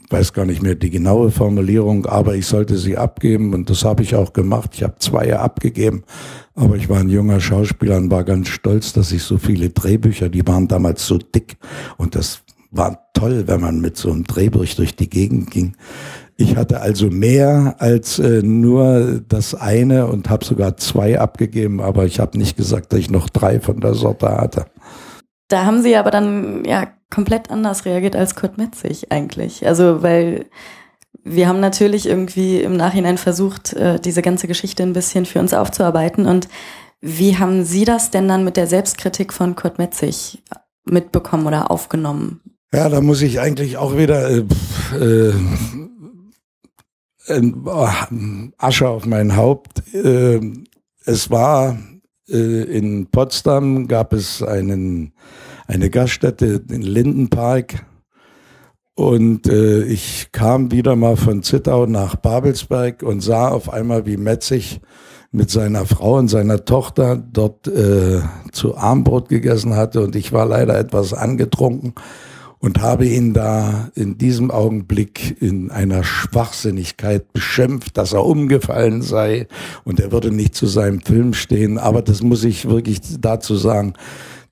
weiß 0.09 0.33
gar 0.33 0.45
nicht 0.45 0.61
mehr 0.61 0.75
die 0.75 0.89
genaue 0.89 1.31
Formulierung, 1.31 2.05
aber 2.05 2.35
ich 2.35 2.47
sollte 2.47 2.77
sie 2.77 2.97
abgeben 2.97 3.53
und 3.53 3.69
das 3.69 3.83
habe 3.83 4.03
ich 4.03 4.15
auch 4.15 4.33
gemacht. 4.33 4.71
Ich 4.73 4.83
habe 4.83 4.95
zwei 4.99 5.37
abgegeben, 5.37 6.03
aber 6.55 6.75
ich 6.75 6.89
war 6.89 6.99
ein 6.99 7.09
junger 7.09 7.39
Schauspieler 7.39 7.97
und 7.97 8.11
war 8.11 8.23
ganz 8.23 8.47
stolz, 8.47 8.93
dass 8.93 9.11
ich 9.11 9.23
so 9.23 9.37
viele 9.37 9.69
Drehbücher, 9.69 10.29
die 10.29 10.47
waren 10.47 10.67
damals 10.67 11.05
so 11.05 11.17
dick 11.17 11.57
und 11.97 12.15
das 12.15 12.41
war 12.71 13.09
toll, 13.13 13.43
wenn 13.45 13.61
man 13.61 13.81
mit 13.81 13.97
so 13.97 14.11
einem 14.11 14.23
Drehbuch 14.23 14.65
durch 14.75 14.95
die 14.95 15.09
Gegend 15.09 15.51
ging. 15.51 15.75
Ich 16.35 16.55
hatte 16.55 16.81
also 16.81 17.11
mehr 17.11 17.75
als 17.77 18.17
äh, 18.17 18.41
nur 18.41 19.21
das 19.29 19.53
eine 19.53 20.07
und 20.07 20.31
habe 20.31 20.43
sogar 20.43 20.77
zwei 20.77 21.19
abgegeben, 21.19 21.79
aber 21.79 22.05
ich 22.05 22.19
habe 22.19 22.39
nicht 22.39 22.57
gesagt, 22.57 22.91
dass 22.91 22.99
ich 22.99 23.11
noch 23.11 23.29
drei 23.29 23.59
von 23.59 23.79
der 23.79 23.93
Sorte 23.93 24.29
hatte. 24.29 24.65
Da 25.53 25.65
haben 25.65 25.83
Sie 25.83 25.95
aber 25.95 26.09
dann 26.09 26.65
ja 26.65 26.87
komplett 27.11 27.51
anders 27.51 27.85
reagiert 27.85 28.15
als 28.15 28.33
Kurt 28.33 28.57
Metzig 28.57 29.11
eigentlich. 29.11 29.67
Also 29.67 30.01
weil 30.01 30.47
wir 31.23 31.47
haben 31.47 31.59
natürlich 31.59 32.07
irgendwie 32.07 32.59
im 32.61 32.75
Nachhinein 32.75 33.19
versucht, 33.19 33.73
äh, 33.73 33.99
diese 33.99 34.23
ganze 34.23 34.47
Geschichte 34.47 34.81
ein 34.81 34.93
bisschen 34.93 35.27
für 35.27 35.39
uns 35.39 35.53
aufzuarbeiten. 35.53 36.25
Und 36.25 36.47
wie 37.01 37.37
haben 37.37 37.65
Sie 37.65 37.85
das 37.85 38.09
denn 38.09 38.27
dann 38.27 38.43
mit 38.43 38.57
der 38.57 38.65
Selbstkritik 38.65 39.31
von 39.31 39.55
Kurt 39.55 39.77
Metzig 39.77 40.41
mitbekommen 40.85 41.45
oder 41.45 41.69
aufgenommen? 41.69 42.41
Ja, 42.73 42.89
da 42.89 42.99
muss 42.99 43.21
ich 43.21 43.39
eigentlich 43.39 43.77
auch 43.77 43.95
wieder 43.95 44.31
äh, 44.31 44.43
äh, 44.99 45.33
äh, 47.27 47.51
Asche 48.57 48.89
auf 48.89 49.05
mein 49.05 49.35
Haupt. 49.35 49.83
Äh, 49.93 50.39
es 51.05 51.29
war 51.29 51.77
äh, 52.27 52.63
in 52.63 53.05
Potsdam 53.11 53.87
gab 53.87 54.13
es 54.13 54.41
einen 54.41 55.13
eine 55.67 55.89
Gaststätte, 55.89 56.59
den 56.59 56.81
Lindenpark. 56.81 57.85
Und 58.95 59.47
äh, 59.47 59.83
ich 59.83 60.29
kam 60.31 60.71
wieder 60.71 60.95
mal 60.95 61.15
von 61.15 61.41
Zittau 61.41 61.87
nach 61.87 62.15
Babelsberg 62.15 63.01
und 63.01 63.21
sah 63.21 63.49
auf 63.49 63.73
einmal, 63.73 64.05
wie 64.05 64.17
Metzig 64.17 64.81
mit 65.31 65.49
seiner 65.49 65.87
Frau 65.87 66.17
und 66.17 66.27
seiner 66.27 66.63
Tochter 66.63 67.17
dort 67.17 67.67
äh, 67.67 68.21
zu 68.51 68.77
Armbrot 68.77 69.29
gegessen 69.29 69.75
hatte. 69.75 70.01
Und 70.01 70.15
ich 70.15 70.31
war 70.31 70.45
leider 70.45 70.77
etwas 70.77 71.13
angetrunken 71.13 71.95
und 72.63 72.81
habe 72.81 73.07
ihn 73.07 73.33
da 73.33 73.89
in 73.93 74.17
diesem 74.17 74.49
Augenblick 74.49 75.41
in 75.41 75.69
einer 75.69 76.05
Schwachsinnigkeit 76.05 77.33
beschimpft, 77.33 77.97
dass 77.97 78.13
er 78.13 78.25
umgefallen 78.25 79.01
sei 79.01 79.47
und 79.83 79.99
er 79.99 80.13
würde 80.13 80.31
nicht 80.31 80.55
zu 80.55 80.67
seinem 80.67 81.01
Film 81.01 81.33
stehen. 81.33 81.77
Aber 81.77 82.01
das 82.01 82.21
muss 82.21 82.43
ich 82.45 82.69
wirklich 82.69 83.01
dazu 83.19 83.55
sagen, 83.55 83.95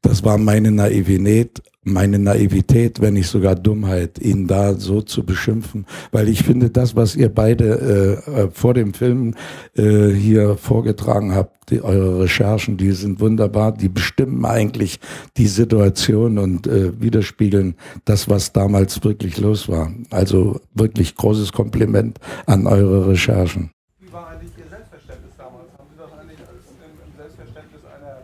das 0.01 0.23
war 0.23 0.37
meine 0.37 0.71
Naivität, 0.71 1.61
meine 1.83 2.19
Naivität, 2.19 3.01
wenn 3.01 3.15
nicht 3.15 3.27
sogar 3.27 3.55
Dummheit, 3.55 4.19
ihn 4.19 4.45
da 4.45 4.75
so 4.75 5.01
zu 5.01 5.25
beschimpfen, 5.25 5.85
weil 6.11 6.29
ich 6.29 6.43
finde, 6.43 6.69
das, 6.69 6.95
was 6.95 7.15
ihr 7.15 7.29
beide 7.29 8.21
äh, 8.27 8.31
äh, 8.31 8.49
vor 8.51 8.75
dem 8.75 8.93
Film 8.93 9.33
äh, 9.75 10.09
hier 10.09 10.57
vorgetragen 10.57 11.33
habt, 11.33 11.71
die, 11.71 11.81
eure 11.81 12.21
Recherchen, 12.21 12.77
die 12.77 12.91
sind 12.91 13.19
wunderbar, 13.19 13.71
die 13.71 13.89
bestimmen 13.89 14.45
eigentlich 14.45 14.99
die 15.37 15.47
Situation 15.47 16.37
und 16.37 16.67
äh, 16.67 17.01
widerspiegeln 17.01 17.75
das, 18.05 18.29
was 18.29 18.53
damals 18.53 19.03
wirklich 19.03 19.39
los 19.39 19.67
war. 19.67 19.91
Also 20.11 20.61
wirklich 20.75 21.15
großes 21.15 21.51
Kompliment 21.51 22.19
an 22.45 22.67
eure 22.67 23.07
Recherchen. 23.07 23.71
Wie 23.99 24.11
war 24.13 24.27
eigentlich 24.27 24.51
Ihr 24.57 24.69
Selbstverständnis 24.69 25.31
damals? 25.35 25.71
Haben 25.77 25.87
Sie 25.89 25.97
das 25.97 26.11
eigentlich 26.11 26.39
als 26.41 26.61
im 26.77 27.17
Selbstverständnis 27.17 27.81
einer, 27.89 28.21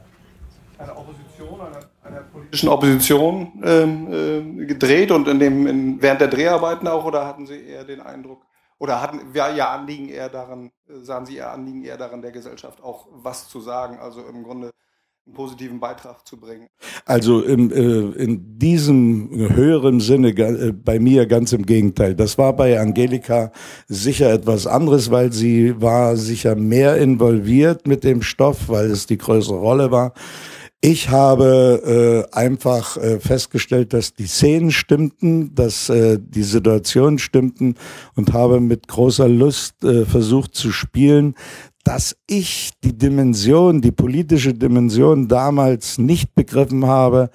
einer 0.77 0.99
Opposition, 0.99 1.59
einer 2.03 2.23
politischen 2.57 2.69
Opposition 2.69 3.51
ähm, 3.63 4.61
äh, 4.61 4.65
gedreht 4.65 5.11
und 5.11 5.27
in 5.27 5.39
dem, 5.39 5.67
in, 5.67 6.01
während 6.01 6.21
der 6.21 6.27
Dreharbeiten 6.27 6.87
auch, 6.87 7.05
oder 7.05 7.25
hatten 7.25 7.45
Sie 7.45 7.59
eher 7.59 7.83
den 7.83 8.01
Eindruck, 8.01 8.41
oder 8.79 9.01
hatten 9.01 9.19
wir 9.33 9.53
ja 9.55 9.71
Anliegen 9.71 10.09
eher 10.09 10.29
daran, 10.29 10.71
äh, 10.87 10.99
sahen 11.01 11.25
Sie 11.25 11.35
Ihr 11.35 11.51
Anliegen 11.51 11.83
eher 11.83 11.97
daran, 11.97 12.21
der 12.21 12.31
Gesellschaft 12.31 12.83
auch 12.83 13.07
was 13.11 13.49
zu 13.49 13.61
sagen, 13.61 13.99
also 13.99 14.21
im 14.21 14.43
Grunde 14.43 14.71
einen 15.25 15.35
positiven 15.35 15.79
Beitrag 15.79 16.25
zu 16.25 16.37
bringen? 16.37 16.67
Also 17.05 17.41
im, 17.41 17.71
äh, 17.71 18.23
in 18.23 18.57
diesem 18.57 19.29
höheren 19.53 19.99
Sinne 19.99 20.29
äh, 20.29 20.71
bei 20.71 20.99
mir 20.99 21.27
ganz 21.27 21.53
im 21.53 21.65
Gegenteil. 21.65 22.15
Das 22.15 22.37
war 22.37 22.53
bei 22.53 22.79
Angelika 22.79 23.51
sicher 23.87 24.31
etwas 24.31 24.65
anderes, 24.67 25.11
weil 25.11 25.31
sie 25.31 25.79
war 25.81 26.15
sicher 26.15 26.55
mehr 26.55 26.97
involviert 26.97 27.87
mit 27.87 28.03
dem 28.03 28.21
Stoff, 28.21 28.69
weil 28.69 28.89
es 28.89 29.05
die 29.05 29.17
größere 29.17 29.57
Rolle 29.57 29.91
war. 29.91 30.13
Ich 30.79 31.09
habe 31.09 32.27
äh, 32.31 32.35
einfach 32.35 32.97
äh, 32.97 33.19
festgestellt, 33.19 33.93
dass 33.93 34.13
die 34.13 34.27
Szenen 34.27 34.71
stimmten, 34.71 35.55
dass 35.55 35.89
äh, 35.89 36.19
die 36.21 36.43
Situationen 36.43 37.17
stimmten 37.17 37.75
und 38.15 38.33
habe 38.33 38.59
mit 38.59 38.87
großer 38.87 39.27
Lust 39.27 39.83
äh, 39.83 40.05
versucht 40.05 40.53
zu 40.53 40.71
spielen, 40.71 41.33
dass 41.83 42.15
ich 42.27 42.71
die 42.83 42.95
Dimension, 42.95 43.81
die 43.81 43.91
politische 43.91 44.53
Dimension 44.53 45.27
damals 45.27 45.97
nicht 45.97 46.35
begriffen 46.35 46.85
habe, 46.85 47.31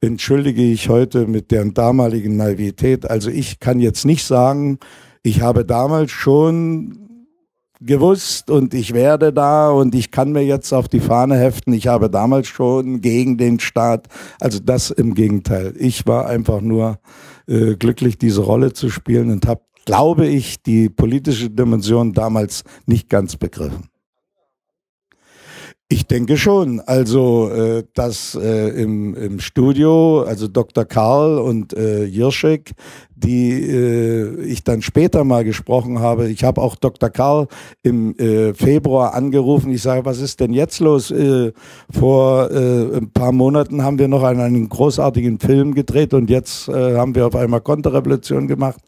entschuldige 0.00 0.62
ich 0.62 0.88
heute 0.88 1.26
mit 1.26 1.52
deren 1.52 1.74
damaligen 1.74 2.36
Naivität. 2.36 3.08
Also 3.08 3.30
ich 3.30 3.60
kann 3.60 3.78
jetzt 3.78 4.04
nicht 4.04 4.24
sagen, 4.24 4.78
ich 5.22 5.42
habe 5.42 5.64
damals 5.64 6.10
schon 6.10 7.09
gewusst 7.80 8.50
und 8.50 8.74
ich 8.74 8.92
werde 8.94 9.32
da 9.32 9.70
und 9.70 9.94
ich 9.94 10.10
kann 10.10 10.32
mir 10.32 10.44
jetzt 10.44 10.72
auf 10.72 10.88
die 10.88 11.00
Fahne 11.00 11.36
heften, 11.36 11.72
ich 11.72 11.86
habe 11.86 12.10
damals 12.10 12.48
schon 12.48 13.00
gegen 13.00 13.36
den 13.38 13.60
Staat. 13.60 14.08
Also 14.38 14.58
das 14.58 14.90
im 14.90 15.14
Gegenteil. 15.14 15.74
Ich 15.78 16.06
war 16.06 16.26
einfach 16.26 16.60
nur 16.60 16.98
äh, 17.46 17.76
glücklich, 17.76 18.18
diese 18.18 18.42
Rolle 18.42 18.72
zu 18.72 18.90
spielen 18.90 19.30
und 19.30 19.46
habe, 19.46 19.62
glaube 19.86 20.26
ich, 20.26 20.62
die 20.62 20.88
politische 20.88 21.50
Dimension 21.50 22.12
damals 22.12 22.64
nicht 22.86 23.08
ganz 23.08 23.36
begriffen. 23.36 23.89
Ich 25.92 26.06
denke 26.06 26.36
schon. 26.36 26.78
Also, 26.78 27.50
äh, 27.50 27.82
dass 27.94 28.36
äh, 28.40 28.68
im, 28.80 29.16
im 29.16 29.40
Studio, 29.40 30.22
also 30.22 30.46
Dr. 30.46 30.84
Karl 30.84 31.38
und 31.38 31.72
äh, 31.72 32.04
Jirschek, 32.04 32.74
die 33.16 33.50
äh, 33.50 34.40
ich 34.44 34.62
dann 34.62 34.82
später 34.82 35.24
mal 35.24 35.42
gesprochen 35.42 35.98
habe. 35.98 36.28
Ich 36.28 36.44
habe 36.44 36.60
auch 36.60 36.76
Dr. 36.76 37.10
Karl 37.10 37.48
im 37.82 38.16
äh, 38.18 38.54
Februar 38.54 39.14
angerufen. 39.14 39.72
Ich 39.72 39.82
sage, 39.82 40.04
was 40.04 40.20
ist 40.20 40.38
denn 40.38 40.52
jetzt 40.52 40.78
los? 40.78 41.10
Äh, 41.10 41.52
vor 41.90 42.52
äh, 42.52 42.96
ein 42.96 43.10
paar 43.12 43.32
Monaten 43.32 43.82
haben 43.82 43.98
wir 43.98 44.06
noch 44.06 44.22
einen, 44.22 44.38
einen 44.38 44.68
großartigen 44.68 45.40
Film 45.40 45.74
gedreht 45.74 46.14
und 46.14 46.30
jetzt 46.30 46.68
äh, 46.68 46.96
haben 46.96 47.16
wir 47.16 47.26
auf 47.26 47.34
einmal 47.34 47.62
Konterrevolution 47.62 48.46
gemacht. 48.46 48.78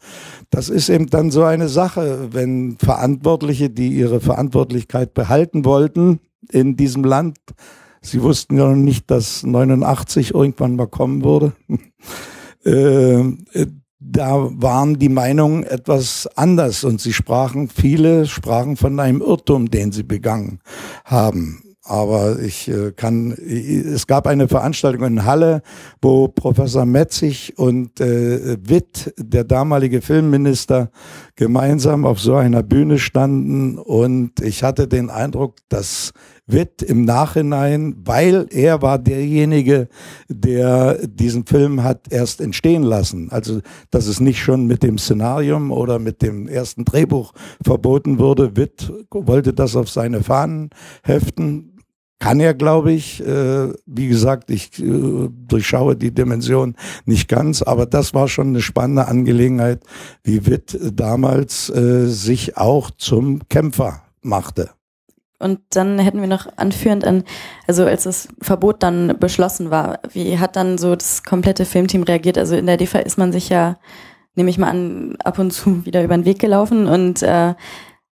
Das 0.51 0.69
ist 0.69 0.87
eben 0.87 1.07
dann 1.07 1.31
so 1.31 1.43
eine 1.43 1.67
Sache, 1.67 2.29
wenn 2.31 2.77
Verantwortliche, 2.79 3.69
die 3.69 3.89
ihre 3.89 4.21
Verantwortlichkeit 4.21 5.13
behalten 5.13 5.65
wollten, 5.65 6.21
in 6.51 6.75
diesem 6.75 7.03
Land. 7.03 7.37
Sie 8.01 8.21
wussten 8.21 8.57
ja 8.57 8.67
noch 8.67 8.75
nicht, 8.75 9.09
dass 9.09 9.43
89 9.43 10.33
irgendwann 10.33 10.75
mal 10.75 10.87
kommen 10.87 11.23
würde. 11.23 11.53
Ähm, 12.65 13.43
äh, 13.51 13.65
da 13.99 14.49
waren 14.51 14.99
die 14.99 15.09
Meinungen 15.09 15.63
etwas 15.63 16.27
anders 16.35 16.83
und 16.83 16.99
sie 17.01 17.13
sprachen, 17.13 17.69
viele 17.69 18.25
sprachen 18.25 18.75
von 18.75 18.99
einem 18.99 19.21
Irrtum, 19.21 19.69
den 19.71 19.91
sie 19.91 20.03
begangen 20.03 20.59
haben. 21.05 21.61
Aber 21.85 22.39
ich 22.39 22.69
äh, 22.69 22.93
kann, 22.93 23.31
es 23.31 24.07
gab 24.07 24.25
eine 24.25 24.47
Veranstaltung 24.47 25.03
in 25.03 25.25
Halle, 25.25 25.61
wo 26.01 26.29
Professor 26.29 26.85
Metzig 26.85 27.57
und 27.57 27.99
äh, 27.99 28.57
Witt, 28.65 29.13
der 29.17 29.43
damalige 29.43 30.01
Filmminister, 30.01 30.91
gemeinsam 31.35 32.05
auf 32.05 32.21
so 32.21 32.35
einer 32.35 32.63
Bühne 32.63 32.99
standen 32.99 33.77
und 33.77 34.39
ich 34.41 34.63
hatte 34.63 34.87
den 34.87 35.09
Eindruck, 35.09 35.57
dass 35.67 36.13
wird 36.45 36.81
im 36.81 37.05
Nachhinein, 37.05 37.95
weil 38.03 38.47
er 38.51 38.81
war 38.81 38.99
derjenige, 38.99 39.87
der 40.27 41.07
diesen 41.07 41.45
Film 41.45 41.83
hat 41.83 42.11
erst 42.11 42.41
entstehen 42.41 42.83
lassen. 42.83 43.31
Also, 43.31 43.61
dass 43.91 44.07
es 44.07 44.19
nicht 44.19 44.41
schon 44.41 44.65
mit 44.65 44.83
dem 44.83 44.97
Szenarium 44.97 45.71
oder 45.71 45.99
mit 45.99 46.21
dem 46.21 46.47
ersten 46.47 46.83
Drehbuch 46.85 47.33
verboten 47.63 48.19
wurde. 48.19 48.57
Witt 48.57 48.91
wollte 49.09 49.53
das 49.53 49.75
auf 49.75 49.89
seine 49.89 50.21
Fahnen 50.21 50.69
heften. 51.03 51.69
Kann 52.19 52.39
er, 52.39 52.53
glaube 52.53 52.93
ich. 52.93 53.25
Äh, 53.25 53.73
wie 53.85 54.07
gesagt, 54.07 54.49
ich 54.49 54.81
äh, 54.81 55.29
durchschaue 55.29 55.95
die 55.95 56.13
Dimension 56.13 56.75
nicht 57.05 57.27
ganz, 57.27 57.61
aber 57.61 57.85
das 57.85 58.13
war 58.13 58.27
schon 58.27 58.47
eine 58.47 58.61
spannende 58.61 59.07
Angelegenheit, 59.07 59.81
wie 60.23 60.45
Witt 60.45 60.79
damals 60.93 61.69
äh, 61.69 62.05
sich 62.07 62.57
auch 62.57 62.91
zum 62.91 63.47
Kämpfer 63.49 64.03
machte. 64.21 64.69
Und 65.43 65.59
dann 65.71 65.99
hätten 65.99 66.21
wir 66.21 66.27
noch 66.27 66.47
anführend 66.55 67.05
an, 67.05 67.23
also 67.67 67.85
als 67.85 68.03
das 68.03 68.29
Verbot 68.41 68.81
dann 68.81 69.17
beschlossen 69.19 69.69
war, 69.69 69.99
wie 70.13 70.39
hat 70.39 70.55
dann 70.55 70.77
so 70.77 70.95
das 70.95 71.23
komplette 71.23 71.65
Filmteam 71.65 72.03
reagiert? 72.03 72.37
Also 72.37 72.55
in 72.55 72.65
der 72.65 72.77
DEFA 72.77 72.99
ist 72.99 73.17
man 73.17 73.31
sich 73.31 73.49
ja, 73.49 73.77
nehme 74.35 74.49
ich 74.49 74.57
mal 74.57 74.69
an, 74.69 75.17
ab 75.23 75.37
und 75.39 75.51
zu 75.51 75.85
wieder 75.85 76.03
über 76.03 76.15
den 76.15 76.25
Weg 76.25 76.39
gelaufen 76.39 76.87
und 76.87 77.21
äh, 77.21 77.53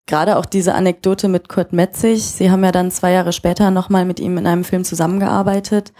gerade 0.07 0.37
auch 0.37 0.45
diese 0.45 0.75
Anekdote 0.75 1.27
mit 1.27 1.49
Kurt 1.49 1.73
Metzig, 1.73 2.23
Sie 2.23 2.51
haben 2.51 2.63
ja 2.63 2.71
dann 2.71 2.91
zwei 2.91 3.11
Jahre 3.11 3.33
später 3.33 3.71
nochmal 3.71 4.05
mit 4.05 4.19
ihm 4.19 4.37
in 4.37 4.47
einem 4.47 4.63
Film 4.63 4.83
zusammengearbeitet. 4.83 5.93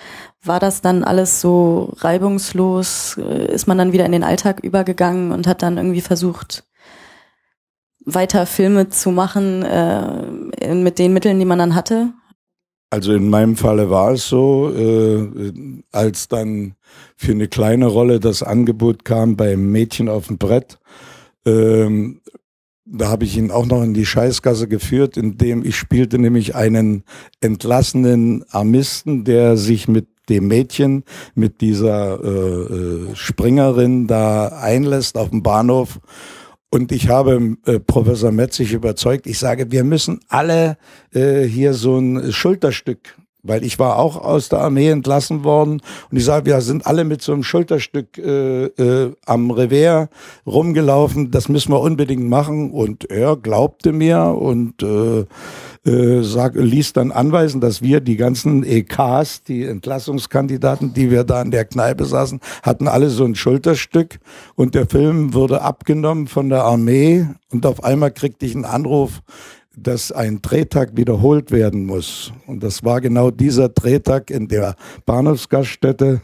War 0.43 0.59
das 0.59 0.82
dann 0.82 1.03
alles 1.03 1.41
so 1.41 1.93
reibungslos? 1.97 3.17
Äh, 3.17 3.53
ist 3.53 3.67
man 3.67 3.78
dann 3.78 3.93
wieder 3.93 4.05
in 4.05 4.11
den 4.11 4.23
Alltag 4.23 4.59
übergegangen 4.61 5.32
und 5.32 5.47
hat 5.47 5.61
dann 5.61 5.78
irgendwie 5.78 6.01
versucht, 6.01 6.65
weiter 8.06 8.45
Filme 8.45 8.89
zu 8.89 9.12
machen 9.12 9.64
äh, 9.64 10.74
mit 10.76 10.99
den 10.99 11.14
Mitteln, 11.14 11.39
die 11.39 11.45
man 11.45 11.60
dann 11.60 11.76
hatte? 11.76 12.14
Also 12.89 13.14
in 13.14 13.30
meinem 13.30 13.58
Falle 13.58 13.89
war 13.89 14.14
es 14.14 14.30
so, 14.30 14.72
äh, 14.74 15.51
als 15.91 16.28
dann 16.28 16.76
für 17.18 17.32
eine 17.32 17.47
kleine 17.47 17.88
Rolle 17.88 18.20
das 18.20 18.43
Angebot 18.43 19.03
kam 19.03 19.36
beim 19.36 19.72
Mädchen 19.72 20.08
auf 20.08 20.28
dem 20.28 20.38
Brett, 20.38 20.80
ähm, 21.45 22.22
da 22.86 23.10
habe 23.10 23.26
ich 23.26 23.36
ihn 23.36 23.49
auch 23.49 23.66
noch 23.66 23.82
in 23.82 23.95
die 23.95 24.06
Scheißgasse 24.06 24.68
geführt, 24.68 25.18
indem 25.18 25.66
ich 25.66 25.76
spielte 25.76 26.20
nämlich 26.20 26.56
einen 26.56 27.03
entlassenen 27.41 28.45
Armisten, 28.51 29.24
der 29.24 29.58
sich 29.58 29.88
mit 29.88 30.08
dem 30.30 30.47
Mädchen, 30.47 31.03
mit 31.34 31.62
dieser 31.62 32.24
äh, 32.24 33.10
äh 33.10 33.16
Springerin 33.16 34.08
da 34.08 34.47
einlässt 34.47 35.18
auf 35.18 35.32
dem 35.32 35.41
Bahnhof 35.41 35.99
und 36.76 36.91
ich 36.91 37.07
habe 37.07 37.55
äh, 37.65 37.80
Professor 37.80 38.34
Metzig 38.34 38.73
überzeugt, 38.73 39.28
ich 39.28 39.39
sage, 39.39 39.71
wir 39.71 39.86
müssen 39.86 40.19
alle 40.28 40.78
äh, 41.13 41.43
hier 41.43 41.73
so 41.73 41.97
ein 41.97 42.34
Schulterstück 42.34 43.15
weil 43.46 43.64
ich 43.64 43.80
war 43.80 43.98
auch 43.98 44.18
aus 44.18 44.50
der 44.50 44.60
Armee 44.60 44.89
entlassen 44.89 45.43
worden 45.43 45.82
und 46.12 46.18
ich 46.18 46.26
sage, 46.26 46.46
wir 46.46 46.62
sind 46.62 46.86
alle 46.86 47.04
mit 47.04 47.22
so 47.22 47.34
einem 47.34 47.43
Schulterstück 47.43 48.18
äh, 48.18 48.66
äh, 48.66 49.14
am 49.26 49.52
Revers 49.52 50.10
rumgelaufen, 50.46 51.32
das 51.32 51.50
müssen 51.50 51.72
wir 51.72 51.80
unbedingt 51.80 52.28
machen. 52.28 52.72
Und 52.72 53.10
er 53.10 53.36
glaubte 53.36 53.91
mir 53.91 54.20
und 54.22 54.82
äh, 54.84 55.26
äh, 55.89 56.24
sag, 56.24 56.56
ließ 56.56 56.93
dann 56.93 57.12
anweisen, 57.12 57.62
dass 57.62 57.82
wir 57.82 58.00
die 58.00 58.18
ganzen 58.18 58.64
EKs, 58.64 59.43
die 59.43 59.64
Entlassungskandidaten, 59.64 60.93
die 60.93 61.12
wir 61.12 61.24
da 61.24 61.41
in 61.41 61.52
der 61.52 61.66
Kneipe 61.66 62.06
saßen, 62.06 62.39
hatten 62.64 62.88
alle 62.88 63.10
so 63.10 63.24
ein 63.26 63.36
Schulterstück. 63.36 64.20
Und 64.56 64.76
der 64.76 64.88
Film 64.88 65.34
wurde 65.34 65.62
abgenommen 65.62 66.28
von 66.28 66.50
der 66.50 66.64
Armee. 66.64 67.28
Und 67.52 67.66
auf 67.66 67.84
einmal 67.84 68.12
kriegte 68.12 68.46
ich 68.46 68.56
einen 68.56 68.66
Anruf, 68.66 69.22
dass 69.78 70.11
ein 70.11 70.41
Drehtag 70.41 70.95
wiederholt 70.95 71.51
werden 71.51 71.86
muss. 71.86 72.32
Und 72.47 72.63
das 72.63 72.84
war 72.84 73.01
genau 73.01 73.32
dieser 73.32 73.69
Drehtag 73.69 74.30
in 74.30 74.47
der 74.47 74.76
Bahnhofsgaststätte. 75.05 76.21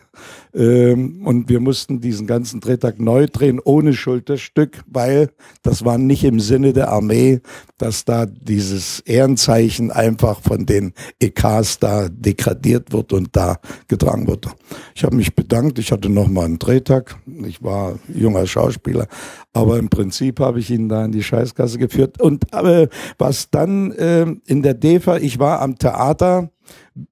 Ähm, 0.53 1.25
und 1.25 1.47
wir 1.49 1.59
mussten 1.59 2.01
diesen 2.01 2.27
ganzen 2.27 2.59
Drehtag 2.59 2.99
neu 2.99 3.27
drehen, 3.27 3.59
ohne 3.63 3.93
Schulterstück, 3.93 4.83
weil 4.85 5.29
das 5.63 5.85
war 5.85 5.97
nicht 5.97 6.23
im 6.23 6.39
Sinne 6.39 6.73
der 6.73 6.89
Armee, 6.89 7.41
dass 7.77 8.03
da 8.03 8.25
dieses 8.25 8.99
Ehrenzeichen 9.01 9.91
einfach 9.91 10.41
von 10.41 10.65
den 10.65 10.93
EKs 11.19 11.79
da 11.79 12.09
degradiert 12.09 12.91
wird 12.91 13.13
und 13.13 13.35
da 13.35 13.57
getragen 13.87 14.27
wird. 14.27 14.47
Ich 14.93 15.03
habe 15.03 15.15
mich 15.15 15.35
bedankt, 15.35 15.79
ich 15.79 15.91
hatte 15.91 16.09
noch 16.09 16.27
mal 16.27 16.45
einen 16.45 16.59
Drehtag. 16.59 17.17
Ich 17.45 17.63
war 17.63 17.97
junger 18.13 18.45
Schauspieler, 18.45 19.07
aber 19.53 19.79
im 19.79 19.89
Prinzip 19.89 20.39
habe 20.39 20.59
ich 20.59 20.69
ihn 20.69 20.89
da 20.89 21.05
in 21.05 21.11
die 21.11 21.23
Scheißkasse 21.23 21.77
geführt. 21.77 22.19
Und 22.21 22.53
aber 22.53 22.89
was 23.17 23.49
dann 23.49 23.91
äh, 23.93 24.25
in 24.45 24.61
der 24.61 24.73
DEFA, 24.73 25.17
ich 25.17 25.39
war 25.39 25.61
am 25.61 25.77
Theater, 25.77 26.49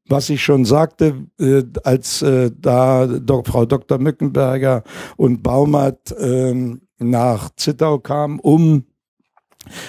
was 0.07 0.29
ich 0.29 0.43
schon 0.43 0.65
sagte, 0.65 1.27
äh, 1.39 1.63
als 1.83 2.21
äh, 2.21 2.51
da 2.57 3.07
Do 3.07 3.43
Frau 3.45 3.65
Dr. 3.65 3.97
Mückenberger 3.97 4.83
und 5.17 5.43
Baumert 5.43 6.11
äh, 6.11 6.77
nach 6.99 7.49
Zittau 7.55 7.99
kamen, 7.99 8.39
um 8.39 8.83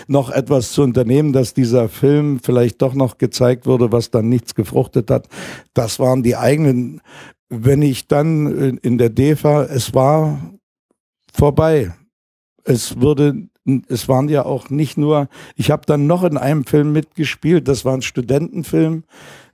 noch 0.09 0.31
etwas 0.31 0.73
zu 0.73 0.83
unternehmen, 0.83 1.33
dass 1.33 1.55
dieser 1.55 1.89
Film 1.89 2.41
vielleicht 2.43 2.83
doch 2.83 2.95
noch 2.95 3.19
gezeigt 3.19 3.67
wurde, 3.67 3.93
was 3.93 4.11
dann 4.11 4.29
nichts 4.29 4.55
gefruchtet 4.55 5.11
hat. 5.11 5.29
Das 5.75 5.99
waren 5.99 6.23
die 6.23 6.37
eigenen. 6.37 7.01
Wenn 7.49 7.83
ich 7.83 8.07
dann 8.07 8.79
in 8.79 8.99
der 8.99 9.11
DEFA, 9.11 9.65
es 9.65 9.95
war 9.95 10.39
vorbei. 11.33 11.93
Es 12.65 13.01
würde 13.01 13.49
es 13.89 14.09
waren 14.09 14.29
ja 14.29 14.45
auch 14.45 14.71
nicht 14.71 14.97
nur, 14.97 15.29
ich 15.55 15.71
habe 15.71 15.83
dann 15.87 16.07
noch 16.07 16.25
in 16.25 16.37
einem 16.37 16.65
Film 16.65 16.93
mitgespielt, 16.93 17.69
das 17.69 17.85
war 17.85 17.95
ein 17.95 18.03
Studentenfilm, 18.03 19.05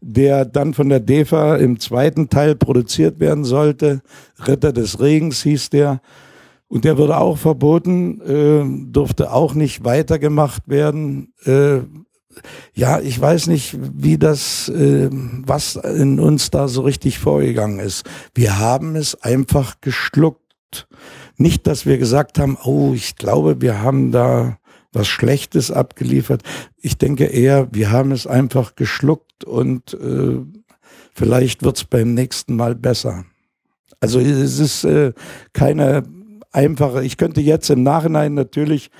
der 0.01 0.45
dann 0.45 0.75
von 0.75 0.89
der 0.89 1.01
DEFA 1.01 1.57
im 1.57 1.81
zweiten 1.81 2.29
Teil 2.29 2.55
produziert 2.55 3.21
werden 3.21 3.45
sollte. 3.45 4.03
Ritter 4.47 4.73
des 4.73 5.01
Regens 5.01 5.43
hieß 5.43 5.71
der. 5.71 6.01
Und 6.69 6.85
der 6.85 6.99
wurde 6.99 7.19
auch 7.19 7.39
verboten, 7.39 8.21
äh, 8.23 8.91
durfte 8.91 9.33
auch 9.33 9.55
nicht 9.55 9.85
weitergemacht 9.85 10.69
werden. 10.69 11.33
Äh, 11.45 11.79
ja, 12.75 13.01
ich 13.01 13.21
weiß 13.21 13.47
nicht, 13.47 13.77
wie 13.81 14.19
das, 14.19 14.69
äh, 14.69 15.09
was 15.11 15.77
in 15.77 16.21
uns 16.21 16.51
da 16.51 16.69
so 16.69 16.83
richtig 16.83 17.19
vorgegangen 17.19 17.79
ist. 17.79 18.05
Wir 18.35 18.59
haben 18.59 18.97
es 18.97 19.21
einfach 19.23 19.81
geschluckt. 19.81 20.89
Nicht, 21.37 21.67
dass 21.67 21.87
wir 21.87 21.99
gesagt 21.99 22.39
haben, 22.39 22.57
oh, 22.65 22.93
ich 22.95 23.17
glaube, 23.17 23.61
wir 23.61 23.83
haben 23.83 24.13
da 24.13 24.59
was 24.93 25.09
Schlechtes 25.09 25.71
abgeliefert. 25.71 26.43
Ich 26.81 26.97
denke 26.97 27.25
eher, 27.25 27.69
wir 27.73 27.91
haben 27.91 28.13
es 28.13 28.27
einfach 28.27 28.77
geschluckt 28.77 29.45
und 29.45 29.95
äh, 29.95 30.39
vielleicht 31.15 31.63
wird's 31.63 31.85
beim 31.85 32.15
nächsten 32.15 32.57
Mal 32.57 32.75
besser. 32.75 33.25
Also 34.01 34.19
es 34.21 34.59
ist 34.59 34.85
äh, 34.85 35.13
keine 35.53 36.05
einfache, 36.53 37.05
ich 37.05 37.19
könnte 37.19 37.41
jetzt 37.41 37.69
im 37.69 37.83
Nachhinein 37.83 38.35
natürlich 38.35 38.91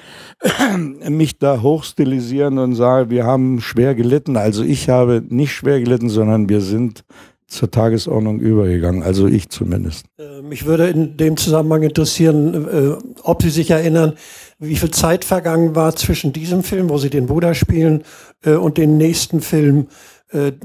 mich 1.09 1.39
da 1.39 1.63
hochstilisieren 1.63 2.59
und 2.59 2.75
sagen, 2.75 3.11
wir 3.11 3.25
haben 3.25 3.61
schwer 3.61 3.95
gelitten. 3.95 4.37
Also 4.37 4.63
ich 4.63 4.89
habe 4.91 5.23
nicht 5.27 5.53
schwer 5.53 5.81
gelitten, 5.81 6.11
sondern 6.11 6.49
wir 6.49 6.61
sind 6.61 7.05
zur 7.49 7.71
Tagesordnung 7.71 8.41
übergegangen, 8.41 9.03
also 9.03 9.27
ich 9.27 9.49
zumindest. 9.51 10.07
Äh, 10.19 10.43
mich 10.43 10.67
würde 10.67 10.89
in 10.89 11.17
dem 11.17 11.37
Zusammenhang 11.37 11.83
interessieren, 11.83 12.55
äh, 12.69 13.21
ob 13.23 13.43
Sie 13.43 13.51
sich 13.51 13.71
erinnern, 13.71 14.15
wie 14.59 14.77
viel 14.77 14.91
Zeit 14.91 15.25
vergangen 15.25 15.77
war 15.77 15.95
zwischen 15.95 16.33
diesem 16.33 16.63
Film, 16.63 16.89
wo 16.89 16.99
Sie 16.99 17.11
den 17.11 17.27
Bruder 17.27 17.55
spielen, 17.55 18.03
äh, 18.45 18.53
und 18.53 18.79
dem 18.79 18.97
nächsten 18.97 19.41
Film, 19.41 19.87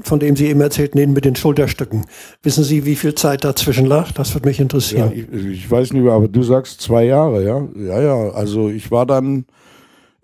von 0.02 0.18
dem 0.18 0.34
Sie 0.34 0.46
eben 0.46 0.60
erzählten, 0.60 0.98
den 0.98 1.12
mit 1.12 1.24
den 1.24 1.36
Schulterstücken. 1.36 2.04
Wissen 2.42 2.64
Sie, 2.64 2.84
wie 2.84 2.96
viel 2.96 3.14
Zeit 3.14 3.44
dazwischen 3.44 3.86
lag? 3.86 4.10
Das 4.10 4.34
würde 4.34 4.48
mich 4.48 4.58
interessieren. 4.58 5.12
Ja, 5.14 5.22
ich, 5.38 5.46
ich, 5.46 5.70
weiß 5.70 5.92
nicht, 5.92 6.04
aber 6.04 6.26
du 6.26 6.42
sagst 6.42 6.80
zwei 6.80 7.04
Jahre, 7.04 7.44
ja? 7.44 7.68
Ja, 7.76 8.02
ja, 8.02 8.30
also 8.32 8.68
ich 8.68 8.90
war 8.90 9.06
dann, 9.06 9.46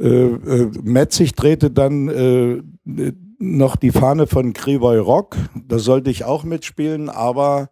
äh, 0.01 0.09
äh, 0.09 0.71
Metzig 0.83 1.37
drehte 1.37 1.71
dann 1.71 2.09
äh, 2.09 3.13
noch 3.39 3.77
die 3.77 3.91
Fahne 3.91 4.27
von 4.27 4.53
Krivoy 4.53 4.99
Rock. 4.99 5.37
Da 5.55 5.79
sollte 5.79 6.11
ich 6.11 6.25
auch 6.25 6.45
mitspielen, 6.45 7.09
aber 7.09 7.71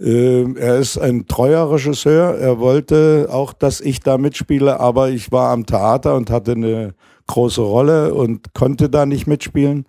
äh, 0.00 0.42
er 0.54 0.78
ist 0.78 0.98
ein 0.98 1.26
treuer 1.26 1.70
Regisseur. 1.70 2.36
Er 2.36 2.58
wollte 2.58 3.28
auch, 3.30 3.52
dass 3.52 3.80
ich 3.80 4.00
da 4.00 4.18
mitspiele, 4.18 4.78
aber 4.80 5.10
ich 5.10 5.32
war 5.32 5.50
am 5.50 5.64
Theater 5.66 6.16
und 6.16 6.30
hatte 6.30 6.52
eine 6.52 6.94
große 7.26 7.62
Rolle 7.62 8.14
und 8.14 8.52
konnte 8.54 8.90
da 8.90 9.06
nicht 9.06 9.26
mitspielen. 9.26 9.86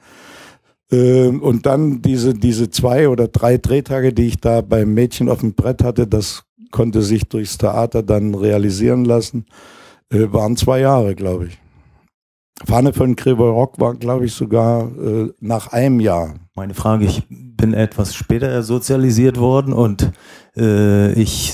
Äh, 0.92 1.28
und 1.28 1.66
dann 1.66 2.02
diese, 2.02 2.34
diese 2.34 2.70
zwei 2.70 3.10
oder 3.10 3.28
drei 3.28 3.58
Drehtage, 3.58 4.14
die 4.14 4.28
ich 4.28 4.38
da 4.38 4.62
beim 4.62 4.94
Mädchen 4.94 5.30
auf 5.30 5.40
dem 5.40 5.54
Brett 5.54 5.84
hatte, 5.84 6.08
das 6.08 6.44
konnte 6.72 7.02
sich 7.02 7.28
durchs 7.28 7.58
Theater 7.58 8.04
dann 8.04 8.36
realisieren 8.36 9.04
lassen. 9.04 9.46
Äh, 10.10 10.32
waren 10.32 10.56
zwei 10.56 10.80
Jahre, 10.80 11.16
glaube 11.16 11.48
ich. 11.48 11.60
Fahne 12.66 12.94
von 12.94 13.16
Gregor 13.16 13.52
Rock 13.52 13.80
war, 13.80 13.96
glaube 13.96 14.26
ich, 14.26 14.34
sogar 14.34 14.90
äh, 14.98 15.32
nach 15.40 15.68
einem 15.68 16.00
Jahr. 16.00 16.36
Meine 16.56 16.74
Frage, 16.74 17.06
ich 17.06 17.24
bin 17.30 17.74
etwas 17.74 18.16
später 18.16 18.64
sozialisiert 18.64 19.40
worden 19.40 19.74
und 19.74 20.12
äh, 20.56 21.14
ich 21.14 21.54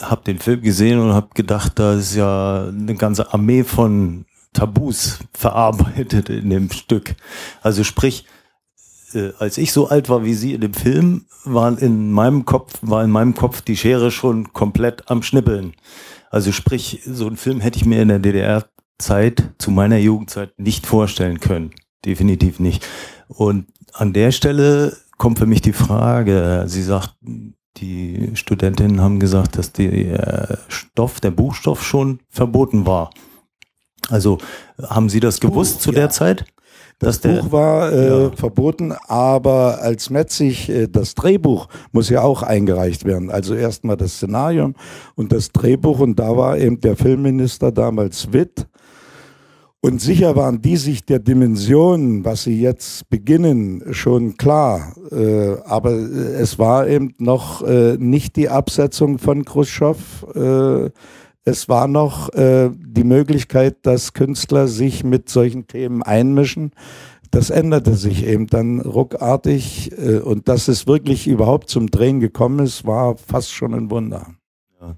habe 0.00 0.24
den 0.24 0.38
Film 0.38 0.62
gesehen 0.62 0.98
und 0.98 1.12
habe 1.12 1.28
gedacht, 1.34 1.78
da 1.78 1.94
ist 1.94 2.16
ja 2.16 2.66
eine 2.66 2.94
ganze 2.96 3.32
Armee 3.32 3.62
von 3.62 4.24
Tabus 4.52 5.20
verarbeitet 5.32 6.28
in 6.28 6.50
dem 6.50 6.70
Stück. 6.70 7.14
Also 7.62 7.84
sprich, 7.84 8.26
äh, 9.14 9.30
als 9.38 9.58
ich 9.58 9.72
so 9.72 9.88
alt 9.88 10.08
war 10.08 10.24
wie 10.24 10.34
Sie 10.34 10.54
in 10.54 10.60
dem 10.60 10.74
Film, 10.74 11.26
waren 11.44 11.78
in 11.78 12.12
meinem 12.12 12.44
Kopf, 12.44 12.78
war 12.82 13.04
in 13.04 13.10
meinem 13.10 13.34
Kopf 13.34 13.62
die 13.62 13.76
Schere 13.76 14.10
schon 14.10 14.52
komplett 14.52 15.10
am 15.10 15.22
Schnippeln. 15.22 15.74
Also 16.30 16.50
sprich, 16.52 17.02
so 17.06 17.26
einen 17.26 17.36
Film 17.36 17.60
hätte 17.60 17.78
ich 17.78 17.84
mir 17.84 18.00
in 18.00 18.08
der 18.08 18.18
DDR 18.18 18.64
Zeit, 18.98 19.50
zu 19.58 19.70
meiner 19.70 19.98
Jugendzeit 19.98 20.52
nicht 20.58 20.86
vorstellen 20.86 21.40
können. 21.40 21.72
Definitiv 22.04 22.60
nicht. 22.60 22.86
Und 23.28 23.66
an 23.92 24.12
der 24.12 24.32
Stelle 24.32 24.96
kommt 25.18 25.38
für 25.38 25.46
mich 25.46 25.60
die 25.60 25.72
Frage, 25.72 26.64
Sie 26.66 26.82
sagt, 26.82 27.14
die 27.76 28.30
Studentinnen 28.34 29.00
haben 29.00 29.20
gesagt, 29.20 29.56
dass 29.56 29.72
der 29.72 30.58
Stoff, 30.68 31.20
der 31.20 31.30
Buchstoff 31.30 31.82
schon 31.82 32.20
verboten 32.28 32.86
war. 32.86 33.10
Also 34.08 34.38
haben 34.82 35.08
Sie 35.08 35.20
das 35.20 35.40
gewusst 35.40 35.74
Buch, 35.74 35.82
zu 35.82 35.92
der 35.92 36.10
Zeit? 36.10 36.44
Das 36.98 37.18
Buch 37.18 37.50
war 37.50 37.92
äh, 37.92 38.08
ja. 38.08 38.30
verboten, 38.30 38.92
aber 39.08 39.80
als 39.80 40.10
Metzig 40.10 40.68
äh, 40.68 40.86
das 40.86 41.14
Drehbuch 41.14 41.68
muss 41.90 42.08
ja 42.08 42.22
auch 42.22 42.42
eingereicht 42.42 43.04
werden. 43.04 43.30
Also 43.30 43.54
erstmal 43.54 43.96
das 43.96 44.14
Szenarium 44.14 44.74
und 45.16 45.32
das 45.32 45.50
Drehbuch 45.50 45.98
und 45.98 46.16
da 46.16 46.36
war 46.36 46.58
eben 46.58 46.80
der 46.80 46.96
Filmminister 46.96 47.72
damals 47.72 48.32
Witt 48.32 48.68
und 49.84 50.00
sicher 50.00 50.36
waren 50.36 50.62
die 50.62 50.76
sich 50.76 51.04
der 51.04 51.18
Dimension, 51.18 52.24
was 52.24 52.44
sie 52.44 52.60
jetzt 52.60 53.10
beginnen, 53.10 53.82
schon 53.90 54.36
klar. 54.36 54.94
Äh, 55.10 55.56
aber 55.64 55.90
es 55.90 56.60
war 56.60 56.86
eben 56.86 57.14
noch 57.18 57.62
äh, 57.62 57.96
nicht 57.98 58.36
die 58.36 58.48
Absetzung 58.48 59.18
von 59.18 59.44
Khrushchev. 59.44 60.24
Äh, 60.36 60.90
es 61.44 61.68
war 61.68 61.88
noch 61.88 62.32
äh, 62.32 62.70
die 62.72 63.02
Möglichkeit, 63.02 63.78
dass 63.82 64.12
Künstler 64.12 64.68
sich 64.68 65.02
mit 65.02 65.28
solchen 65.28 65.66
Themen 65.66 66.04
einmischen. 66.04 66.70
Das 67.32 67.50
änderte 67.50 67.96
sich 67.96 68.24
eben 68.24 68.46
dann 68.46 68.78
ruckartig. 68.78 69.90
Äh, 69.98 70.18
und 70.20 70.46
dass 70.46 70.68
es 70.68 70.86
wirklich 70.86 71.26
überhaupt 71.26 71.68
zum 71.68 71.90
Drehen 71.90 72.20
gekommen 72.20 72.60
ist, 72.60 72.86
war 72.86 73.16
fast 73.16 73.52
schon 73.52 73.74
ein 73.74 73.90
Wunder. 73.90 74.28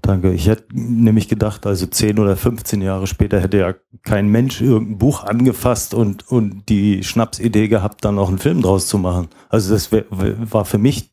Danke. 0.01 0.33
Ich 0.33 0.47
hätte 0.47 0.65
nämlich 0.73 1.27
gedacht, 1.27 1.67
also 1.67 1.85
10 1.85 2.17
oder 2.17 2.35
15 2.35 2.81
Jahre 2.81 3.05
später 3.05 3.39
hätte 3.39 3.57
ja 3.57 3.75
kein 4.01 4.27
Mensch 4.29 4.59
irgendein 4.61 4.97
Buch 4.97 5.23
angefasst 5.23 5.93
und, 5.93 6.27
und 6.27 6.69
die 6.69 7.03
Schnapsidee 7.03 7.67
gehabt, 7.67 8.03
dann 8.03 8.17
auch 8.17 8.29
einen 8.29 8.39
Film 8.39 8.63
draus 8.63 8.87
zu 8.87 8.97
machen. 8.97 9.27
Also 9.47 9.73
das 9.73 9.91
wär, 9.91 10.05
war 10.09 10.65
für 10.65 10.79
mich 10.79 11.11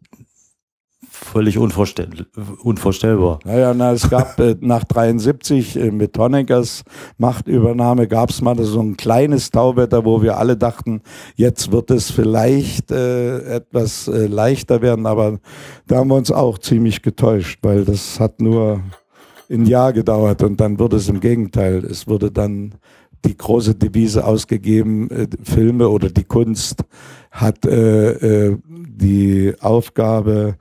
völlig 1.24 1.58
unvorstell 1.58 2.26
unvorstellbar. 2.62 3.38
Naja, 3.44 3.74
na, 3.74 3.92
es 3.92 4.08
gab 4.08 4.38
äh, 4.40 4.56
nach 4.60 4.84
73 4.84 5.76
äh, 5.76 5.90
mit 5.90 6.16
Honeckers 6.18 6.82
Machtübernahme 7.18 8.08
gab 8.08 8.30
es 8.30 8.40
mal 8.40 8.56
so 8.62 8.80
ein 8.80 8.96
kleines 8.96 9.50
Tauwetter, 9.50 10.04
wo 10.04 10.22
wir 10.22 10.38
alle 10.38 10.56
dachten, 10.56 11.02
jetzt 11.36 11.72
wird 11.72 11.90
es 11.90 12.10
vielleicht 12.10 12.90
äh, 12.90 13.56
etwas 13.56 14.08
äh, 14.08 14.26
leichter 14.26 14.82
werden, 14.82 15.06
aber 15.06 15.38
da 15.86 15.96
haben 15.96 16.08
wir 16.08 16.16
uns 16.16 16.30
auch 16.30 16.58
ziemlich 16.58 17.02
getäuscht, 17.02 17.58
weil 17.62 17.84
das 17.84 18.20
hat 18.20 18.40
nur 18.40 18.80
ein 19.50 19.66
Jahr 19.66 19.92
gedauert 19.92 20.42
und 20.42 20.60
dann 20.60 20.78
wurde 20.78 20.96
es 20.96 21.08
im 21.08 21.20
Gegenteil. 21.20 21.84
Es 21.84 22.06
wurde 22.06 22.30
dann 22.30 22.74
die 23.24 23.36
große 23.36 23.74
Devise 23.74 24.24
ausgegeben, 24.24 25.10
äh, 25.10 25.28
Filme 25.42 25.88
oder 25.88 26.10
die 26.10 26.24
Kunst 26.24 26.84
hat 27.30 27.64
äh, 27.64 28.48
äh, 28.48 28.58
die 28.68 29.54
Aufgabe, 29.60 30.56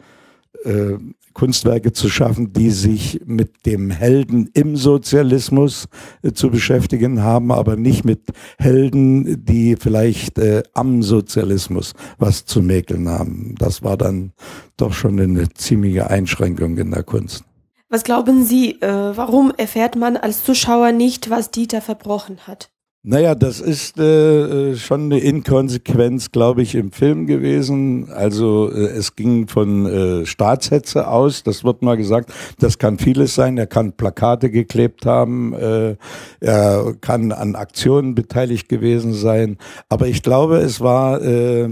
äh, 0.63 0.97
Kunstwerke 1.33 1.93
zu 1.93 2.09
schaffen, 2.09 2.53
die 2.53 2.71
sich 2.71 3.21
mit 3.25 3.65
dem 3.65 3.89
Helden 3.89 4.49
im 4.53 4.75
Sozialismus 4.75 5.87
äh, 6.23 6.31
zu 6.31 6.49
beschäftigen 6.49 7.21
haben, 7.21 7.51
aber 7.51 7.75
nicht 7.75 8.05
mit 8.05 8.21
Helden, 8.57 9.45
die 9.45 9.75
vielleicht 9.79 10.37
äh, 10.37 10.63
am 10.73 11.03
Sozialismus 11.03 11.93
was 12.17 12.45
zu 12.45 12.61
mäkeln 12.61 13.07
haben. 13.07 13.55
Das 13.57 13.83
war 13.83 13.97
dann 13.97 14.33
doch 14.77 14.93
schon 14.93 15.19
eine 15.19 15.49
ziemliche 15.53 16.09
Einschränkung 16.09 16.77
in 16.77 16.91
der 16.91 17.03
Kunst. 17.03 17.43
Was 17.89 18.03
glauben 18.03 18.45
Sie, 18.45 18.81
äh, 18.81 18.87
warum 18.87 19.51
erfährt 19.57 19.95
man 19.97 20.15
als 20.15 20.43
Zuschauer 20.45 20.93
nicht, 20.93 21.29
was 21.29 21.51
Dieter 21.51 21.81
verbrochen 21.81 22.47
hat? 22.47 22.70
Naja, 23.03 23.33
das 23.33 23.59
ist 23.61 23.97
äh, 23.97 24.73
äh, 24.73 24.75
schon 24.75 25.05
eine 25.05 25.17
Inkonsequenz, 25.17 26.31
glaube 26.31 26.61
ich, 26.61 26.75
im 26.75 26.91
Film 26.91 27.25
gewesen. 27.25 28.11
Also 28.11 28.71
äh, 28.71 28.89
es 28.89 29.15
ging 29.15 29.47
von 29.47 29.87
äh, 29.87 30.25
Staatshetze 30.27 31.07
aus, 31.07 31.41
das 31.41 31.63
wird 31.63 31.81
mal 31.81 31.97
gesagt. 31.97 32.31
Das 32.59 32.77
kann 32.77 32.99
vieles 32.99 33.33
sein. 33.33 33.57
Er 33.57 33.65
kann 33.65 33.93
Plakate 33.93 34.51
geklebt 34.51 35.07
haben, 35.07 35.53
äh, 35.53 35.95
er 36.41 36.93
kann 37.01 37.31
an 37.31 37.55
Aktionen 37.55 38.13
beteiligt 38.13 38.69
gewesen 38.69 39.13
sein. 39.13 39.57
Aber 39.89 40.07
ich 40.07 40.21
glaube, 40.21 40.57
es 40.57 40.79
war... 40.79 41.23
Äh, 41.23 41.69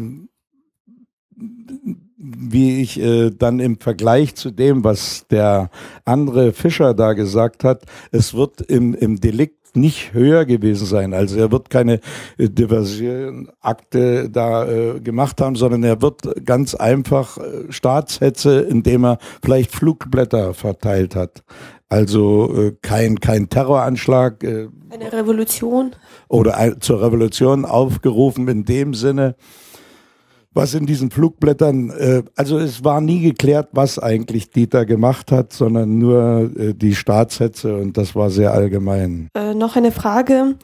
wie 2.22 2.82
ich 2.82 3.00
äh, 3.00 3.30
dann 3.32 3.60
im 3.62 3.80
Vergleich 3.80 4.36
zu 4.36 4.52
dem, 4.52 4.84
was 4.84 5.26
der 5.30 5.70
andere 6.04 6.52
Fischer 6.52 6.94
da 6.94 7.14
gesagt 7.14 7.64
hat, 7.64 7.84
es 8.12 8.34
wird 8.34 8.60
im, 8.62 8.94
im 8.94 9.22
Delikt 9.22 9.59
nicht 9.76 10.14
höher 10.14 10.46
gewesen 10.46 10.86
sein. 10.86 11.14
Also 11.14 11.38
er 11.38 11.52
wird 11.52 11.70
keine 11.70 12.00
äh, 12.38 12.50
Diversionakte 12.50 14.30
da 14.30 14.68
äh, 14.68 15.00
gemacht 15.00 15.42
haben, 15.42 15.56
sondern 15.56 15.84
er 15.84 16.02
wird 16.02 16.46
ganz 16.46 16.76
einfach 16.76 17.38
äh, 17.38 17.72
Staatshetze, 17.72 18.62
indem 18.62 19.06
er 19.06 19.18
vielleicht 19.44 19.72
Flugblätter 19.72 20.54
verteilt 20.54 21.16
hat. 21.16 21.44
Also 21.90 22.54
äh, 22.56 22.76
kein 22.82 23.20
kein 23.20 23.50
Terroranschlag. 23.50 24.44
Äh, 24.44 24.68
Eine 24.92 25.12
Revolution. 25.12 25.96
Oder 26.28 26.58
ein, 26.58 26.82
zur 26.82 27.02
Revolution 27.02 27.66
aufgerufen 27.66 28.48
in 28.48 28.66
dem 28.66 28.94
Sinne 28.94 29.36
was 30.60 30.74
in 30.74 30.86
diesen 30.86 31.10
Flugblättern, 31.10 31.90
äh, 31.90 32.24
also 32.36 32.60
es 32.60 32.84
war 32.84 33.00
nie 33.00 33.22
geklärt, 33.22 33.70
was 33.72 33.98
eigentlich 33.98 34.52
Dieter 34.52 34.86
gemacht 34.86 35.32
hat, 35.32 35.54
sondern 35.54 35.98
nur 35.98 36.52
äh, 36.58 36.74
die 36.74 36.96
Staatssätze 36.96 37.78
und 37.78 37.96
das 37.96 38.14
war 38.14 38.30
sehr 38.30 38.52
allgemein. 38.52 39.30
Äh, 39.36 39.54
noch 39.54 39.78
eine 39.78 39.94
Frage. 39.94 40.56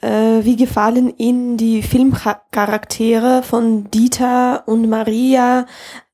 Äh, 0.00 0.44
wie 0.44 0.54
gefallen 0.54 1.12
Ihnen 1.18 1.56
die 1.56 1.82
Filmcharaktere 1.82 3.42
von 3.42 3.90
Dieter 3.90 4.62
und 4.68 4.88
Maria? 4.88 5.66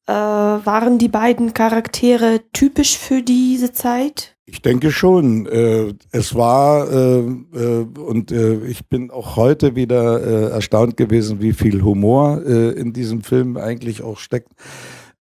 Äh, 0.07 0.12
waren 0.14 0.97
die 0.97 1.09
beiden 1.09 1.53
Charaktere 1.53 2.41
typisch 2.55 2.97
für 2.97 3.21
diese 3.21 3.73
Zeit? 3.73 4.35
Ich 4.53 4.62
denke 4.62 4.90
schon. 4.90 5.46
Äh, 5.46 5.94
es 6.11 6.34
war 6.34 6.90
äh, 6.90 7.20
äh, 7.20 7.86
und 7.98 8.32
ich 8.32 8.86
bin 8.86 9.11
auch 9.11 9.36
heute 9.36 9.76
wieder 9.76 10.51
erstaunt 10.51 10.96
gewesen, 10.96 11.40
wie 11.40 11.53
viel 11.53 11.82
Humor 11.82 12.42
in 12.42 12.92
diesem 12.92 13.22
Film 13.22 13.57
eigentlich 13.57 14.03
auch 14.03 14.18
steckt. 14.18 14.53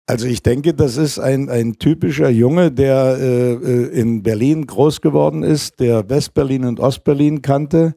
Also 0.06 0.26
ich 0.26 0.42
denke, 0.42 0.72
das 0.72 0.96
ist 0.96 1.18
ein, 1.18 1.50
ein 1.50 1.74
typischer 1.74 2.30
Junge, 2.30 2.72
der 2.72 3.18
in 3.92 4.22
Berlin 4.22 4.66
groß 4.66 5.02
geworden 5.02 5.42
ist, 5.42 5.80
der 5.80 6.08
Westberlin 6.08 6.64
und 6.64 6.80
Ostberlin 6.80 7.42
kannte 7.42 7.94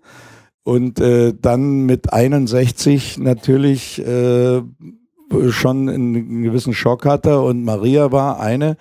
und 0.63 0.99
dann 0.99 1.85
mit 1.85 2.11
61 2.11 3.17
natürlich 3.17 4.03
schon 5.49 5.89
einen 5.89 6.43
gewissen 6.43 6.73
Schock 6.73 7.05
hatte 7.05 7.39
und 7.39 7.63
Maria 7.63 8.11
war 8.11 8.41
eine, 8.41 8.75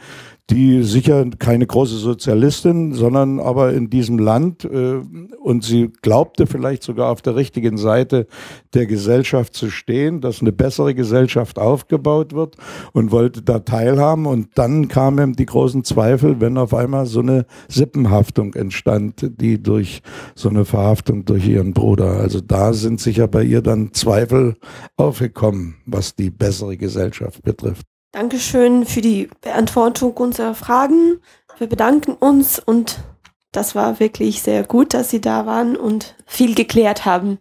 die 0.51 0.83
sicher 0.83 1.25
keine 1.39 1.67
große 1.67 1.97
Sozialistin, 1.97 2.93
sondern 2.93 3.39
aber 3.39 3.73
in 3.73 3.89
diesem 3.89 4.19
Land 4.19 4.65
äh, 4.65 5.01
und 5.41 5.65
sie 5.65 5.91
glaubte 6.03 6.47
vielleicht 6.47 6.83
sogar 6.83 7.11
auf 7.11 7.23
der 7.23 7.37
richtigen 7.37 7.79
Seite 7.79 8.27
der 8.75 8.87
Gesellschaft 8.87 9.55
zu 9.55 9.71
stehen, 9.71 10.21
dass 10.21 10.41
eine 10.41 10.53
bessere 10.53 10.95
Gesellschaft 10.95 11.59
aufgebaut 11.59 12.35
wird 12.35 12.57
und 12.93 13.13
wollte 13.13 13.43
da 13.43 13.61
teilhaben 13.61 14.27
und 14.27 14.49
dann 14.57 14.89
kamen 14.89 15.35
die 15.35 15.47
großen 15.47 15.85
Zweifel, 15.85 16.41
wenn 16.41 16.59
auf 16.59 16.75
einmal 16.75 17.07
so 17.07 17.21
eine 17.21 17.47
Sippenhaftung 17.69 18.55
entstand, 18.55 19.41
die 19.41 19.63
durch 19.63 20.03
so 20.35 20.49
eine 20.49 20.65
Verhaftung 20.65 21.25
durch 21.25 21.47
ihren 21.47 21.73
Bruder. 21.73 22.19
Also 22.19 22.41
da 22.41 22.73
sind 22.73 23.01
sicher 23.01 23.29
bei 23.29 23.45
ihr 23.45 23.63
dann 23.63 23.93
Zweifel 23.93 24.57
aufgekommen, 24.97 25.77
was 25.87 26.17
die 26.17 26.31
bessere 26.31 26.77
Gesellschaft 26.77 27.43
betrifft. 27.43 27.87
Dankeschön 28.13 28.87
für 28.87 29.01
die 29.01 29.29
Beantwortung 29.41 30.15
unserer 30.15 30.55
Fragen. 30.55 31.21
Wir 31.59 31.69
bedanken 31.69 32.13
uns 32.13 32.59
und 32.59 33.05
das 33.53 33.75
war 33.75 34.01
wirklich 34.01 34.43
sehr 34.43 34.65
gut, 34.65 34.95
dass 34.95 35.11
Sie 35.11 35.21
da 35.21 35.47
waren 35.47 35.77
und 35.77 36.17
viel 36.27 36.55
geklärt 36.55 37.05
haben. 37.05 37.39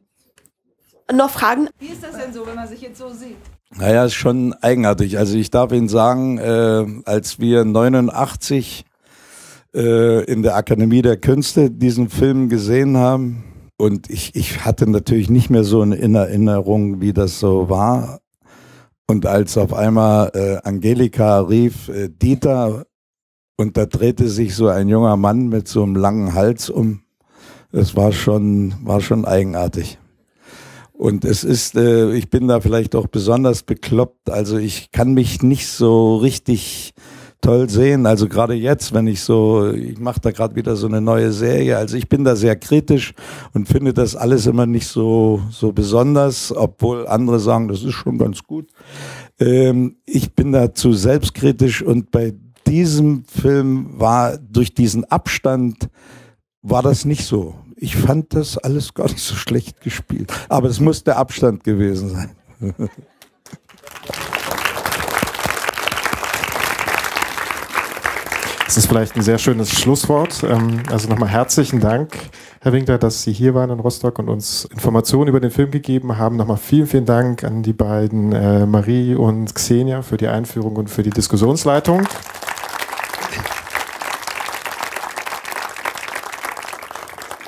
Noch 1.12 1.32
Fragen? 1.32 1.70
Wie 1.80 1.88
ist 1.88 2.04
das 2.04 2.18
denn 2.18 2.32
so, 2.34 2.46
wenn 2.46 2.56
man 2.56 2.68
sich 2.68 2.82
jetzt 2.82 3.00
so 3.00 3.10
sieht? 3.10 3.38
Naja, 3.76 4.06
ist 4.06 4.14
schon 4.14 4.54
eigenartig. 4.54 5.18
Also 5.18 5.38
ich 5.38 5.50
darf 5.50 5.72
Ihnen 5.72 5.90
sagen, 5.90 6.38
äh, 6.38 6.86
als 7.06 7.40
wir 7.40 7.66
89 7.66 8.86
äh, 9.74 10.24
in 10.26 10.44
der 10.44 10.56
Akademie 10.56 11.02
der 11.02 11.18
Künste 11.18 11.72
diesen 11.72 12.10
Film 12.10 12.50
gesehen 12.50 12.98
haben, 12.98 13.44
und 13.80 14.10
ich, 14.10 14.36
ich 14.36 14.66
hatte 14.66 14.90
natürlich 14.90 15.30
nicht 15.30 15.50
mehr 15.50 15.64
so 15.64 15.82
eine 15.82 15.98
Erinnerung, 15.98 17.00
wie 17.00 17.14
das 17.14 17.40
so 17.40 17.70
war. 17.70 18.20
Und 19.10 19.26
als 19.26 19.57
auf 19.57 19.74
einmal 19.74 20.30
äh, 20.36 20.57
Angelika 20.68 21.39
rief, 21.39 21.89
äh, 21.89 22.10
Dieter, 22.10 22.86
und 23.57 23.76
da 23.76 23.88
drehte 23.88 24.30
sich 24.30 24.53
so 24.53 24.68
ein 24.68 24.88
junger 24.88 25.18
Mann 25.18 25.47
mit 25.47 25.68
so 25.68 25.82
einem 25.82 25.95
langen 25.95 26.36
Hals 26.36 26.70
um, 26.70 27.01
das 27.72 27.95
war 27.95 28.12
schon, 28.12 28.76
war 28.84 29.01
schon 29.01 29.26
eigenartig. 29.26 29.97
Und 30.93 31.26
es 31.26 31.43
ist, 31.43 31.76
äh, 31.76 32.12
ich 32.14 32.30
bin 32.30 32.47
da 32.47 32.62
vielleicht 32.62 32.93
auch 32.93 33.07
besonders 33.07 33.64
bekloppt. 33.64 34.30
Also 34.30 34.60
ich 34.60 34.91
kann 34.91 35.16
mich 35.16 35.41
nicht 35.41 35.66
so 35.70 36.18
richtig 36.18 36.93
toll 37.42 37.70
sehen. 37.70 38.06
Also 38.06 38.28
gerade 38.28 38.54
jetzt, 38.54 38.94
wenn 38.94 39.08
ich 39.08 39.22
so, 39.22 39.72
ich 39.72 40.00
mache 40.00 40.20
da 40.20 40.32
gerade 40.32 40.56
wieder 40.56 40.76
so 40.76 40.88
eine 40.88 41.02
neue 41.02 41.32
Serie. 41.32 41.78
Also 41.78 41.98
ich 41.98 42.10
bin 42.10 42.24
da 42.24 42.36
sehr 42.36 42.56
kritisch 42.56 43.14
und 43.54 43.68
finde 43.68 43.94
das 43.94 44.16
alles 44.16 44.46
immer 44.46 44.66
nicht 44.66 44.88
so 44.88 45.42
so 45.50 45.72
besonders, 45.72 46.56
obwohl 46.56 47.08
andere 47.08 47.40
sagen, 47.40 47.68
das 47.68 47.84
ist 47.84 47.94
schon 47.94 48.18
ganz 48.18 48.44
gut. 48.44 48.70
Ähm, 49.40 49.98
ich 50.06 50.34
bin 50.34 50.52
da 50.52 50.74
zu 50.74 50.94
selbstkritisch 50.94 51.82
und 51.82 52.12
bei 52.12 52.34
diesem 52.68 53.24
Film 53.26 54.00
war 54.00 54.38
durch 54.38 54.74
diesen 54.74 55.06
Abstand 55.06 55.90
war 56.62 56.84
das 56.84 57.06
nicht 57.06 57.26
so. 57.26 57.56
Ich 57.78 57.96
fand 57.96 58.36
das 58.36 58.58
alles 58.58 58.94
gar 58.94 59.08
nicht 59.08 59.20
so 59.20 59.36
schlecht 59.36 59.82
gespielt. 59.82 60.32
Aber 60.50 60.68
es 60.68 60.80
muss 60.80 61.04
der 61.04 61.18
Abstand 61.18 61.64
gewesen 61.64 62.10
sein. 62.10 62.32
Das 68.70 68.78
ist 68.78 68.86
vielleicht 68.86 69.16
ein 69.16 69.24
sehr 69.24 69.40
schönes 69.40 69.72
Schlusswort. 69.72 70.44
Ähm, 70.44 70.84
also 70.92 71.10
nochmal 71.10 71.30
herzlichen 71.30 71.80
Dank, 71.80 72.16
Herr 72.62 72.72
Winkler, 72.72 73.00
dass 73.00 73.24
Sie 73.24 73.34
hier 73.34 73.56
waren 73.56 73.72
in 73.72 73.80
Rostock 73.80 74.20
und 74.20 74.30
uns 74.30 74.66
Informationen 74.66 75.28
über 75.28 75.40
den 75.40 75.50
Film 75.50 75.72
gegeben 75.72 76.20
haben. 76.20 76.36
Nochmal 76.36 76.58
vielen, 76.58 76.86
vielen 76.86 77.06
Dank 77.08 77.44
an 77.44 77.64
die 77.64 77.74
beiden 77.74 78.32
äh, 78.32 78.68
Marie 78.68 79.16
und 79.16 79.56
Xenia 79.56 80.04
für 80.04 80.18
die 80.18 80.28
Einführung 80.28 80.76
und 80.76 80.88
für 80.88 81.02
die 81.02 81.10
Diskussionsleitung. 81.10 82.08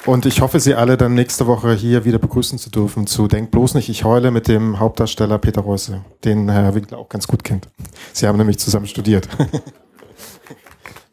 Und 0.07 0.25
ich 0.25 0.41
hoffe, 0.41 0.59
Sie 0.59 0.73
alle 0.73 0.97
dann 0.97 1.13
nächste 1.13 1.45
Woche 1.45 1.75
hier 1.75 2.03
wieder 2.03 2.17
begrüßen 2.17 2.57
zu 2.57 2.71
dürfen 2.71 3.05
zu 3.05 3.27
Denk 3.27 3.51
bloß 3.51 3.75
nicht, 3.75 3.89
ich 3.89 4.05
heule 4.05 4.31
mit 4.31 4.47
dem 4.47 4.79
Hauptdarsteller 4.79 5.37
Peter 5.37 5.61
Reusse, 5.61 6.01
den 6.23 6.49
Herr 6.49 6.73
Winkler 6.73 6.97
auch 6.97 7.09
ganz 7.09 7.27
gut 7.27 7.43
kennt. 7.43 7.67
Sie 8.11 8.27
haben 8.27 8.39
nämlich 8.39 8.57
zusammen 8.57 8.87
studiert. 8.87 9.29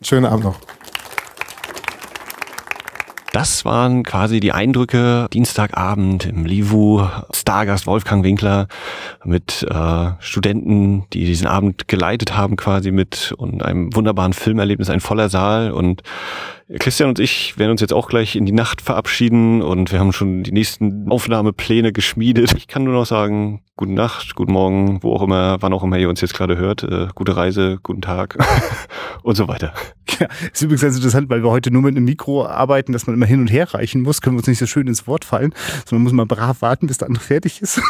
Schönen 0.00 0.26
Abend 0.26 0.44
noch. 0.44 0.60
Das 3.32 3.64
waren 3.64 4.04
quasi 4.04 4.40
die 4.40 4.52
Eindrücke 4.52 5.28
Dienstagabend 5.32 6.24
im 6.24 6.46
Livu, 6.46 7.06
Stargast 7.34 7.86
Wolfgang 7.86 8.24
Winkler 8.24 8.68
mit 9.24 9.66
äh, 9.68 10.10
Studenten, 10.18 11.04
die 11.12 11.24
diesen 11.24 11.46
Abend 11.46 11.88
geleitet 11.88 12.36
haben 12.36 12.56
quasi 12.56 12.90
mit 12.90 13.34
und 13.36 13.62
einem 13.62 13.94
wunderbaren 13.94 14.32
Filmerlebnis, 14.32 14.88
ein 14.88 15.00
voller 15.00 15.28
Saal 15.28 15.72
und 15.72 16.02
Christian 16.76 17.08
und 17.08 17.18
ich 17.18 17.56
werden 17.58 17.70
uns 17.70 17.80
jetzt 17.80 17.94
auch 17.94 18.08
gleich 18.08 18.36
in 18.36 18.44
die 18.44 18.52
Nacht 18.52 18.82
verabschieden 18.82 19.62
und 19.62 19.90
wir 19.90 20.00
haben 20.00 20.12
schon 20.12 20.42
die 20.42 20.52
nächsten 20.52 21.10
Aufnahmepläne 21.10 21.94
geschmiedet. 21.94 22.52
Ich 22.58 22.68
kann 22.68 22.84
nur 22.84 22.92
noch 22.92 23.06
sagen, 23.06 23.62
gute 23.78 23.92
Nacht, 23.92 24.34
guten 24.34 24.52
Morgen, 24.52 25.02
wo 25.02 25.14
auch 25.14 25.22
immer, 25.22 25.62
wann 25.62 25.72
auch 25.72 25.82
immer 25.82 25.96
ihr 25.96 26.10
uns 26.10 26.20
jetzt 26.20 26.34
gerade 26.34 26.58
hört. 26.58 26.82
Äh, 26.82 27.08
gute 27.14 27.36
Reise, 27.36 27.78
guten 27.82 28.02
Tag 28.02 28.36
und 29.22 29.36
so 29.36 29.48
weiter. 29.48 29.72
Ja, 30.18 30.26
ist 30.52 30.62
übrigens 30.62 30.82
ganz 30.82 30.96
interessant, 30.96 31.30
weil 31.30 31.42
wir 31.42 31.50
heute 31.50 31.70
nur 31.70 31.82
mit 31.82 31.96
einem 31.96 32.04
Mikro 32.04 32.44
arbeiten, 32.44 32.92
dass 32.92 33.06
man 33.06 33.14
immer 33.14 33.26
hin 33.26 33.40
und 33.40 33.52
her 33.52 33.72
reichen 33.72 34.02
muss, 34.02 34.20
können 34.20 34.34
wir 34.34 34.38
uns 34.38 34.48
nicht 34.48 34.58
so 34.58 34.66
schön 34.66 34.88
ins 34.88 35.06
Wort 35.06 35.24
fallen, 35.24 35.54
sondern 35.86 36.02
muss 36.02 36.12
mal 36.12 36.26
brav 36.26 36.60
warten, 36.60 36.86
bis 36.86 36.98
der 36.98 37.06
andere 37.06 37.22
fertig 37.22 37.62
ist. 37.62 37.80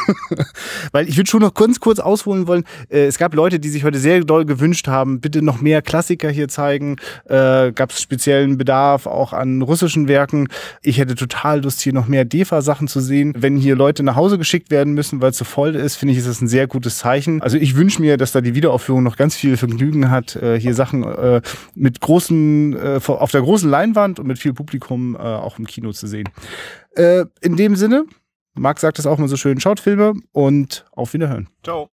weil 0.93 1.09
ich 1.09 1.17
würde 1.17 1.31
schon 1.31 1.41
noch 1.41 1.55
ganz 1.55 1.81
kurz 1.81 2.01
ausholen 2.01 2.47
wollen, 2.47 2.65
äh, 2.91 3.07
es 3.07 3.19
gab 3.19 3.35
Leute, 3.35 3.59
die 3.59 3.71
sich 3.71 3.85
heute 3.85 3.99
sehr 3.99 4.21
doll 4.25 4.45
gewünscht 4.45 4.89
haben, 4.89 5.21
bitte 5.21 5.43
noch 5.43 5.61
mehr 5.61 5.81
Klassiker 5.81 6.29
hier 6.29 6.49
zeigen, 6.49 6.97
äh, 7.25 7.73
gab 7.73 7.93
es 7.93 8.03
speziellen 8.03 8.59
Bedarf 8.69 9.07
auch 9.07 9.33
an 9.33 9.63
russischen 9.63 10.09
Werken. 10.09 10.49
Ich 10.83 10.99
hätte 10.99 11.15
total 11.15 11.63
Lust, 11.63 11.81
hier 11.81 11.95
noch 11.95 12.07
mehr 12.07 12.27
DEFA-Sachen 12.27 12.87
zu 12.87 13.01
sehen. 13.01 13.33
Wenn 13.35 13.57
hier 13.57 13.75
Leute 13.77 14.03
nach 14.03 14.15
Hause 14.15 14.37
geschickt 14.37 14.71
werden 14.71 14.93
müssen, 14.93 15.23
weil 15.23 15.31
es 15.31 15.39
so 15.39 15.47
voll 15.47 15.75
ist, 15.75 15.97
finde 15.97 16.13
ich, 16.13 16.19
ist 16.19 16.29
das 16.29 16.43
ein 16.43 16.49
sehr 16.49 16.67
gutes 16.67 16.99
Zeichen. 16.99 17.41
Also 17.41 17.57
ich 17.57 17.77
wünsche 17.77 18.03
mir, 18.03 18.19
dass 18.19 18.33
da 18.33 18.43
die 18.43 18.55
Wiederaufführung 18.55 19.03
noch 19.03 19.17
ganz 19.17 19.37
viel 19.37 19.57
Vergnügen 19.57 20.11
hat, 20.11 20.37
äh, 20.37 20.61
hier 20.61 20.75
Sachen 20.75 21.03
äh, 21.03 21.41
mit 21.75 22.03
großen, 22.03 22.77
äh, 22.77 23.01
auf 23.07 23.31
der 23.31 23.41
großen 23.41 23.71
Leinwand 23.71 24.21
und 24.21 24.27
mit 24.27 24.39
viel 24.39 24.53
Publikum 24.53 25.17
auch 25.17 25.59
im 25.59 25.67
Kino 25.67 25.93
zu 25.93 26.07
sehen. 26.07 26.29
In 26.97 27.57
dem 27.57 27.77
Sinne, 27.77 28.05
Marc 28.55 28.81
sagt 28.81 28.99
es 28.99 29.07
auch 29.07 29.19
mal 29.19 29.29
so 29.29 29.37
schön, 29.37 29.61
schaut 29.61 29.81
Filme 29.81 30.15
und 30.33 30.85
auf 30.93 31.15
Wiederhören. 31.15 31.49
Ciao. 31.63 31.89